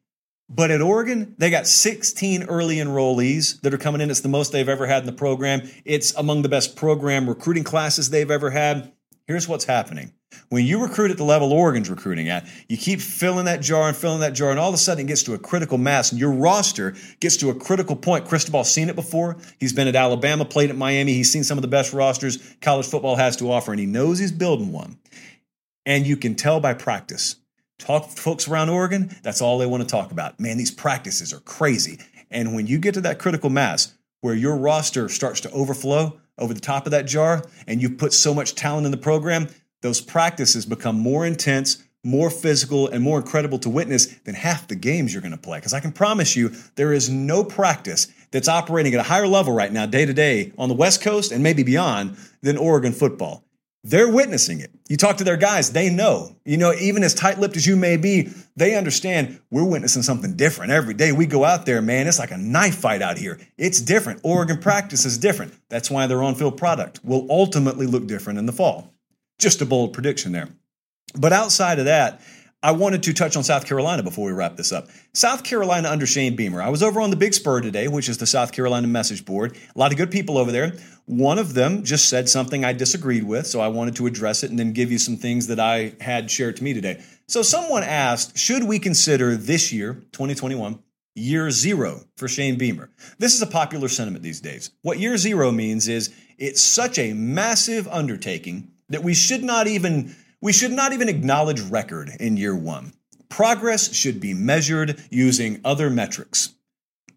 But 0.49 0.71
at 0.71 0.81
Oregon, 0.81 1.35
they 1.39 1.51
got 1.51 1.67
16 1.67 2.45
early 2.45 2.77
enrollees 2.77 3.61
that 3.63 3.75
are 3.75 3.79
coming 3.79 4.01
in. 4.01 4.11
It's 4.11 4.21
the 4.21 4.29
most 4.29 4.53
they've 4.53 4.69
ever 4.69 4.87
had 4.87 5.03
in 5.03 5.07
the 5.07 5.13
program. 5.13 5.69
It's 5.85 6.15
among 6.15 6.43
the 6.43 6.49
best 6.49 6.77
program 6.77 7.29
recruiting 7.29 7.65
classes 7.65 8.11
they've 8.11 8.31
ever 8.31 8.51
had. 8.51 8.93
Here's 9.27 9.49
what's 9.49 9.65
happening. 9.65 10.13
When 10.49 10.65
you 10.65 10.81
recruit 10.81 11.11
at 11.11 11.17
the 11.17 11.25
level 11.25 11.53
Oregon's 11.53 11.91
recruiting 11.91 12.29
at, 12.29 12.47
you 12.69 12.77
keep 12.77 13.01
filling 13.01 13.47
that 13.47 13.61
jar 13.61 13.89
and 13.89 13.97
filling 13.97 14.21
that 14.21 14.33
jar, 14.33 14.51
and 14.51 14.61
all 14.61 14.69
of 14.69 14.75
a 14.75 14.79
sudden 14.79 15.05
it 15.05 15.09
gets 15.09 15.25
to 15.25 15.35
a 15.35 15.39
critical 15.39 15.77
mass, 15.77 16.13
and 16.13 16.21
your 16.21 16.31
roster 16.31 16.95
gets 17.21 17.37
to 17.39 17.51
a 17.51 17.55
critical 17.55 17.97
point. 17.97 18.27
Cristobal's 18.27 18.71
seen 18.73 18.89
it 18.89 18.95
before. 18.95 19.37
He's 19.59 19.73
been 19.73 19.89
at 19.89 19.97
Alabama, 19.97 20.45
played 20.45 20.71
at 20.71 20.77
Miami. 20.77 21.15
He's 21.15 21.33
seen 21.33 21.43
some 21.43 21.59
of 21.59 21.63
the 21.63 21.69
best 21.69 21.93
rosters 21.93 22.55
college 22.61 22.87
football 22.87 23.17
has 23.17 23.37
to 23.39 23.51
offer, 23.51 23.73
and 23.73 23.81
he 23.81 23.87
knows 23.87 24.19
he's 24.19 24.33
building 24.33 24.73
one. 24.73 24.99
And 25.85 26.07
you 26.07 26.17
can 26.17 26.35
tell 26.35 26.61
by 26.61 26.75
practice. 26.75 27.37
Talk 27.79 28.09
to 28.09 28.21
folks 28.23 28.49
around 28.49 28.71
Oregon, 28.71 29.15
that's 29.23 29.43
all 29.43 29.59
they 29.59 29.67
want 29.67 29.83
to 29.83 29.89
talk 29.89 30.11
about. 30.11 30.41
Man, 30.41 30.57
these 30.57 30.71
practices 30.71 31.33
are 31.33 31.41
crazy. 31.41 31.99
And 32.31 32.55
when 32.55 32.67
you 32.67 32.79
get 32.79 32.95
to 32.95 33.01
that 33.03 33.19
critical 33.19 33.51
mass 33.51 33.95
where 34.21 34.35
your 34.35 34.57
roster 34.57 35.09
starts 35.09 35.41
to 35.41 35.51
overflow 35.51 36.19
over 36.39 36.55
the 36.55 36.61
top 36.61 36.87
of 36.87 36.93
that 36.93 37.07
jar 37.07 37.45
and 37.67 37.83
you 37.83 37.91
put 37.91 38.13
so 38.13 38.33
much 38.33 38.55
talent 38.55 38.87
in 38.87 38.93
the 38.93 38.97
program, 38.97 39.49
those 39.83 40.01
practices 40.01 40.67
become 40.67 40.99
more 40.99 41.27
intense, 41.27 41.83
more 42.05 42.31
physical, 42.31 42.89
and 42.89 43.03
more 43.03 43.19
incredible 43.19 43.59
to 43.59 43.69
witness 43.69 44.07
than 44.25 44.35
half 44.35 44.69
the 44.69 44.77
games 44.77 45.13
you're 45.13 45.23
going 45.23 45.33
to 45.33 45.39
play. 45.39 45.59
Because 45.59 45.75
I 45.75 45.81
can 45.81 45.93
promise 45.93 46.37
you, 46.37 46.53
there 46.77 46.93
is 46.93 47.11
no 47.11 47.45
practice 47.45 48.09
that's 48.31 48.49
operating 48.49 48.95
at 48.95 49.01
a 49.01 49.05
higher 49.05 49.27
level 49.27 49.53
right 49.53 49.73
now, 49.73 49.87
day 49.87 50.07
to 50.07 50.13
day, 50.13 50.53
on 50.59 50.69
the 50.69 50.75
West 50.75 51.03
Coast 51.03 51.33
and 51.33 51.43
maybe 51.43 51.63
beyond, 51.63 52.17
than 52.43 52.57
Oregon 52.57 52.93
football. 52.93 53.45
They're 53.83 54.11
witnessing 54.11 54.59
it. 54.59 54.73
You 54.89 54.97
talk 54.97 55.19
to 55.19 55.25
their 55.25 55.37
guys, 55.37 55.71
they 55.71 55.91
know. 55.91 56.35
You 56.45 56.57
know, 56.57 56.73
even 56.75 57.05
as 57.05 57.15
tight 57.15 57.39
lipped 57.39 57.57
as 57.57 57.69
you 57.69 57.77
may 57.77 57.97
be, 57.97 58.31
they 58.57 58.75
understand 58.75 59.41
we're 59.49 59.65
witnessing 59.65 60.03
something 60.03 60.35
different. 60.37 60.73
Every 60.73 60.93
day 60.93 61.13
we 61.13 61.27
go 61.27 61.45
out 61.45 61.67
there, 61.67 61.81
man, 61.81 62.09
it's 62.09 62.19
like 62.19 62.33
a 62.33 62.37
knife 62.37 62.79
fight 62.79 63.01
out 63.01 63.17
here. 63.17 63.39
It's 63.57 63.81
different. 63.81 64.23
Oregon 64.25 64.59
practice 64.59 65.05
is 65.05 65.19
different. 65.19 65.55
That's 65.69 65.89
why 65.89 66.09
their 66.09 66.21
on 66.25 66.35
field 66.35 66.57
product 66.57 67.05
will 67.05 67.29
ultimately 67.31 67.87
look 67.87 68.09
different 68.09 68.41
in 68.41 68.47
the 68.47 68.53
fall. 68.53 68.93
Just 69.39 69.61
a 69.61 69.67
bold 69.67 69.93
prediction 69.93 70.33
there. 70.33 70.49
But 71.15 71.33
outside 71.33 71.79
of 71.79 71.85
that, 71.87 72.21
I 72.63 72.73
wanted 72.73 73.03
to 73.05 73.13
touch 73.13 73.37
on 73.37 73.45
South 73.45 73.67
Carolina 73.67 74.03
before 74.03 74.27
we 74.27 74.33
wrap 74.33 74.57
this 74.57 74.73
up. 74.73 74.89
South 75.13 75.45
Carolina 75.45 75.89
under 75.89 76.07
Shane 76.07 76.35
Beamer. 76.35 76.61
I 76.61 76.71
was 76.71 76.83
over 76.83 77.01
on 77.01 77.11
the 77.11 77.17
Big 77.17 77.35
Spur 77.35 77.61
today, 77.61 77.87
which 77.87 78.09
is 78.09 78.19
the 78.19 78.27
South 78.27 78.51
Carolina 78.51 78.87
message 78.89 79.25
board. 79.25 79.57
A 79.75 79.79
lot 79.79 79.93
of 79.93 79.99
good 79.99 80.11
people 80.11 80.39
over 80.39 80.51
there. 80.51 80.73
One 81.05 81.39
of 81.39 81.55
them 81.55 81.85
just 81.85 82.09
said 82.09 82.29
something 82.29 82.65
I 82.65 82.73
disagreed 82.73 83.25
with, 83.25 83.47
so 83.47 83.61
I 83.61 83.69
wanted 83.69 83.95
to 83.97 84.07
address 84.07 84.43
it 84.43 84.51
and 84.51 84.59
then 84.59 84.73
give 84.73 84.91
you 84.91 84.99
some 84.99 85.17
things 85.17 85.47
that 85.47 85.61
I 85.61 85.95
had 86.01 86.31
shared 86.31 86.57
to 86.57 86.65
me 86.65 86.75
today. 86.75 87.05
So 87.29 87.43
someone 87.43 87.83
asked, 87.83 88.37
should 88.37 88.65
we 88.65 88.79
consider 88.79 89.37
this 89.37 89.73
year, 89.73 89.95
2021, 90.13 90.83
year 91.15 91.51
zero 91.51 92.01
for 92.17 92.27
Shane 92.27 92.57
Beamer? 92.57 92.91
This 93.19 93.35
is 93.35 93.43
a 93.43 93.47
popular 93.47 93.89
sentiment 93.89 94.25
these 94.25 94.41
days. 94.41 94.71
What 94.83 94.99
year 94.99 95.17
zero 95.19 95.53
means 95.53 95.87
is 95.89 96.13
it's 96.39 96.63
such 96.63 96.99
a 96.99 97.13
massive 97.13 97.87
undertaking 97.87 98.73
that 98.89 99.03
we 99.03 99.15
should 99.15 99.43
not 99.43 99.67
even 99.67 100.15
we 100.41 100.53
should 100.53 100.73
not 100.73 100.93
even 100.93 101.09
acknowledge 101.09 101.61
record 101.61 102.11
in 102.21 102.37
year 102.37 102.55
one. 102.55 102.93
Progress 103.29 103.93
should 103.93 104.21
be 104.21 104.35
measured 104.35 105.03
using 105.11 105.61
other 105.65 105.91
metrics. 105.91 106.55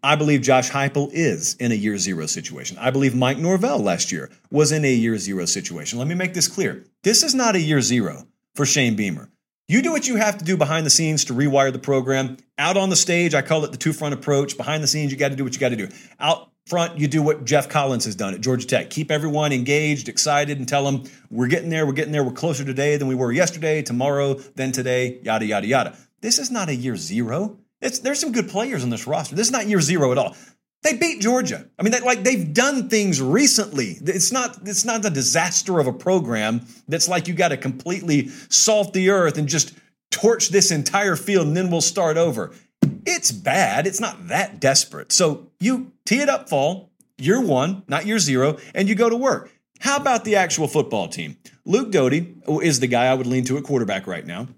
I 0.02 0.16
believe 0.16 0.40
Josh 0.40 0.70
Heupel 0.70 1.10
is 1.12 1.54
in 1.56 1.72
a 1.72 1.74
year 1.74 1.98
zero 1.98 2.26
situation. 2.26 2.78
I 2.78 2.90
believe 2.90 3.14
Mike 3.14 3.38
Norvell 3.38 3.78
last 3.78 4.10
year 4.10 4.30
was 4.50 4.72
in 4.72 4.84
a 4.84 4.92
year 4.92 5.18
zero 5.18 5.44
situation. 5.44 5.98
Let 5.98 6.08
me 6.08 6.14
make 6.14 6.32
this 6.32 6.48
clear. 6.48 6.86
This 7.02 7.22
is 7.22 7.34
not 7.34 7.54
a 7.54 7.60
year 7.60 7.82
zero 7.82 8.26
for 8.54 8.64
Shane 8.64 8.96
Beamer. 8.96 9.28
You 9.70 9.82
do 9.82 9.92
what 9.92 10.08
you 10.08 10.16
have 10.16 10.36
to 10.38 10.44
do 10.44 10.56
behind 10.56 10.84
the 10.84 10.90
scenes 10.90 11.26
to 11.26 11.32
rewire 11.32 11.72
the 11.72 11.78
program. 11.78 12.38
Out 12.58 12.76
on 12.76 12.90
the 12.90 12.96
stage, 12.96 13.34
I 13.34 13.42
call 13.42 13.64
it 13.64 13.70
the 13.70 13.78
two 13.78 13.92
front 13.92 14.14
approach. 14.14 14.56
Behind 14.56 14.82
the 14.82 14.88
scenes, 14.88 15.12
you 15.12 15.16
got 15.16 15.28
to 15.28 15.36
do 15.36 15.44
what 15.44 15.54
you 15.54 15.60
got 15.60 15.68
to 15.68 15.76
do. 15.76 15.88
Out 16.18 16.50
front, 16.66 16.98
you 16.98 17.06
do 17.06 17.22
what 17.22 17.44
Geoff 17.44 17.68
Collins 17.68 18.04
has 18.06 18.16
done 18.16 18.34
at 18.34 18.40
Georgia 18.40 18.66
Tech. 18.66 18.90
Keep 18.90 19.12
everyone 19.12 19.52
engaged, 19.52 20.08
excited, 20.08 20.58
and 20.58 20.68
tell 20.68 20.90
them 20.90 21.04
we're 21.30 21.46
getting 21.46 21.70
there, 21.70 21.86
we're 21.86 21.92
getting 21.92 22.10
there, 22.10 22.24
we're 22.24 22.32
closer 22.32 22.64
today 22.64 22.96
than 22.96 23.06
we 23.06 23.14
were 23.14 23.30
yesterday, 23.30 23.80
tomorrow, 23.80 24.34
than 24.56 24.72
today, 24.72 25.20
yada, 25.22 25.46
yada, 25.46 25.68
yada. 25.68 25.96
This 26.20 26.40
is 26.40 26.50
not 26.50 26.68
a 26.68 26.74
year 26.74 26.96
zero. 26.96 27.56
It's, 27.80 28.00
there's 28.00 28.18
some 28.18 28.32
good 28.32 28.48
players 28.48 28.82
on 28.82 28.90
this 28.90 29.06
roster. 29.06 29.36
This 29.36 29.46
is 29.46 29.52
not 29.52 29.68
year 29.68 29.80
zero 29.80 30.10
at 30.10 30.18
all. 30.18 30.34
They 30.82 30.96
beat 30.96 31.20
Georgia. 31.20 31.68
I 31.78 31.82
mean, 31.82 31.92
they, 31.92 32.00
like 32.00 32.24
they've 32.24 32.54
done 32.54 32.88
things 32.88 33.20
recently. 33.20 33.98
It's 34.00 34.32
not 34.32 34.58
it's 34.62 34.84
not 34.84 35.04
a 35.04 35.10
disaster 35.10 35.78
of 35.78 35.86
a 35.86 35.92
program 35.92 36.66
that's 36.88 37.08
like 37.08 37.28
you 37.28 37.34
got 37.34 37.48
to 37.48 37.56
completely 37.56 38.28
salt 38.48 38.94
the 38.94 39.10
earth 39.10 39.36
and 39.36 39.48
just 39.48 39.74
torch 40.10 40.48
this 40.48 40.70
entire 40.70 41.16
field 41.16 41.46
and 41.46 41.56
then 41.56 41.70
we'll 41.70 41.80
start 41.80 42.16
over. 42.16 42.52
It's 43.04 43.30
bad. 43.30 43.86
It's 43.86 44.00
not 44.00 44.28
that 44.28 44.60
desperate. 44.60 45.12
So 45.12 45.50
you 45.60 45.92
tee 46.06 46.20
it 46.20 46.28
up 46.28 46.48
fall, 46.48 46.90
year 47.18 47.40
one, 47.40 47.82
not 47.86 48.06
year 48.06 48.18
zero, 48.18 48.58
and 48.74 48.88
you 48.88 48.94
go 48.94 49.10
to 49.10 49.16
work. 49.16 49.52
How 49.80 49.96
about 49.96 50.24
the 50.24 50.36
actual 50.36 50.68
football 50.68 51.08
team? 51.08 51.36
Luke 51.64 51.90
Doty 51.90 52.36
is 52.62 52.80
the 52.80 52.86
guy 52.86 53.06
I 53.06 53.14
would 53.14 53.26
lean 53.26 53.44
to 53.44 53.56
at 53.56 53.64
quarterback 53.64 54.06
right 54.06 54.26
now. 54.26 54.48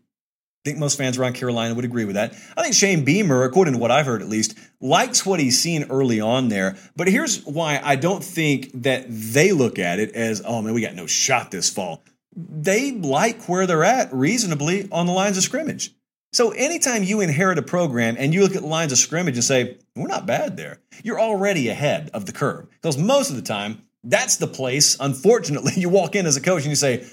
I 0.64 0.68
think 0.68 0.79
most 0.79 0.96
fans 0.96 1.18
around 1.18 1.33
Carolina 1.33 1.75
would 1.75 1.85
agree 1.85 2.05
with 2.05 2.14
that. 2.14 2.35
I 2.57 2.62
think 2.62 2.77
Shane 2.77 3.05
Beamer, 3.05 3.42
according 3.42 3.75
to 3.75 3.81
what 3.81 3.90
I've 3.90 4.07
heard 4.07 4.22
at 4.22 4.29
least, 4.29 4.57
likes 4.81 5.27
what 5.27 5.40
he's 5.40 5.61
seen 5.61 5.90
early 5.90 6.20
on 6.20 6.51
there. 6.51 6.77
But 6.94 7.09
here's 7.09 7.44
why 7.44 7.81
I 7.83 7.96
don't 7.96 8.22
think 8.22 8.70
that 8.83 9.07
they 9.09 9.51
look 9.51 9.81
at 9.81 9.98
it 9.98 10.12
as, 10.12 10.40
oh 10.44 10.62
man, 10.62 10.72
we 10.72 10.81
got 10.81 10.94
no 10.94 11.09
shot 11.09 11.51
this 11.51 11.68
fall. 11.68 12.05
They 12.37 12.92
like 12.92 13.48
where 13.48 13.66
they're 13.66 13.83
at 13.83 14.14
reasonably 14.14 14.88
on 14.92 15.07
the 15.07 15.12
lines 15.12 15.37
of 15.37 15.42
scrimmage. 15.42 15.90
So 16.33 16.53
anytime 16.53 17.03
you 17.03 17.20
inherit 17.20 17.59
a 17.59 17.62
program 17.62 18.14
and 18.16 18.33
you 18.33 18.42
look 18.42 18.55
at 18.55 18.62
lines 18.62 18.92
of 18.92 18.98
scrimmage 18.98 19.35
and 19.35 19.44
say, 19.44 19.79
we're 19.96 20.07
not 20.07 20.27
bad 20.27 20.57
there, 20.57 20.79
you're 21.03 21.20
already 21.20 21.68
ahead 21.70 22.09
of 22.14 22.25
the 22.25 22.33
curve. 22.33 22.68
Because 22.70 22.96
most 22.96 23.31
of 23.31 23.37
the 23.37 23.42
time, 23.42 23.83
that's 24.05 24.37
the 24.37 24.46
place, 24.46 24.96
unfortunately, 25.01 25.72
you 25.77 25.88
walk 25.88 26.14
in 26.14 26.25
as 26.25 26.37
a 26.37 26.40
coach 26.40 26.62
and 26.62 26.70
you 26.70 26.77
say, 26.77 27.05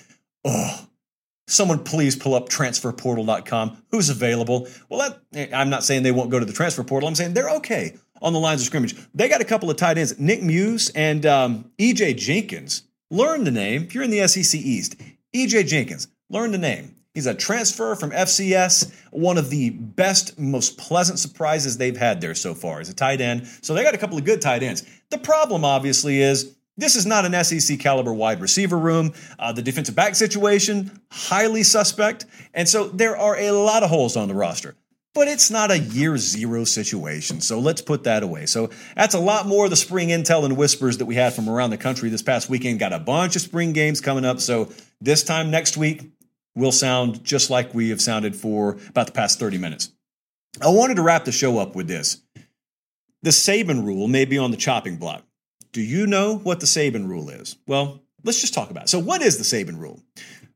oh, 0.45 0.87
someone 1.49 1.83
please 1.83 2.15
pull 2.15 2.35
up 2.35 2.49
transferportal.com. 2.49 3.83
Who's 3.91 4.09
available? 4.09 4.67
Well, 4.89 5.17
that, 5.33 5.53
I'm 5.53 5.69
not 5.69 5.83
saying 5.83 6.03
they 6.03 6.11
won't 6.11 6.29
go 6.29 6.39
to 6.39 6.45
the 6.45 6.53
transfer 6.53 6.83
portal. 6.83 7.09
I'm 7.09 7.15
saying 7.15 7.33
they're 7.33 7.49
okay 7.57 7.97
on 8.21 8.33
the 8.33 8.39
lines 8.39 8.61
of 8.61 8.67
scrimmage. 8.67 8.95
They 9.13 9.27
got 9.27 9.41
a 9.41 9.45
couple 9.45 9.69
of 9.69 9.77
tight 9.77 9.97
ends, 9.97 10.19
Nick 10.19 10.43
Muse 10.43 10.89
and 10.91 11.25
um, 11.25 11.71
EJ 11.77 12.17
Jenkins. 12.17 12.83
Learn 13.11 13.43
the 13.43 13.51
name 13.51 13.83
if 13.83 13.95
you're 13.95 14.03
in 14.03 14.11
the 14.11 14.27
SEC 14.27 14.59
East. 14.59 14.95
EJ 15.33 15.67
Jenkins, 15.67 16.07
learn 16.29 16.51
the 16.51 16.57
name. 16.57 16.95
He's 17.15 17.25
a 17.25 17.33
transfer 17.33 17.95
from 17.95 18.11
FCS, 18.11 18.93
one 19.11 19.39
of 19.39 19.49
the 19.49 19.71
best, 19.71 20.37
most 20.37 20.77
pleasant 20.77 21.17
surprises 21.17 21.77
they've 21.77 21.97
had 21.97 22.21
there 22.21 22.35
so 22.35 22.53
far 22.53 22.79
as 22.79 22.89
a 22.89 22.93
tight 22.93 23.19
end. 23.19 23.47
So 23.61 23.73
they 23.73 23.83
got 23.83 23.95
a 23.95 23.97
couple 23.97 24.17
of 24.17 24.25
good 24.25 24.41
tight 24.41 24.61
ends. 24.61 24.85
The 25.09 25.17
problem, 25.17 25.65
obviously, 25.65 26.21
is 26.21 26.55
this 26.79 26.95
is 26.95 27.05
not 27.05 27.25
an 27.25 27.43
SEC 27.43 27.79
caliber 27.79 28.13
wide 28.13 28.41
receiver 28.41 28.77
room. 28.77 29.13
Uh, 29.37 29.51
the 29.51 29.61
defensive 29.61 29.95
back 29.95 30.15
situation, 30.15 30.99
highly 31.11 31.63
suspect. 31.63 32.25
And 32.53 32.67
so 32.67 32.87
there 32.87 33.17
are 33.17 33.37
a 33.37 33.51
lot 33.51 33.83
of 33.83 33.89
holes 33.89 34.15
on 34.15 34.27
the 34.27 34.35
roster. 34.35 34.75
But 35.15 35.27
it's 35.27 35.49
not 35.49 35.71
a 35.71 35.79
year 35.79 36.17
zero 36.17 36.63
situation. 36.63 37.41
So 37.41 37.59
let's 37.59 37.81
put 37.81 38.03
that 38.03 38.21
away. 38.21 38.45
So 38.45 38.69
that's 38.95 39.15
a 39.15 39.19
lot 39.19 39.47
more 39.47 39.65
of 39.65 39.71
the 39.71 39.75
spring 39.75 40.09
intel 40.09 40.45
and 40.45 40.55
whispers 40.55 40.99
that 40.99 41.05
we 41.05 41.15
had 41.15 41.33
from 41.33 41.49
around 41.49 41.71
the 41.71 41.77
country 41.77 42.09
this 42.09 42.21
past 42.21 42.49
weekend. 42.49 42.79
Got 42.79 42.93
a 42.93 42.99
bunch 42.99 43.35
of 43.35 43.41
spring 43.41 43.73
games 43.73 44.01
coming 44.01 44.23
up. 44.23 44.39
So 44.39 44.69
this 45.01 45.23
time 45.23 45.49
next 45.49 45.77
week, 45.77 46.11
will 46.55 46.71
sound 46.71 47.23
just 47.23 47.49
like 47.49 47.73
we 47.73 47.89
have 47.89 48.01
sounded 48.01 48.35
for 48.35 48.77
about 48.89 49.07
the 49.07 49.13
past 49.13 49.39
30 49.39 49.57
minutes. 49.57 49.91
I 50.61 50.69
wanted 50.69 50.95
to 50.95 51.01
wrap 51.01 51.25
the 51.25 51.31
show 51.31 51.57
up 51.57 51.75
with 51.75 51.87
this. 51.87 52.21
The 53.21 53.29
Saban 53.31 53.85
rule 53.85 54.07
may 54.07 54.25
be 54.25 54.37
on 54.37 54.51
the 54.51 54.57
chopping 54.57 54.97
block. 54.97 55.23
Do 55.71 55.81
you 55.81 56.07
know 56.07 56.37
what 56.37 56.59
the 56.59 56.65
Saban 56.65 57.07
rule 57.07 57.29
is? 57.29 57.57
Well, 57.67 58.01
let's 58.23 58.41
just 58.41 58.53
talk 58.53 58.71
about 58.71 58.85
it. 58.85 58.89
So, 58.89 58.99
what 58.99 59.21
is 59.21 59.37
the 59.37 59.43
Saban 59.43 59.79
rule? 59.79 60.01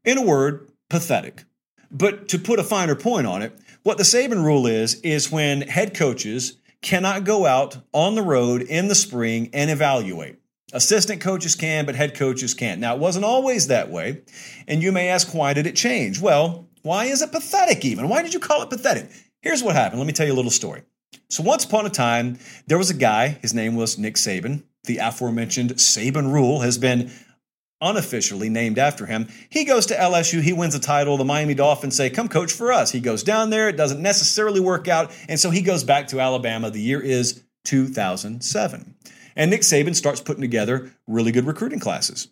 In 0.04 0.18
a 0.18 0.24
word, 0.24 0.70
pathetic. 0.90 1.44
But 1.92 2.28
to 2.30 2.40
put 2.40 2.60
a 2.60 2.64
finer 2.64 2.96
point 2.96 3.28
on 3.28 3.44
it, 3.44 3.58
what 3.84 3.98
the 3.98 4.04
Saban 4.04 4.44
rule 4.44 4.66
is, 4.66 4.96
is 5.02 5.32
when 5.32 5.62
head 5.62 5.94
coaches 5.94 6.58
cannot 6.82 7.24
go 7.24 7.46
out 7.46 7.78
on 7.94 8.16
the 8.16 8.22
road 8.22 8.64
in 8.64 8.88
the 8.88 8.96
spring 8.96 9.50
and 9.54 9.70
evaluate. 9.70 10.38
Assistant 10.74 11.22
coaches 11.22 11.56
can, 11.56 11.86
but 11.86 11.96
head 11.96 12.16
coaches 12.16 12.56
can't. 12.56 12.82
Now, 12.82 12.96
it 12.96 13.00
wasn't 13.00 13.26
always 13.26 13.68
that 13.68 13.92
way. 13.92 14.24
And 14.68 14.82
you 14.82 14.92
may 14.92 15.10
ask, 15.10 15.34
why 15.34 15.54
did 15.54 15.68
it 15.68 15.76
change? 15.76 16.20
Well, 16.20 16.68
why 16.82 17.06
is 17.06 17.22
it 17.22 17.32
pathetic 17.32 17.86
even? 17.86 18.10
Why 18.10 18.24
did 18.24 18.34
you 18.34 18.40
call 18.40 18.64
it 18.64 18.70
pathetic? 18.72 19.10
Here's 19.42 19.62
what 19.62 19.76
happened. 19.76 20.00
Let 20.00 20.08
me 20.08 20.14
tell 20.14 20.26
you 20.26 20.34
a 20.34 20.36
little 20.36 20.52
story. 20.52 20.82
So, 21.30 21.44
once 21.44 21.64
upon 21.64 21.86
a 21.86 21.90
time, 21.90 22.40
there 22.66 22.80
was 22.80 22.90
a 22.90 22.96
guy, 22.96 23.28
his 23.42 23.54
name 23.54 23.76
was 23.76 24.00
Nick 24.00 24.16
Saban. 24.16 24.64
The 24.86 24.98
aforementioned 24.98 25.76
Saban 25.76 26.32
rule 26.32 26.60
has 26.60 26.78
been 26.78 27.12
unofficially 27.82 28.50
named 28.50 28.78
after 28.78 29.06
him. 29.06 29.28
He 29.50 29.66
goes 29.66 29.86
to 29.88 29.96
LSU, 29.96 30.42
he 30.42 30.54
wins 30.54 30.76
a 30.76 30.80
title. 30.80 31.18
The 31.18 31.26
Miami 31.26 31.54
Dolphins 31.54 31.96
say, 31.96 32.10
Come 32.10 32.30
coach 32.30 32.52
for 32.52 32.72
us. 32.72 32.92
He 32.92 33.00
goes 33.00 33.24
down 33.24 33.50
there, 33.50 33.70
it 33.70 33.78
doesn't 33.78 34.02
necessarily 34.02 34.60
work 34.60 34.88
out. 34.88 35.12
And 35.28 35.40
so 35.40 35.50
he 35.50 35.62
goes 35.62 35.84
back 35.84 36.08
to 36.08 36.20
Alabama. 36.20 36.70
The 36.70 36.82
year 36.82 37.02
is 37.02 37.44
2007. 37.66 38.96
And 39.36 39.52
Nick 39.52 39.62
Saban 39.62 39.96
starts 39.96 40.22
putting 40.22 40.42
together 40.42 40.92
really 41.08 41.32
good 41.32 41.46
recruiting 41.46 41.80
classes. 41.80 42.28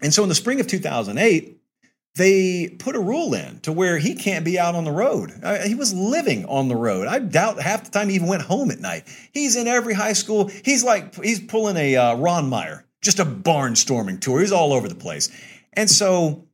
And 0.00 0.12
so 0.12 0.22
in 0.22 0.28
the 0.28 0.34
spring 0.34 0.60
of 0.60 0.66
2008, 0.66 1.58
they 2.16 2.68
put 2.78 2.94
a 2.94 3.00
rule 3.00 3.34
in 3.34 3.58
to 3.60 3.72
where 3.72 3.98
he 3.98 4.14
can't 4.14 4.44
be 4.44 4.58
out 4.58 4.74
on 4.74 4.84
the 4.84 4.92
road. 4.92 5.32
Uh, 5.42 5.58
he 5.66 5.74
was 5.74 5.92
living 5.92 6.44
on 6.46 6.68
the 6.68 6.76
road. 6.76 7.08
I 7.08 7.18
doubt 7.18 7.60
half 7.60 7.84
the 7.84 7.90
time 7.90 8.08
he 8.08 8.14
even 8.14 8.28
went 8.28 8.42
home 8.42 8.70
at 8.70 8.78
night. 8.78 9.08
He's 9.32 9.56
in 9.56 9.66
every 9.66 9.94
high 9.94 10.12
school. 10.12 10.48
He's 10.64 10.84
like, 10.84 11.14
he's 11.22 11.40
pulling 11.40 11.76
a 11.76 11.96
uh, 11.96 12.16
Ron 12.16 12.48
Meyer, 12.48 12.84
just 13.02 13.18
a 13.18 13.24
barnstorming 13.24 14.20
tour. 14.20 14.40
He's 14.40 14.52
all 14.52 14.72
over 14.72 14.88
the 14.88 14.94
place. 14.94 15.28
And 15.72 15.90
so 15.90 16.46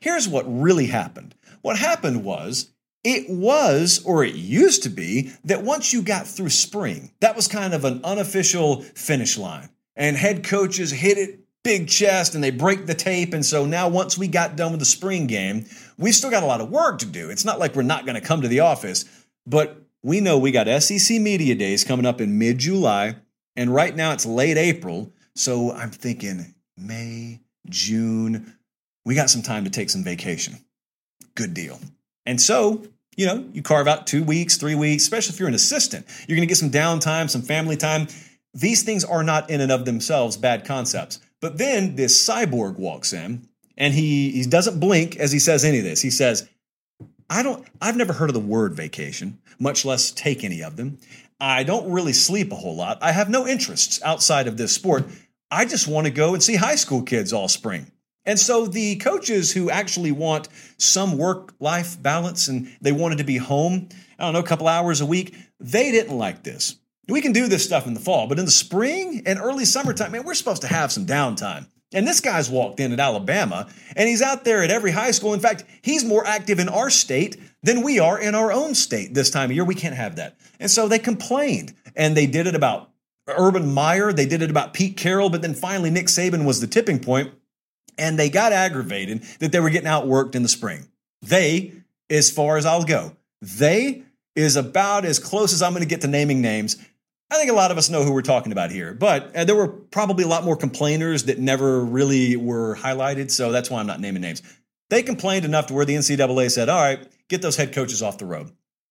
here's 0.00 0.26
what 0.26 0.44
really 0.46 0.86
happened. 0.86 1.34
What 1.60 1.78
happened 1.78 2.24
was 2.24 2.70
it 3.04 3.28
was, 3.28 4.02
or 4.04 4.24
it 4.24 4.34
used 4.34 4.84
to 4.84 4.88
be, 4.88 5.32
that 5.44 5.62
once 5.62 5.92
you 5.92 6.02
got 6.02 6.26
through 6.26 6.50
spring, 6.50 7.12
that 7.20 7.36
was 7.36 7.46
kind 7.46 7.74
of 7.74 7.84
an 7.84 8.00
unofficial 8.04 8.82
finish 8.82 9.36
line. 9.36 9.68
And 9.96 10.16
head 10.16 10.44
coaches 10.44 10.90
hit 10.92 11.18
it 11.18 11.40
big 11.68 11.86
chest 11.86 12.34
and 12.34 12.42
they 12.42 12.50
break 12.50 12.86
the 12.86 12.94
tape. 12.94 13.34
And 13.34 13.44
so 13.44 13.66
now, 13.66 13.90
once 13.90 14.16
we 14.16 14.26
got 14.26 14.56
done 14.56 14.70
with 14.70 14.80
the 14.80 14.86
spring 14.86 15.26
game, 15.26 15.66
we 15.98 16.12
still 16.12 16.30
got 16.30 16.42
a 16.42 16.46
lot 16.46 16.62
of 16.62 16.70
work 16.70 17.00
to 17.00 17.06
do. 17.06 17.28
It's 17.28 17.44
not 17.44 17.58
like 17.58 17.76
we're 17.76 17.82
not 17.82 18.06
going 18.06 18.14
to 18.14 18.26
come 18.26 18.40
to 18.40 18.48
the 18.48 18.60
office, 18.60 19.04
but 19.46 19.76
we 20.02 20.20
know 20.20 20.38
we 20.38 20.50
got 20.50 20.66
SEC 20.82 21.20
Media 21.20 21.54
Days 21.54 21.84
coming 21.84 22.06
up 22.06 22.22
in 22.22 22.38
mid 22.38 22.56
July. 22.56 23.16
And 23.54 23.74
right 23.74 23.94
now 23.94 24.12
it's 24.12 24.24
late 24.24 24.56
April. 24.56 25.12
So 25.34 25.70
I'm 25.70 25.90
thinking 25.90 26.54
May, 26.78 27.40
June, 27.68 28.54
we 29.04 29.14
got 29.14 29.28
some 29.28 29.42
time 29.42 29.64
to 29.64 29.70
take 29.70 29.90
some 29.90 30.02
vacation. 30.02 30.56
Good 31.34 31.52
deal. 31.52 31.78
And 32.24 32.40
so, 32.40 32.86
you 33.14 33.26
know, 33.26 33.46
you 33.52 33.60
carve 33.60 33.88
out 33.88 34.06
two 34.06 34.24
weeks, 34.24 34.56
three 34.56 34.74
weeks, 34.74 35.02
especially 35.02 35.34
if 35.34 35.38
you're 35.38 35.48
an 35.48 35.54
assistant. 35.54 36.06
You're 36.26 36.36
going 36.36 36.48
to 36.48 36.50
get 36.50 36.56
some 36.56 36.70
downtime, 36.70 37.28
some 37.28 37.42
family 37.42 37.76
time. 37.76 38.08
These 38.54 38.84
things 38.84 39.04
are 39.04 39.22
not 39.22 39.50
in 39.50 39.60
and 39.60 39.70
of 39.70 39.84
themselves 39.84 40.38
bad 40.38 40.64
concepts. 40.64 41.20
But 41.40 41.58
then 41.58 41.96
this 41.96 42.26
cyborg 42.28 42.78
walks 42.78 43.12
in 43.12 43.48
and 43.76 43.94
he, 43.94 44.30
he 44.32 44.44
doesn't 44.44 44.80
blink 44.80 45.16
as 45.16 45.32
he 45.32 45.38
says 45.38 45.64
any 45.64 45.78
of 45.78 45.84
this. 45.84 46.02
He 46.02 46.10
says, 46.10 46.48
I 47.30 47.42
don't, 47.42 47.66
I've 47.80 47.96
never 47.96 48.12
heard 48.12 48.30
of 48.30 48.34
the 48.34 48.40
word 48.40 48.74
vacation, 48.74 49.38
much 49.58 49.84
less 49.84 50.10
take 50.10 50.44
any 50.44 50.62
of 50.62 50.76
them. 50.76 50.98
I 51.40 51.62
don't 51.62 51.90
really 51.92 52.12
sleep 52.12 52.50
a 52.50 52.56
whole 52.56 52.74
lot. 52.74 52.98
I 53.00 53.12
have 53.12 53.28
no 53.28 53.46
interests 53.46 54.02
outside 54.02 54.48
of 54.48 54.56
this 54.56 54.74
sport. 54.74 55.04
I 55.50 55.64
just 55.64 55.86
want 55.86 56.06
to 56.06 56.12
go 56.12 56.34
and 56.34 56.42
see 56.42 56.56
high 56.56 56.74
school 56.74 57.02
kids 57.02 57.32
all 57.32 57.48
spring. 57.48 57.90
And 58.24 58.38
so 58.38 58.66
the 58.66 58.96
coaches 58.96 59.52
who 59.52 59.70
actually 59.70 60.12
want 60.12 60.48
some 60.76 61.16
work 61.16 61.54
life 61.60 62.00
balance 62.02 62.48
and 62.48 62.76
they 62.80 62.92
wanted 62.92 63.18
to 63.18 63.24
be 63.24 63.36
home, 63.36 63.88
I 64.18 64.24
don't 64.24 64.34
know, 64.34 64.40
a 64.40 64.44
couple 64.44 64.68
hours 64.68 65.00
a 65.00 65.06
week, 65.06 65.34
they 65.60 65.90
didn't 65.92 66.16
like 66.16 66.42
this. 66.42 66.76
We 67.08 67.20
can 67.22 67.32
do 67.32 67.48
this 67.48 67.64
stuff 67.64 67.86
in 67.86 67.94
the 67.94 68.00
fall, 68.00 68.26
but 68.26 68.38
in 68.38 68.44
the 68.44 68.50
spring 68.50 69.22
and 69.24 69.38
early 69.38 69.64
summertime, 69.64 70.12
man, 70.12 70.24
we're 70.24 70.34
supposed 70.34 70.62
to 70.62 70.68
have 70.68 70.92
some 70.92 71.06
downtime. 71.06 71.66
And 71.92 72.06
this 72.06 72.20
guy's 72.20 72.50
walked 72.50 72.80
in 72.80 72.92
at 72.92 73.00
Alabama 73.00 73.66
and 73.96 74.08
he's 74.08 74.20
out 74.20 74.44
there 74.44 74.62
at 74.62 74.70
every 74.70 74.90
high 74.90 75.10
school. 75.10 75.32
In 75.32 75.40
fact, 75.40 75.64
he's 75.80 76.04
more 76.04 76.26
active 76.26 76.58
in 76.58 76.68
our 76.68 76.90
state 76.90 77.38
than 77.62 77.82
we 77.82 77.98
are 77.98 78.20
in 78.20 78.34
our 78.34 78.52
own 78.52 78.74
state 78.74 79.14
this 79.14 79.30
time 79.30 79.50
of 79.50 79.56
year. 79.56 79.64
We 79.64 79.74
can't 79.74 79.94
have 79.94 80.16
that. 80.16 80.36
And 80.60 80.70
so 80.70 80.86
they 80.86 80.98
complained 80.98 81.74
and 81.96 82.14
they 82.14 82.26
did 82.26 82.46
it 82.46 82.54
about 82.54 82.90
Urban 83.26 83.72
Meyer, 83.72 84.12
they 84.12 84.26
did 84.26 84.42
it 84.42 84.50
about 84.50 84.74
Pete 84.74 84.96
Carroll, 84.96 85.30
but 85.30 85.42
then 85.42 85.54
finally 85.54 85.90
Nick 85.90 86.06
Saban 86.06 86.44
was 86.44 86.60
the 86.60 86.66
tipping 86.66 86.98
point 86.98 87.32
and 87.96 88.18
they 88.18 88.30
got 88.30 88.52
aggravated 88.52 89.22
that 89.40 89.52
they 89.52 89.60
were 89.60 89.70
getting 89.70 89.88
outworked 89.88 90.34
in 90.34 90.42
the 90.42 90.48
spring. 90.48 90.88
They, 91.22 91.72
as 92.08 92.30
far 92.30 92.56
as 92.56 92.64
I'll 92.64 92.84
go, 92.84 93.16
they 93.40 94.02
is 94.36 94.56
about 94.56 95.04
as 95.04 95.18
close 95.18 95.52
as 95.52 95.62
I'm 95.62 95.72
going 95.72 95.82
to 95.82 95.88
get 95.88 96.02
to 96.02 96.06
naming 96.06 96.40
names. 96.40 96.76
I 97.30 97.36
think 97.36 97.50
a 97.50 97.54
lot 97.54 97.70
of 97.70 97.76
us 97.76 97.90
know 97.90 98.04
who 98.04 98.12
we're 98.12 98.22
talking 98.22 98.52
about 98.52 98.70
here, 98.70 98.94
but 98.94 99.36
uh, 99.36 99.44
there 99.44 99.54
were 99.54 99.68
probably 99.68 100.24
a 100.24 100.28
lot 100.28 100.44
more 100.44 100.56
complainers 100.56 101.24
that 101.24 101.38
never 101.38 101.84
really 101.84 102.36
were 102.36 102.74
highlighted, 102.76 103.30
so 103.30 103.52
that's 103.52 103.70
why 103.70 103.80
I'm 103.80 103.86
not 103.86 104.00
naming 104.00 104.22
names. 104.22 104.42
They 104.88 105.02
complained 105.02 105.44
enough 105.44 105.66
to 105.66 105.74
where 105.74 105.84
the 105.84 105.94
NCAA 105.94 106.50
said, 106.50 106.70
all 106.70 106.80
right, 106.80 107.06
get 107.28 107.42
those 107.42 107.56
head 107.56 107.74
coaches 107.74 108.02
off 108.02 108.16
the 108.16 108.24
road. 108.24 108.50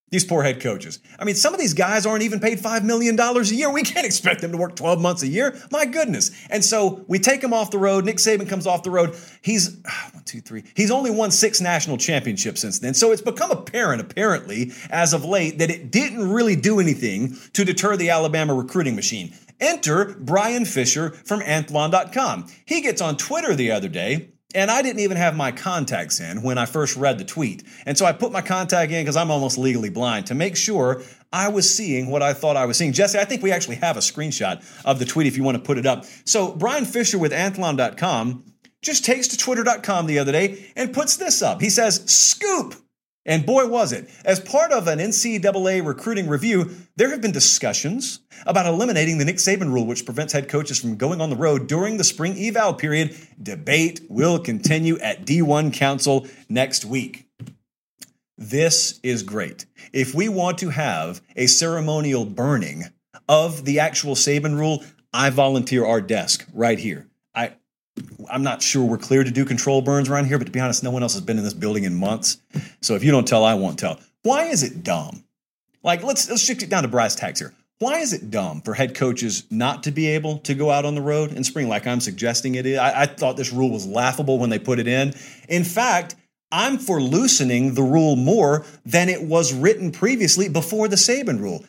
These 0.09 0.23
poor 0.23 0.41
head 0.41 0.61
coaches. 0.61 0.99
I 1.19 1.25
mean, 1.25 1.35
some 1.35 1.53
of 1.53 1.59
these 1.59 1.73
guys 1.73 2.05
aren't 2.05 2.23
even 2.23 2.39
paid 2.39 2.59
$5 2.59 2.83
million 2.83 3.19
a 3.19 3.41
year. 3.43 3.69
We 3.69 3.83
can't 3.83 4.05
expect 4.05 4.39
them 4.39 4.53
to 4.53 4.57
work 4.57 4.77
12 4.77 5.01
months 5.01 5.21
a 5.21 5.27
year. 5.27 5.59
My 5.69 5.85
goodness. 5.85 6.31
And 6.49 6.63
so 6.63 7.03
we 7.07 7.19
take 7.19 7.43
him 7.43 7.53
off 7.53 7.71
the 7.71 7.77
road. 7.77 8.05
Nick 8.05 8.15
Saban 8.15 8.47
comes 8.47 8.65
off 8.65 8.83
the 8.83 8.89
road. 8.89 9.17
He's 9.41 9.81
ah, 9.85 10.09
one, 10.13 10.23
two, 10.23 10.39
three. 10.39 10.63
He's 10.75 10.91
only 10.91 11.11
won 11.11 11.31
six 11.31 11.59
national 11.59 11.97
championships 11.97 12.61
since 12.61 12.79
then. 12.79 12.93
So 12.93 13.11
it's 13.11 13.21
become 13.21 13.51
apparent, 13.51 13.99
apparently, 13.99 14.71
as 14.89 15.13
of 15.13 15.25
late, 15.25 15.59
that 15.59 15.69
it 15.69 15.91
didn't 15.91 16.31
really 16.31 16.55
do 16.55 16.79
anything 16.79 17.35
to 17.51 17.65
deter 17.65 17.97
the 17.97 18.09
Alabama 18.09 18.53
recruiting 18.53 18.95
machine. 18.95 19.33
Enter 19.59 20.15
Bryan 20.19 20.63
Fischer 20.63 21.09
from 21.25 21.41
Athlon.com. 21.41 22.47
He 22.65 22.79
gets 22.79 23.01
on 23.01 23.17
Twitter 23.17 23.55
the 23.55 23.71
other 23.71 23.89
day 23.89 24.29
and 24.57 24.71
I 24.71 24.81
didn't 24.81 25.01
even 25.01 25.17
have 25.17 25.35
my 25.35 25.51
contacts 25.51 26.19
in 26.19 26.41
when 26.41 26.57
I 26.57 26.65
first 26.65 26.97
read 26.97 27.19
the 27.19 27.23
tweet. 27.23 27.63
And 27.85 27.95
so 27.95 28.07
I 28.07 28.11
put 28.11 28.31
my 28.31 28.41
contact 28.41 28.91
in 28.91 29.03
because 29.03 29.15
I'm 29.15 29.29
almost 29.29 29.59
legally 29.59 29.91
blind 29.91 30.25
to 30.25 30.35
make 30.35 30.55
sure 30.55 31.03
I 31.31 31.49
was 31.49 31.73
seeing 31.73 32.09
what 32.09 32.23
I 32.23 32.33
thought 32.33 32.57
I 32.57 32.65
was 32.65 32.75
seeing. 32.75 32.91
Jesse, 32.91 33.19
I 33.19 33.25
think 33.25 33.43
we 33.43 33.51
actually 33.51 33.75
have 33.75 33.97
a 33.97 33.99
screenshot 33.99 34.65
of 34.83 34.97
the 34.97 35.05
tweet 35.05 35.27
if 35.27 35.37
you 35.37 35.43
want 35.43 35.57
to 35.57 35.63
put 35.63 35.77
it 35.77 35.85
up. 35.85 36.05
So 36.25 36.53
Bryan 36.53 36.85
Fischer 36.85 37.19
with 37.19 37.33
Athlon.com 37.33 38.45
just 38.81 39.05
takes 39.05 39.27
to 39.27 39.37
twitter.com 39.37 40.07
the 40.07 40.17
other 40.17 40.31
day 40.31 40.65
and 40.75 40.91
puts 40.91 41.17
this 41.17 41.43
up. 41.43 41.61
He 41.61 41.69
says, 41.69 42.03
Scoop! 42.11 42.73
And 43.27 43.45
boy, 43.45 43.67
was 43.67 43.91
it. 43.91 44.09
As 44.23 44.39
part 44.39 44.71
of 44.71 44.87
an 44.87 44.99
NCAA 44.99 45.85
recruiting 45.85 46.29
review, 46.29 46.71
there 46.95 47.09
have 47.09 47.21
been 47.21 47.33
discussions 47.33 48.21
about 48.45 48.65
eliminating 48.65 49.17
the 49.17 49.25
Nick 49.25 49.35
Saban 49.35 49.73
rule, 49.73 49.85
which 49.85 50.05
prevents 50.05 50.31
head 50.31 50.47
coaches 50.47 50.79
from 50.79 50.95
going 50.95 51.19
on 51.19 51.29
the 51.29 51.35
road 51.35 51.67
during 51.67 51.97
the 51.97 52.05
spring 52.05 52.37
eval 52.37 52.73
period. 52.73 53.17
Debate 53.41 53.99
will 54.09 54.39
continue 54.39 54.97
at 54.99 55.25
D1 55.25 55.73
Council 55.73 56.25
next 56.47 56.85
week. 56.85 57.27
This 58.37 58.99
is 59.03 59.23
great. 59.23 59.65
If 59.91 60.15
we 60.15 60.29
want 60.29 60.59
to 60.59 60.69
have 60.69 61.19
a 61.35 61.47
ceremonial 61.47 62.23
burning 62.23 62.85
of 63.27 63.65
the 63.65 63.79
actual 63.79 64.15
Saban 64.15 64.57
rule, 64.57 64.85
I 65.11 65.31
volunteer 65.31 65.85
our 65.85 65.99
desk 65.99 66.47
right 66.53 66.79
here. 66.79 67.06
I'm 68.29 68.43
not 68.43 68.61
sure 68.61 68.83
we're 68.83 68.97
clear 68.97 69.23
to 69.23 69.31
do 69.31 69.45
control 69.45 69.81
burns 69.81 70.09
around 70.09 70.25
here, 70.25 70.37
but 70.37 70.45
to 70.45 70.51
be 70.51 70.59
honest, 70.59 70.83
no 70.83 70.91
one 70.91 71.03
else 71.03 71.13
has 71.13 71.21
been 71.21 71.37
in 71.37 71.43
this 71.43 71.53
building 71.53 71.83
in 71.83 71.95
months. 71.95 72.37
So 72.81 72.95
if 72.95 73.03
you 73.03 73.11
don't 73.11 73.27
tell, 73.27 73.43
I 73.43 73.53
won't 73.53 73.79
tell. 73.79 73.99
Why 74.23 74.45
is 74.45 74.63
it 74.63 74.83
dumb? 74.83 75.23
Like 75.83 76.03
let's 76.03 76.29
let's 76.29 76.43
shift 76.43 76.63
it 76.63 76.69
down 76.69 76.83
to 76.83 76.89
brass 76.89 77.15
tacks 77.15 77.39
here. 77.39 77.53
Why 77.79 77.99
is 77.99 78.11
it 78.11 78.31
dumb 78.31 78.61
for 78.61 78.73
head 78.73 78.95
coaches 78.95 79.43
not 79.51 79.83
to 79.83 79.91
be 79.91 80.07
able 80.07 80.39
to 80.39 80.55
go 80.55 80.71
out 80.71 80.83
on 80.83 80.95
the 80.95 81.01
road 81.01 81.31
in 81.31 81.43
spring, 81.43 81.69
like 81.69 81.85
I'm 81.85 81.99
suggesting 81.99 82.55
it 82.55 82.65
is? 82.65 82.79
I, 82.79 83.03
I 83.03 83.05
thought 83.05 83.37
this 83.37 83.53
rule 83.53 83.69
was 83.69 83.85
laughable 83.85 84.39
when 84.39 84.49
they 84.49 84.57
put 84.57 84.79
it 84.79 84.87
in. 84.87 85.13
In 85.47 85.63
fact, 85.63 86.15
I'm 86.51 86.79
for 86.79 86.99
loosening 86.99 87.75
the 87.75 87.83
rule 87.83 88.15
more 88.15 88.65
than 88.85 89.09
it 89.09 89.21
was 89.21 89.53
written 89.53 89.91
previously 89.91 90.49
before 90.49 90.87
the 90.87 90.95
Saban 90.95 91.39
rule 91.39 91.63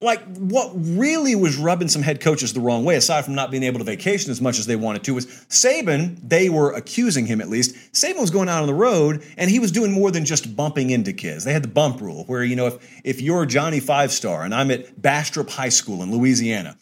like 0.00 0.22
what 0.36 0.70
really 0.74 1.34
was 1.34 1.56
rubbing 1.56 1.88
some 1.88 2.02
head 2.02 2.20
coaches 2.20 2.52
the 2.52 2.60
wrong 2.60 2.84
way, 2.84 2.94
aside 2.94 3.24
from 3.24 3.34
not 3.34 3.50
being 3.50 3.64
able 3.64 3.78
to 3.78 3.84
vacation 3.84 4.30
as 4.30 4.40
much 4.40 4.58
as 4.58 4.66
they 4.66 4.76
wanted 4.76 5.02
to, 5.04 5.14
was 5.14 5.26
Saban. 5.48 6.16
They 6.22 6.48
were 6.48 6.72
accusing 6.72 7.26
him 7.26 7.40
at 7.40 7.48
least. 7.48 7.74
Saban 7.92 8.20
was 8.20 8.30
going 8.30 8.48
out 8.48 8.60
on 8.60 8.68
the 8.68 8.74
road 8.74 9.24
and 9.36 9.50
he 9.50 9.58
was 9.58 9.72
doing 9.72 9.90
more 9.90 10.12
than 10.12 10.24
just 10.24 10.54
bumping 10.54 10.90
into 10.90 11.12
kids. 11.12 11.44
They 11.44 11.52
had 11.52 11.64
the 11.64 11.68
bump 11.68 12.00
rule, 12.00 12.24
where 12.24 12.44
you 12.44 12.54
know 12.54 12.68
if 12.68 13.00
if 13.04 13.20
you're 13.20 13.44
Johnny 13.44 13.80
Five 13.80 14.12
Star 14.12 14.42
and 14.42 14.54
I'm 14.54 14.70
at 14.70 15.00
Bastrop 15.00 15.50
High 15.50 15.68
School 15.70 16.02
in 16.02 16.12
Louisiana, 16.12 16.76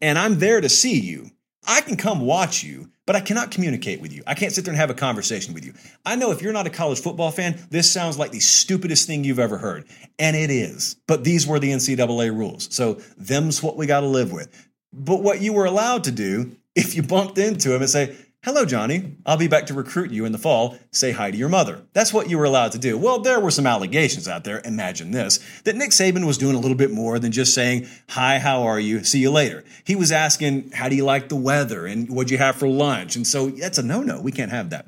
and 0.00 0.18
I'm 0.18 0.38
there 0.38 0.60
to 0.60 0.68
see 0.70 0.98
you, 0.98 1.30
I 1.66 1.80
can 1.80 1.96
come 1.96 2.20
watch 2.20 2.64
you, 2.64 2.90
but 3.06 3.14
I 3.14 3.20
cannot 3.20 3.50
communicate 3.50 4.00
with 4.00 4.12
you. 4.12 4.22
I 4.26 4.34
can't 4.34 4.52
sit 4.52 4.64
there 4.64 4.72
and 4.72 4.80
have 4.80 4.90
a 4.90 4.94
conversation 4.94 5.54
with 5.54 5.64
you. 5.64 5.74
I 6.04 6.16
know 6.16 6.32
if 6.32 6.42
you're 6.42 6.52
not 6.52 6.66
a 6.66 6.70
college 6.70 7.00
football 7.00 7.30
fan, 7.30 7.58
this 7.70 7.90
sounds 7.90 8.18
like 8.18 8.32
the 8.32 8.40
stupidest 8.40 9.06
thing 9.06 9.22
you've 9.24 9.38
ever 9.38 9.58
heard. 9.58 9.86
And 10.18 10.36
it 10.36 10.50
is. 10.50 10.96
But 11.06 11.24
these 11.24 11.46
were 11.46 11.58
the 11.58 11.70
NCAA 11.72 12.36
rules. 12.36 12.74
So 12.74 12.94
them's 13.16 13.62
what 13.62 13.76
we 13.76 13.86
got 13.86 14.00
to 14.00 14.06
live 14.06 14.32
with. 14.32 14.68
But 14.92 15.22
what 15.22 15.40
you 15.40 15.52
were 15.52 15.64
allowed 15.64 16.04
to 16.04 16.12
do, 16.12 16.56
if 16.74 16.94
you 16.94 17.02
bumped 17.02 17.38
into 17.38 17.74
him 17.74 17.80
and 17.80 17.90
say, 17.90 18.16
Hello, 18.44 18.64
Johnny. 18.64 19.18
I'll 19.24 19.36
be 19.36 19.46
back 19.46 19.66
to 19.66 19.74
recruit 19.74 20.10
you 20.10 20.24
in 20.24 20.32
the 20.32 20.38
fall. 20.38 20.76
Say 20.90 21.12
hi 21.12 21.30
to 21.30 21.36
your 21.36 21.48
mother. 21.48 21.82
That's 21.92 22.12
what 22.12 22.28
you 22.28 22.38
were 22.38 22.44
allowed 22.44 22.72
to 22.72 22.78
do. 22.78 22.98
Well, 22.98 23.20
there 23.20 23.38
were 23.38 23.52
some 23.52 23.68
allegations 23.68 24.26
out 24.26 24.42
there. 24.42 24.60
Imagine 24.64 25.12
this 25.12 25.38
that 25.62 25.76
Nick 25.76 25.90
Saban 25.90 26.26
was 26.26 26.38
doing 26.38 26.56
a 26.56 26.58
little 26.58 26.76
bit 26.76 26.90
more 26.90 27.20
than 27.20 27.30
just 27.30 27.54
saying, 27.54 27.86
Hi, 28.08 28.40
how 28.40 28.64
are 28.64 28.80
you? 28.80 29.04
See 29.04 29.20
you 29.20 29.30
later. 29.30 29.62
He 29.84 29.94
was 29.94 30.10
asking, 30.10 30.72
How 30.72 30.88
do 30.88 30.96
you 30.96 31.04
like 31.04 31.28
the 31.28 31.36
weather? 31.36 31.86
And 31.86 32.10
what'd 32.10 32.32
you 32.32 32.38
have 32.38 32.56
for 32.56 32.66
lunch? 32.66 33.14
And 33.14 33.24
so 33.24 33.48
that's 33.48 33.78
a 33.78 33.82
no 33.84 34.02
no. 34.02 34.20
We 34.20 34.32
can't 34.32 34.50
have 34.50 34.70
that. 34.70 34.86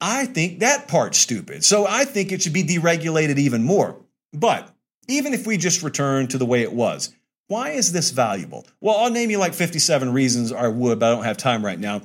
I 0.00 0.24
think 0.24 0.60
that 0.60 0.88
part's 0.88 1.18
stupid. 1.18 1.66
So 1.66 1.86
I 1.86 2.06
think 2.06 2.32
it 2.32 2.40
should 2.40 2.54
be 2.54 2.64
deregulated 2.64 3.36
even 3.36 3.62
more. 3.62 4.00
But 4.32 4.74
even 5.06 5.34
if 5.34 5.46
we 5.46 5.58
just 5.58 5.82
return 5.82 6.28
to 6.28 6.38
the 6.38 6.46
way 6.46 6.62
it 6.62 6.72
was, 6.72 7.14
why 7.46 7.72
is 7.72 7.92
this 7.92 8.10
valuable? 8.10 8.66
Well, 8.80 8.96
I'll 8.96 9.10
name 9.10 9.30
you 9.30 9.36
like 9.36 9.52
57 9.52 10.10
reasons 10.14 10.50
I 10.50 10.68
would, 10.68 10.98
but 10.98 11.12
I 11.12 11.14
don't 11.14 11.24
have 11.24 11.36
time 11.36 11.62
right 11.62 11.78
now 11.78 12.00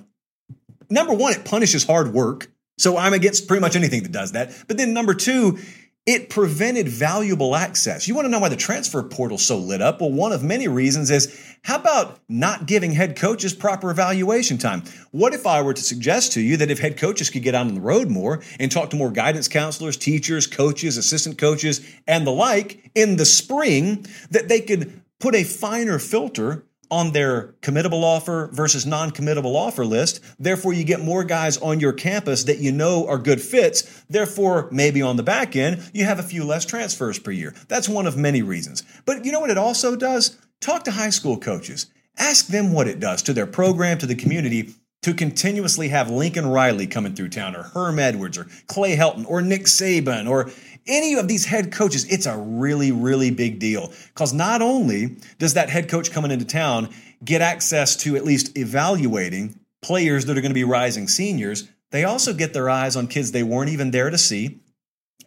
number 0.89 1.13
one, 1.13 1.33
it 1.33 1.45
punishes 1.45 1.83
hard 1.83 2.13
work. 2.13 2.51
So 2.77 2.97
I'm 2.97 3.13
against 3.13 3.47
pretty 3.47 3.61
much 3.61 3.75
anything 3.75 4.03
that 4.03 4.11
does 4.11 4.31
that. 4.31 4.51
But 4.67 4.77
then 4.77 4.93
number 4.93 5.13
two, 5.13 5.59
it 6.05 6.29
prevented 6.29 6.87
valuable 6.87 7.55
access. 7.55 8.07
You 8.07 8.15
want 8.15 8.25
to 8.25 8.31
know 8.31 8.39
why 8.39 8.49
the 8.49 8.55
transfer 8.55 9.03
portal's 9.03 9.45
so 9.45 9.57
lit 9.57 9.81
up? 9.81 10.01
Well, 10.01 10.11
one 10.11 10.31
of 10.31 10.41
many 10.41 10.67
reasons 10.67 11.11
is 11.11 11.55
how 11.63 11.75
about 11.75 12.19
not 12.27 12.65
giving 12.65 12.93
head 12.93 13.15
coaches 13.15 13.53
proper 13.53 13.91
evaluation 13.91 14.57
time? 14.57 14.83
What 15.11 15.33
if 15.33 15.45
I 15.45 15.61
were 15.61 15.73
to 15.73 15.83
suggest 15.83 16.33
to 16.33 16.41
you 16.41 16.57
that 16.57 16.71
if 16.71 16.79
head 16.79 16.97
coaches 16.97 17.29
could 17.29 17.43
get 17.43 17.53
out 17.53 17.67
on 17.67 17.75
the 17.75 17.81
road 17.81 18.09
more 18.09 18.41
and 18.59 18.71
talk 18.71 18.89
to 18.91 18.95
more 18.95 19.11
guidance 19.11 19.47
counselors, 19.47 19.97
teachers, 19.97 20.47
coaches, 20.47 20.97
assistant 20.97 21.37
coaches, 21.37 21.85
and 22.07 22.25
the 22.25 22.31
like 22.31 22.89
in 22.95 23.17
the 23.17 23.25
spring, 23.25 24.05
that 24.31 24.47
they 24.47 24.61
could 24.61 25.01
put 25.19 25.35
a 25.35 25.43
finer 25.43 25.99
filter 25.99 26.65
on 26.91 27.11
their 27.11 27.53
committable 27.61 28.03
offer 28.03 28.49
versus 28.51 28.85
non 28.85 29.11
committable 29.11 29.55
offer 29.55 29.85
list. 29.85 30.21
Therefore, 30.39 30.73
you 30.73 30.83
get 30.83 31.01
more 31.01 31.23
guys 31.23 31.57
on 31.57 31.79
your 31.79 31.93
campus 31.93 32.43
that 32.45 32.59
you 32.59 32.71
know 32.71 33.07
are 33.07 33.17
good 33.17 33.41
fits. 33.41 34.03
Therefore, 34.09 34.67
maybe 34.71 35.01
on 35.01 35.17
the 35.17 35.23
back 35.23 35.55
end, 35.55 35.89
you 35.93 36.05
have 36.05 36.19
a 36.19 36.23
few 36.23 36.43
less 36.43 36.65
transfers 36.65 37.19
per 37.19 37.31
year. 37.31 37.53
That's 37.67 37.89
one 37.89 38.07
of 38.07 38.17
many 38.17 38.41
reasons. 38.41 38.83
But 39.05 39.25
you 39.25 39.31
know 39.31 39.39
what 39.39 39.51
it 39.51 39.57
also 39.57 39.95
does? 39.95 40.37
Talk 40.61 40.83
to 40.85 40.91
high 40.91 41.11
school 41.11 41.37
coaches. 41.37 41.87
Ask 42.17 42.47
them 42.47 42.73
what 42.73 42.87
it 42.87 42.99
does 42.99 43.21
to 43.23 43.33
their 43.33 43.47
program, 43.47 43.97
to 43.99 44.05
the 44.05 44.15
community, 44.15 44.73
to 45.01 45.13
continuously 45.13 45.87
have 45.87 46.09
Lincoln 46.09 46.47
Riley 46.47 46.85
coming 46.85 47.15
through 47.15 47.29
town, 47.29 47.55
or 47.55 47.63
Herm 47.63 47.99
Edwards, 47.99 48.37
or 48.37 48.47
Clay 48.67 48.97
Helton, 48.97 49.25
or 49.25 49.41
Nick 49.41 49.63
Saban, 49.63 50.29
or 50.29 50.51
any 50.88 51.15
of 51.15 51.27
these 51.27 51.45
head 51.45 51.71
coaches, 51.71 52.05
it's 52.05 52.25
a 52.25 52.38
really, 52.38 52.91
really 52.91 53.32
big 53.32 53.59
deal. 53.59 53.91
Because 54.07 54.34
not 54.34 54.61
only 54.61 55.17
does 55.38 55.53
that 55.53 55.69
head 55.69 55.89
coach 55.89 56.11
coming 56.11 56.32
into 56.32 56.45
town 56.45 56.89
get 57.23 57.41
access 57.41 57.95
to 57.97 58.15
at 58.15 58.25
least 58.25 58.57
evaluating 58.57 59.59
players 59.82 60.25
that 60.25 60.38
are 60.38 60.41
going 60.41 60.51
to 60.51 60.55
be 60.55 60.63
rising 60.63 61.07
seniors, 61.07 61.67
they 61.91 62.03
also 62.03 62.34
get 62.34 62.53
their 62.53 62.69
eyes 62.69 62.95
on 62.95 63.07
kids 63.07 63.32
they 63.32 63.43
weren't 63.43 63.71
even 63.71 63.91
there 63.91 64.09
to 64.09 64.17
see, 64.17 64.59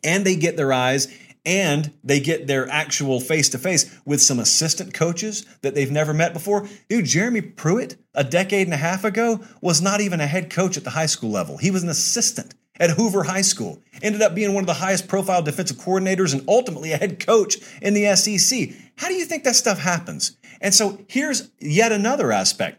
and 0.05 0.25
they 0.25 0.37
get 0.37 0.57
their 0.57 0.73
eyes 0.73 1.09
and 1.45 1.93
they 2.05 2.21
get 2.21 2.47
their 2.47 2.69
actual 2.69 3.19
face 3.19 3.49
to 3.49 3.59
face 3.59 3.99
with 4.05 4.23
some 4.23 4.39
assistant 4.39 4.95
coaches 4.95 5.45
that 5.63 5.75
they've 5.75 5.91
never 5.91 6.15
met 6.15 6.33
before. 6.33 6.69
Dude, 6.89 7.05
Jeremy 7.05 7.41
Pruitt, 7.41 7.97
a 8.15 8.23
decade 8.23 8.69
and 8.69 8.75
a 8.75 8.79
half 8.79 9.03
ago, 9.03 9.41
was 9.61 9.83
not 9.83 10.01
even 10.01 10.21
a 10.21 10.27
head 10.27 10.51
coach 10.51 10.77
at 10.77 10.85
the 10.85 10.91
high 10.91 11.07
school 11.07 11.31
level. 11.31 11.57
He 11.57 11.73
was 11.73 11.83
an 11.83 11.89
assistant 11.89 12.55
at 12.79 12.91
Hoover 12.91 13.25
High 13.25 13.43
School, 13.43 13.83
ended 14.03 14.23
up 14.23 14.35
being 14.35 14.55
one 14.55 14.63
of 14.63 14.67
the 14.67 14.75
highest 14.75 15.09
profile 15.09 15.43
defensive 15.43 15.77
coordinators 15.77 16.33
and 16.33 16.49
ultimately 16.49 16.93
a 16.93 16.97
head 16.97 17.25
coach 17.25 17.57
in 17.81 17.95
the 17.95 18.15
SEC. 18.17 18.71
How 18.97 19.09
do 19.09 19.15
you 19.15 19.25
think 19.25 19.45
that 19.45 19.57
stuff 19.57 19.79
happens? 19.79 20.37
And 20.61 20.75
so 20.75 20.99
here's 21.09 21.51
yet 21.61 21.93
another 21.93 22.33
aspect. 22.33 22.79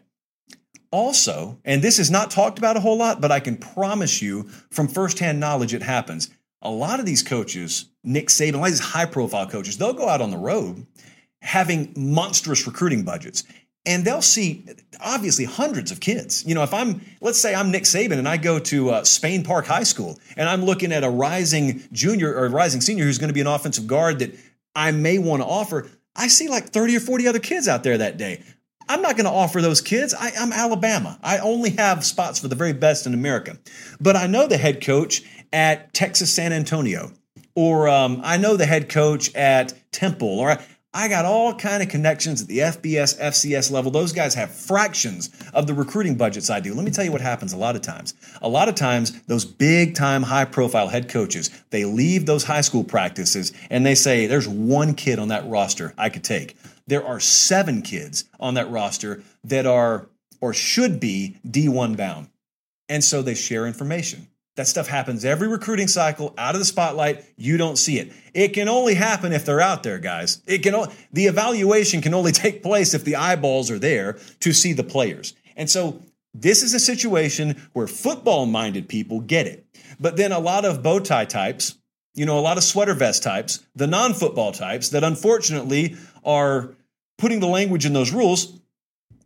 Also, 0.90 1.58
and 1.64 1.82
this 1.82 1.98
is 1.98 2.10
not 2.10 2.30
talked 2.30 2.58
about 2.58 2.76
a 2.76 2.80
whole 2.80 2.96
lot, 2.96 3.20
but 3.20 3.32
I 3.32 3.40
can 3.40 3.56
promise 3.56 4.22
you 4.22 4.44
from 4.70 4.88
firsthand 4.88 5.40
knowledge 5.40 5.74
it 5.74 5.82
happens. 5.82 6.30
A 6.62 6.70
lot 6.70 7.00
of 7.00 7.06
these 7.06 7.22
coaches, 7.22 7.86
Nick 8.04 8.28
Saban, 8.28 8.54
a 8.54 8.58
lot 8.58 8.66
of 8.66 8.72
these 8.72 8.80
high 8.80 9.06
profile 9.06 9.48
coaches, 9.48 9.76
they'll 9.76 9.92
go 9.92 10.08
out 10.08 10.20
on 10.20 10.30
the 10.30 10.38
road 10.38 10.86
having 11.42 11.92
monstrous 11.94 12.66
recruiting 12.66 13.04
budgets 13.04 13.44
and 13.86 14.04
they'll 14.04 14.22
see 14.22 14.64
obviously 15.00 15.44
hundreds 15.44 15.90
of 15.90 16.00
kids. 16.00 16.44
You 16.46 16.54
know, 16.54 16.62
if 16.62 16.72
I'm, 16.72 17.02
let's 17.20 17.40
say 17.40 17.54
I'm 17.54 17.70
Nick 17.70 17.84
Saban 17.84 18.18
and 18.18 18.28
I 18.28 18.36
go 18.36 18.58
to 18.58 18.90
uh, 18.90 19.04
Spain 19.04 19.44
Park 19.44 19.66
High 19.66 19.82
School 19.82 20.18
and 20.36 20.48
I'm 20.48 20.64
looking 20.64 20.92
at 20.92 21.04
a 21.04 21.10
rising 21.10 21.82
junior 21.92 22.34
or 22.34 22.48
rising 22.48 22.80
senior 22.80 23.04
who's 23.04 23.18
going 23.18 23.28
to 23.28 23.34
be 23.34 23.40
an 23.40 23.46
offensive 23.46 23.86
guard 23.86 24.20
that 24.20 24.34
I 24.74 24.90
may 24.90 25.18
want 25.18 25.42
to 25.42 25.46
offer, 25.46 25.88
I 26.16 26.28
see 26.28 26.48
like 26.48 26.70
30 26.70 26.96
or 26.96 27.00
40 27.00 27.28
other 27.28 27.38
kids 27.38 27.68
out 27.68 27.82
there 27.82 27.98
that 27.98 28.16
day. 28.16 28.42
I'm 28.88 29.02
not 29.02 29.16
going 29.16 29.24
to 29.24 29.30
offer 29.30 29.62
those 29.62 29.80
kids. 29.80 30.14
I, 30.14 30.30
am 30.36 30.52
Alabama. 30.52 31.18
I 31.22 31.38
only 31.38 31.70
have 31.70 32.04
spots 32.04 32.38
for 32.38 32.48
the 32.48 32.54
very 32.54 32.74
best 32.74 33.06
in 33.06 33.14
America. 33.14 33.58
But 34.00 34.16
I 34.16 34.26
know 34.26 34.46
the 34.46 34.58
head 34.58 34.84
coach 34.84 35.22
at 35.52 35.94
Texas 35.94 36.32
San 36.34 36.52
Antonio, 36.52 37.10
or 37.54 37.88
um, 37.88 38.20
I 38.22 38.36
know 38.36 38.56
the 38.56 38.66
head 38.66 38.88
coach 38.88 39.34
at 39.34 39.72
Temple, 39.90 40.38
or 40.38 40.50
I 40.50 40.64
got 41.08 41.24
all 41.24 41.54
kind 41.54 41.82
of 41.82 41.88
connections 41.88 42.40
at 42.42 42.46
the 42.46 42.58
FBS, 42.58 43.18
FCS 43.18 43.70
level. 43.70 43.90
Those 43.90 44.12
guys 44.12 44.34
have 44.34 44.50
fractions 44.50 45.28
of 45.52 45.66
the 45.66 45.74
recruiting 45.74 46.14
budgets 46.14 46.50
I 46.50 46.60
do. 46.60 46.72
Let 46.72 46.84
me 46.84 46.92
tell 46.92 47.04
you 47.04 47.10
what 47.10 47.20
happens 47.20 47.52
a 47.52 47.56
lot 47.56 47.74
of 47.74 47.82
times. 47.82 48.14
A 48.40 48.48
lot 48.48 48.68
of 48.68 48.76
times, 48.76 49.20
those 49.22 49.44
big 49.44 49.96
time, 49.96 50.22
high 50.22 50.44
profile 50.44 50.86
head 50.88 51.08
coaches, 51.08 51.50
they 51.70 51.84
leave 51.84 52.26
those 52.26 52.44
high 52.44 52.60
school 52.60 52.84
practices 52.84 53.52
and 53.70 53.84
they 53.84 53.96
say, 53.96 54.26
there's 54.26 54.46
one 54.46 54.94
kid 54.94 55.18
on 55.18 55.28
that 55.28 55.48
roster 55.48 55.92
I 55.98 56.10
could 56.10 56.22
take. 56.22 56.56
There 56.86 57.04
are 57.04 57.18
seven 57.18 57.82
kids 57.82 58.24
on 58.38 58.54
that 58.54 58.70
roster 58.70 59.22
that 59.42 59.66
are 59.66 60.08
or 60.40 60.52
should 60.52 61.00
be 61.00 61.38
D1 61.46 61.96
bound. 61.96 62.28
And 62.88 63.02
so 63.02 63.22
they 63.22 63.34
share 63.34 63.66
information. 63.66 64.28
That 64.56 64.68
stuff 64.68 64.86
happens 64.86 65.24
every 65.24 65.48
recruiting 65.48 65.88
cycle 65.88 66.32
out 66.38 66.54
of 66.54 66.60
the 66.60 66.64
spotlight. 66.64 67.24
You 67.36 67.56
don't 67.56 67.76
see 67.76 67.98
it. 67.98 68.12
It 68.34 68.48
can 68.48 68.68
only 68.68 68.94
happen 68.94 69.32
if 69.32 69.44
they're 69.44 69.60
out 69.60 69.82
there, 69.82 69.98
guys. 69.98 70.42
It 70.46 70.58
can 70.58 70.86
the 71.12 71.26
evaluation 71.26 72.00
can 72.00 72.14
only 72.14 72.32
take 72.44 72.62
place 72.62 72.94
if 72.94 73.04
the 73.04 73.16
eyeballs 73.16 73.70
are 73.70 73.78
there 73.78 74.18
to 74.40 74.52
see 74.52 74.72
the 74.72 74.84
players. 74.84 75.34
And 75.56 75.68
so 75.68 76.00
this 76.32 76.62
is 76.62 76.74
a 76.74 76.80
situation 76.80 77.68
where 77.72 77.86
football 77.86 78.46
minded 78.46 78.88
people 78.88 79.20
get 79.20 79.46
it. 79.46 79.66
But 79.98 80.16
then 80.16 80.32
a 80.32 80.40
lot 80.40 80.64
of 80.64 80.82
bow 80.82 81.00
tie 81.00 81.24
types, 81.24 81.76
you 82.14 82.26
know, 82.26 82.38
a 82.38 82.40
lot 82.40 82.56
of 82.56 82.64
sweater 82.64 82.94
vest 82.94 83.22
types, 83.22 83.64
the 83.74 83.86
non 83.86 84.14
football 84.14 84.52
types 84.52 84.90
that 84.90 85.04
unfortunately 85.04 85.96
are 86.24 86.74
putting 87.18 87.40
the 87.40 87.46
language 87.46 87.86
in 87.86 87.92
those 87.92 88.12
rules, 88.12 88.58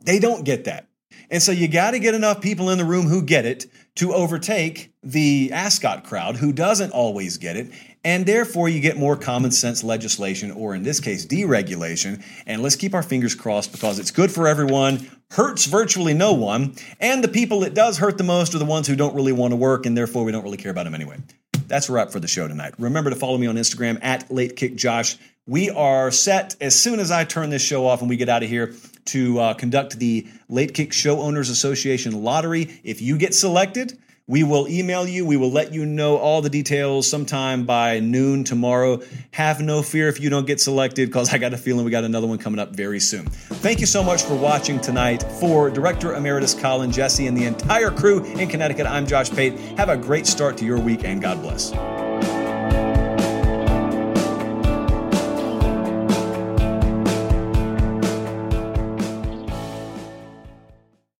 they 0.02 0.18
don't 0.18 0.44
get 0.44 0.64
that. 0.64 0.86
And 1.30 1.42
so 1.42 1.52
you 1.52 1.68
got 1.68 1.92
to 1.92 1.98
get 1.98 2.14
enough 2.14 2.40
people 2.40 2.70
in 2.70 2.78
the 2.78 2.84
room 2.84 3.06
who 3.06 3.22
get 3.22 3.44
it 3.44 3.66
to 3.98 4.14
overtake 4.14 4.92
the 5.02 5.50
ascot 5.52 6.04
crowd 6.04 6.36
who 6.36 6.52
doesn't 6.52 6.92
always 6.92 7.36
get 7.36 7.56
it. 7.56 7.72
And 8.04 8.24
therefore, 8.24 8.68
you 8.68 8.80
get 8.80 8.96
more 8.96 9.16
common 9.16 9.50
sense 9.50 9.82
legislation, 9.82 10.52
or 10.52 10.76
in 10.76 10.84
this 10.84 11.00
case, 11.00 11.26
deregulation. 11.26 12.22
And 12.46 12.62
let's 12.62 12.76
keep 12.76 12.94
our 12.94 13.02
fingers 13.02 13.34
crossed 13.34 13.72
because 13.72 13.98
it's 13.98 14.12
good 14.12 14.30
for 14.30 14.46
everyone, 14.46 15.10
hurts 15.32 15.66
virtually 15.66 16.14
no 16.14 16.32
one. 16.32 16.76
And 17.00 17.24
the 17.24 17.28
people 17.28 17.64
it 17.64 17.74
does 17.74 17.98
hurt 17.98 18.18
the 18.18 18.24
most 18.24 18.54
are 18.54 18.58
the 18.58 18.64
ones 18.64 18.86
who 18.86 18.94
don't 18.94 19.16
really 19.16 19.32
want 19.32 19.50
to 19.50 19.56
work, 19.56 19.84
and 19.84 19.96
therefore 19.96 20.22
we 20.22 20.30
don't 20.30 20.44
really 20.44 20.56
care 20.56 20.70
about 20.70 20.84
them 20.84 20.94
anyway. 20.94 21.18
That's 21.66 21.88
a 21.88 21.92
wrap 21.92 22.10
for 22.10 22.20
the 22.20 22.28
show 22.28 22.46
tonight. 22.46 22.74
Remember 22.78 23.10
to 23.10 23.16
follow 23.16 23.36
me 23.36 23.48
on 23.48 23.56
Instagram 23.56 23.98
at 24.00 24.28
LateKickJosh. 24.28 25.18
We 25.46 25.70
are 25.70 26.10
set 26.12 26.54
as 26.60 26.78
soon 26.78 27.00
as 27.00 27.10
I 27.10 27.24
turn 27.24 27.50
this 27.50 27.62
show 27.62 27.86
off 27.86 28.00
and 28.00 28.08
we 28.08 28.16
get 28.16 28.28
out 28.28 28.42
of 28.42 28.48
here 28.48 28.74
to 29.08 29.38
uh, 29.38 29.54
conduct 29.54 29.98
the 29.98 30.26
Late 30.48 30.74
Kick 30.74 30.92
Show 30.92 31.20
Owners 31.20 31.50
Association 31.50 32.22
lottery. 32.22 32.80
If 32.84 33.02
you 33.02 33.18
get 33.18 33.34
selected, 33.34 33.98
we 34.26 34.44
will 34.44 34.68
email 34.68 35.08
you. 35.08 35.24
We 35.24 35.38
will 35.38 35.50
let 35.50 35.72
you 35.72 35.86
know 35.86 36.18
all 36.18 36.42
the 36.42 36.50
details 36.50 37.08
sometime 37.08 37.64
by 37.64 38.00
noon 38.00 38.44
tomorrow. 38.44 39.00
Have 39.30 39.62
no 39.62 39.82
fear 39.82 40.08
if 40.08 40.20
you 40.20 40.28
don't 40.28 40.46
get 40.46 40.60
selected, 40.60 41.08
because 41.08 41.32
I 41.32 41.38
got 41.38 41.54
a 41.54 41.56
feeling 41.56 41.86
we 41.86 41.90
got 41.90 42.04
another 42.04 42.26
one 42.26 42.36
coming 42.36 42.60
up 42.60 42.76
very 42.76 43.00
soon. 43.00 43.24
Thank 43.26 43.80
you 43.80 43.86
so 43.86 44.02
much 44.02 44.22
for 44.22 44.34
watching 44.34 44.80
tonight. 44.80 45.22
For 45.40 45.70
Director 45.70 46.14
Emeritus 46.14 46.52
Colin 46.52 46.92
Jesse 46.92 47.26
and 47.26 47.36
the 47.36 47.46
entire 47.46 47.90
crew 47.90 48.22
in 48.22 48.48
Connecticut, 48.48 48.86
I'm 48.86 49.06
Josh 49.06 49.30
Pate. 49.30 49.58
Have 49.78 49.88
a 49.88 49.96
great 49.96 50.26
start 50.26 50.58
to 50.58 50.66
your 50.66 50.78
week, 50.78 51.04
and 51.04 51.22
God 51.22 51.40
bless. 51.40 51.72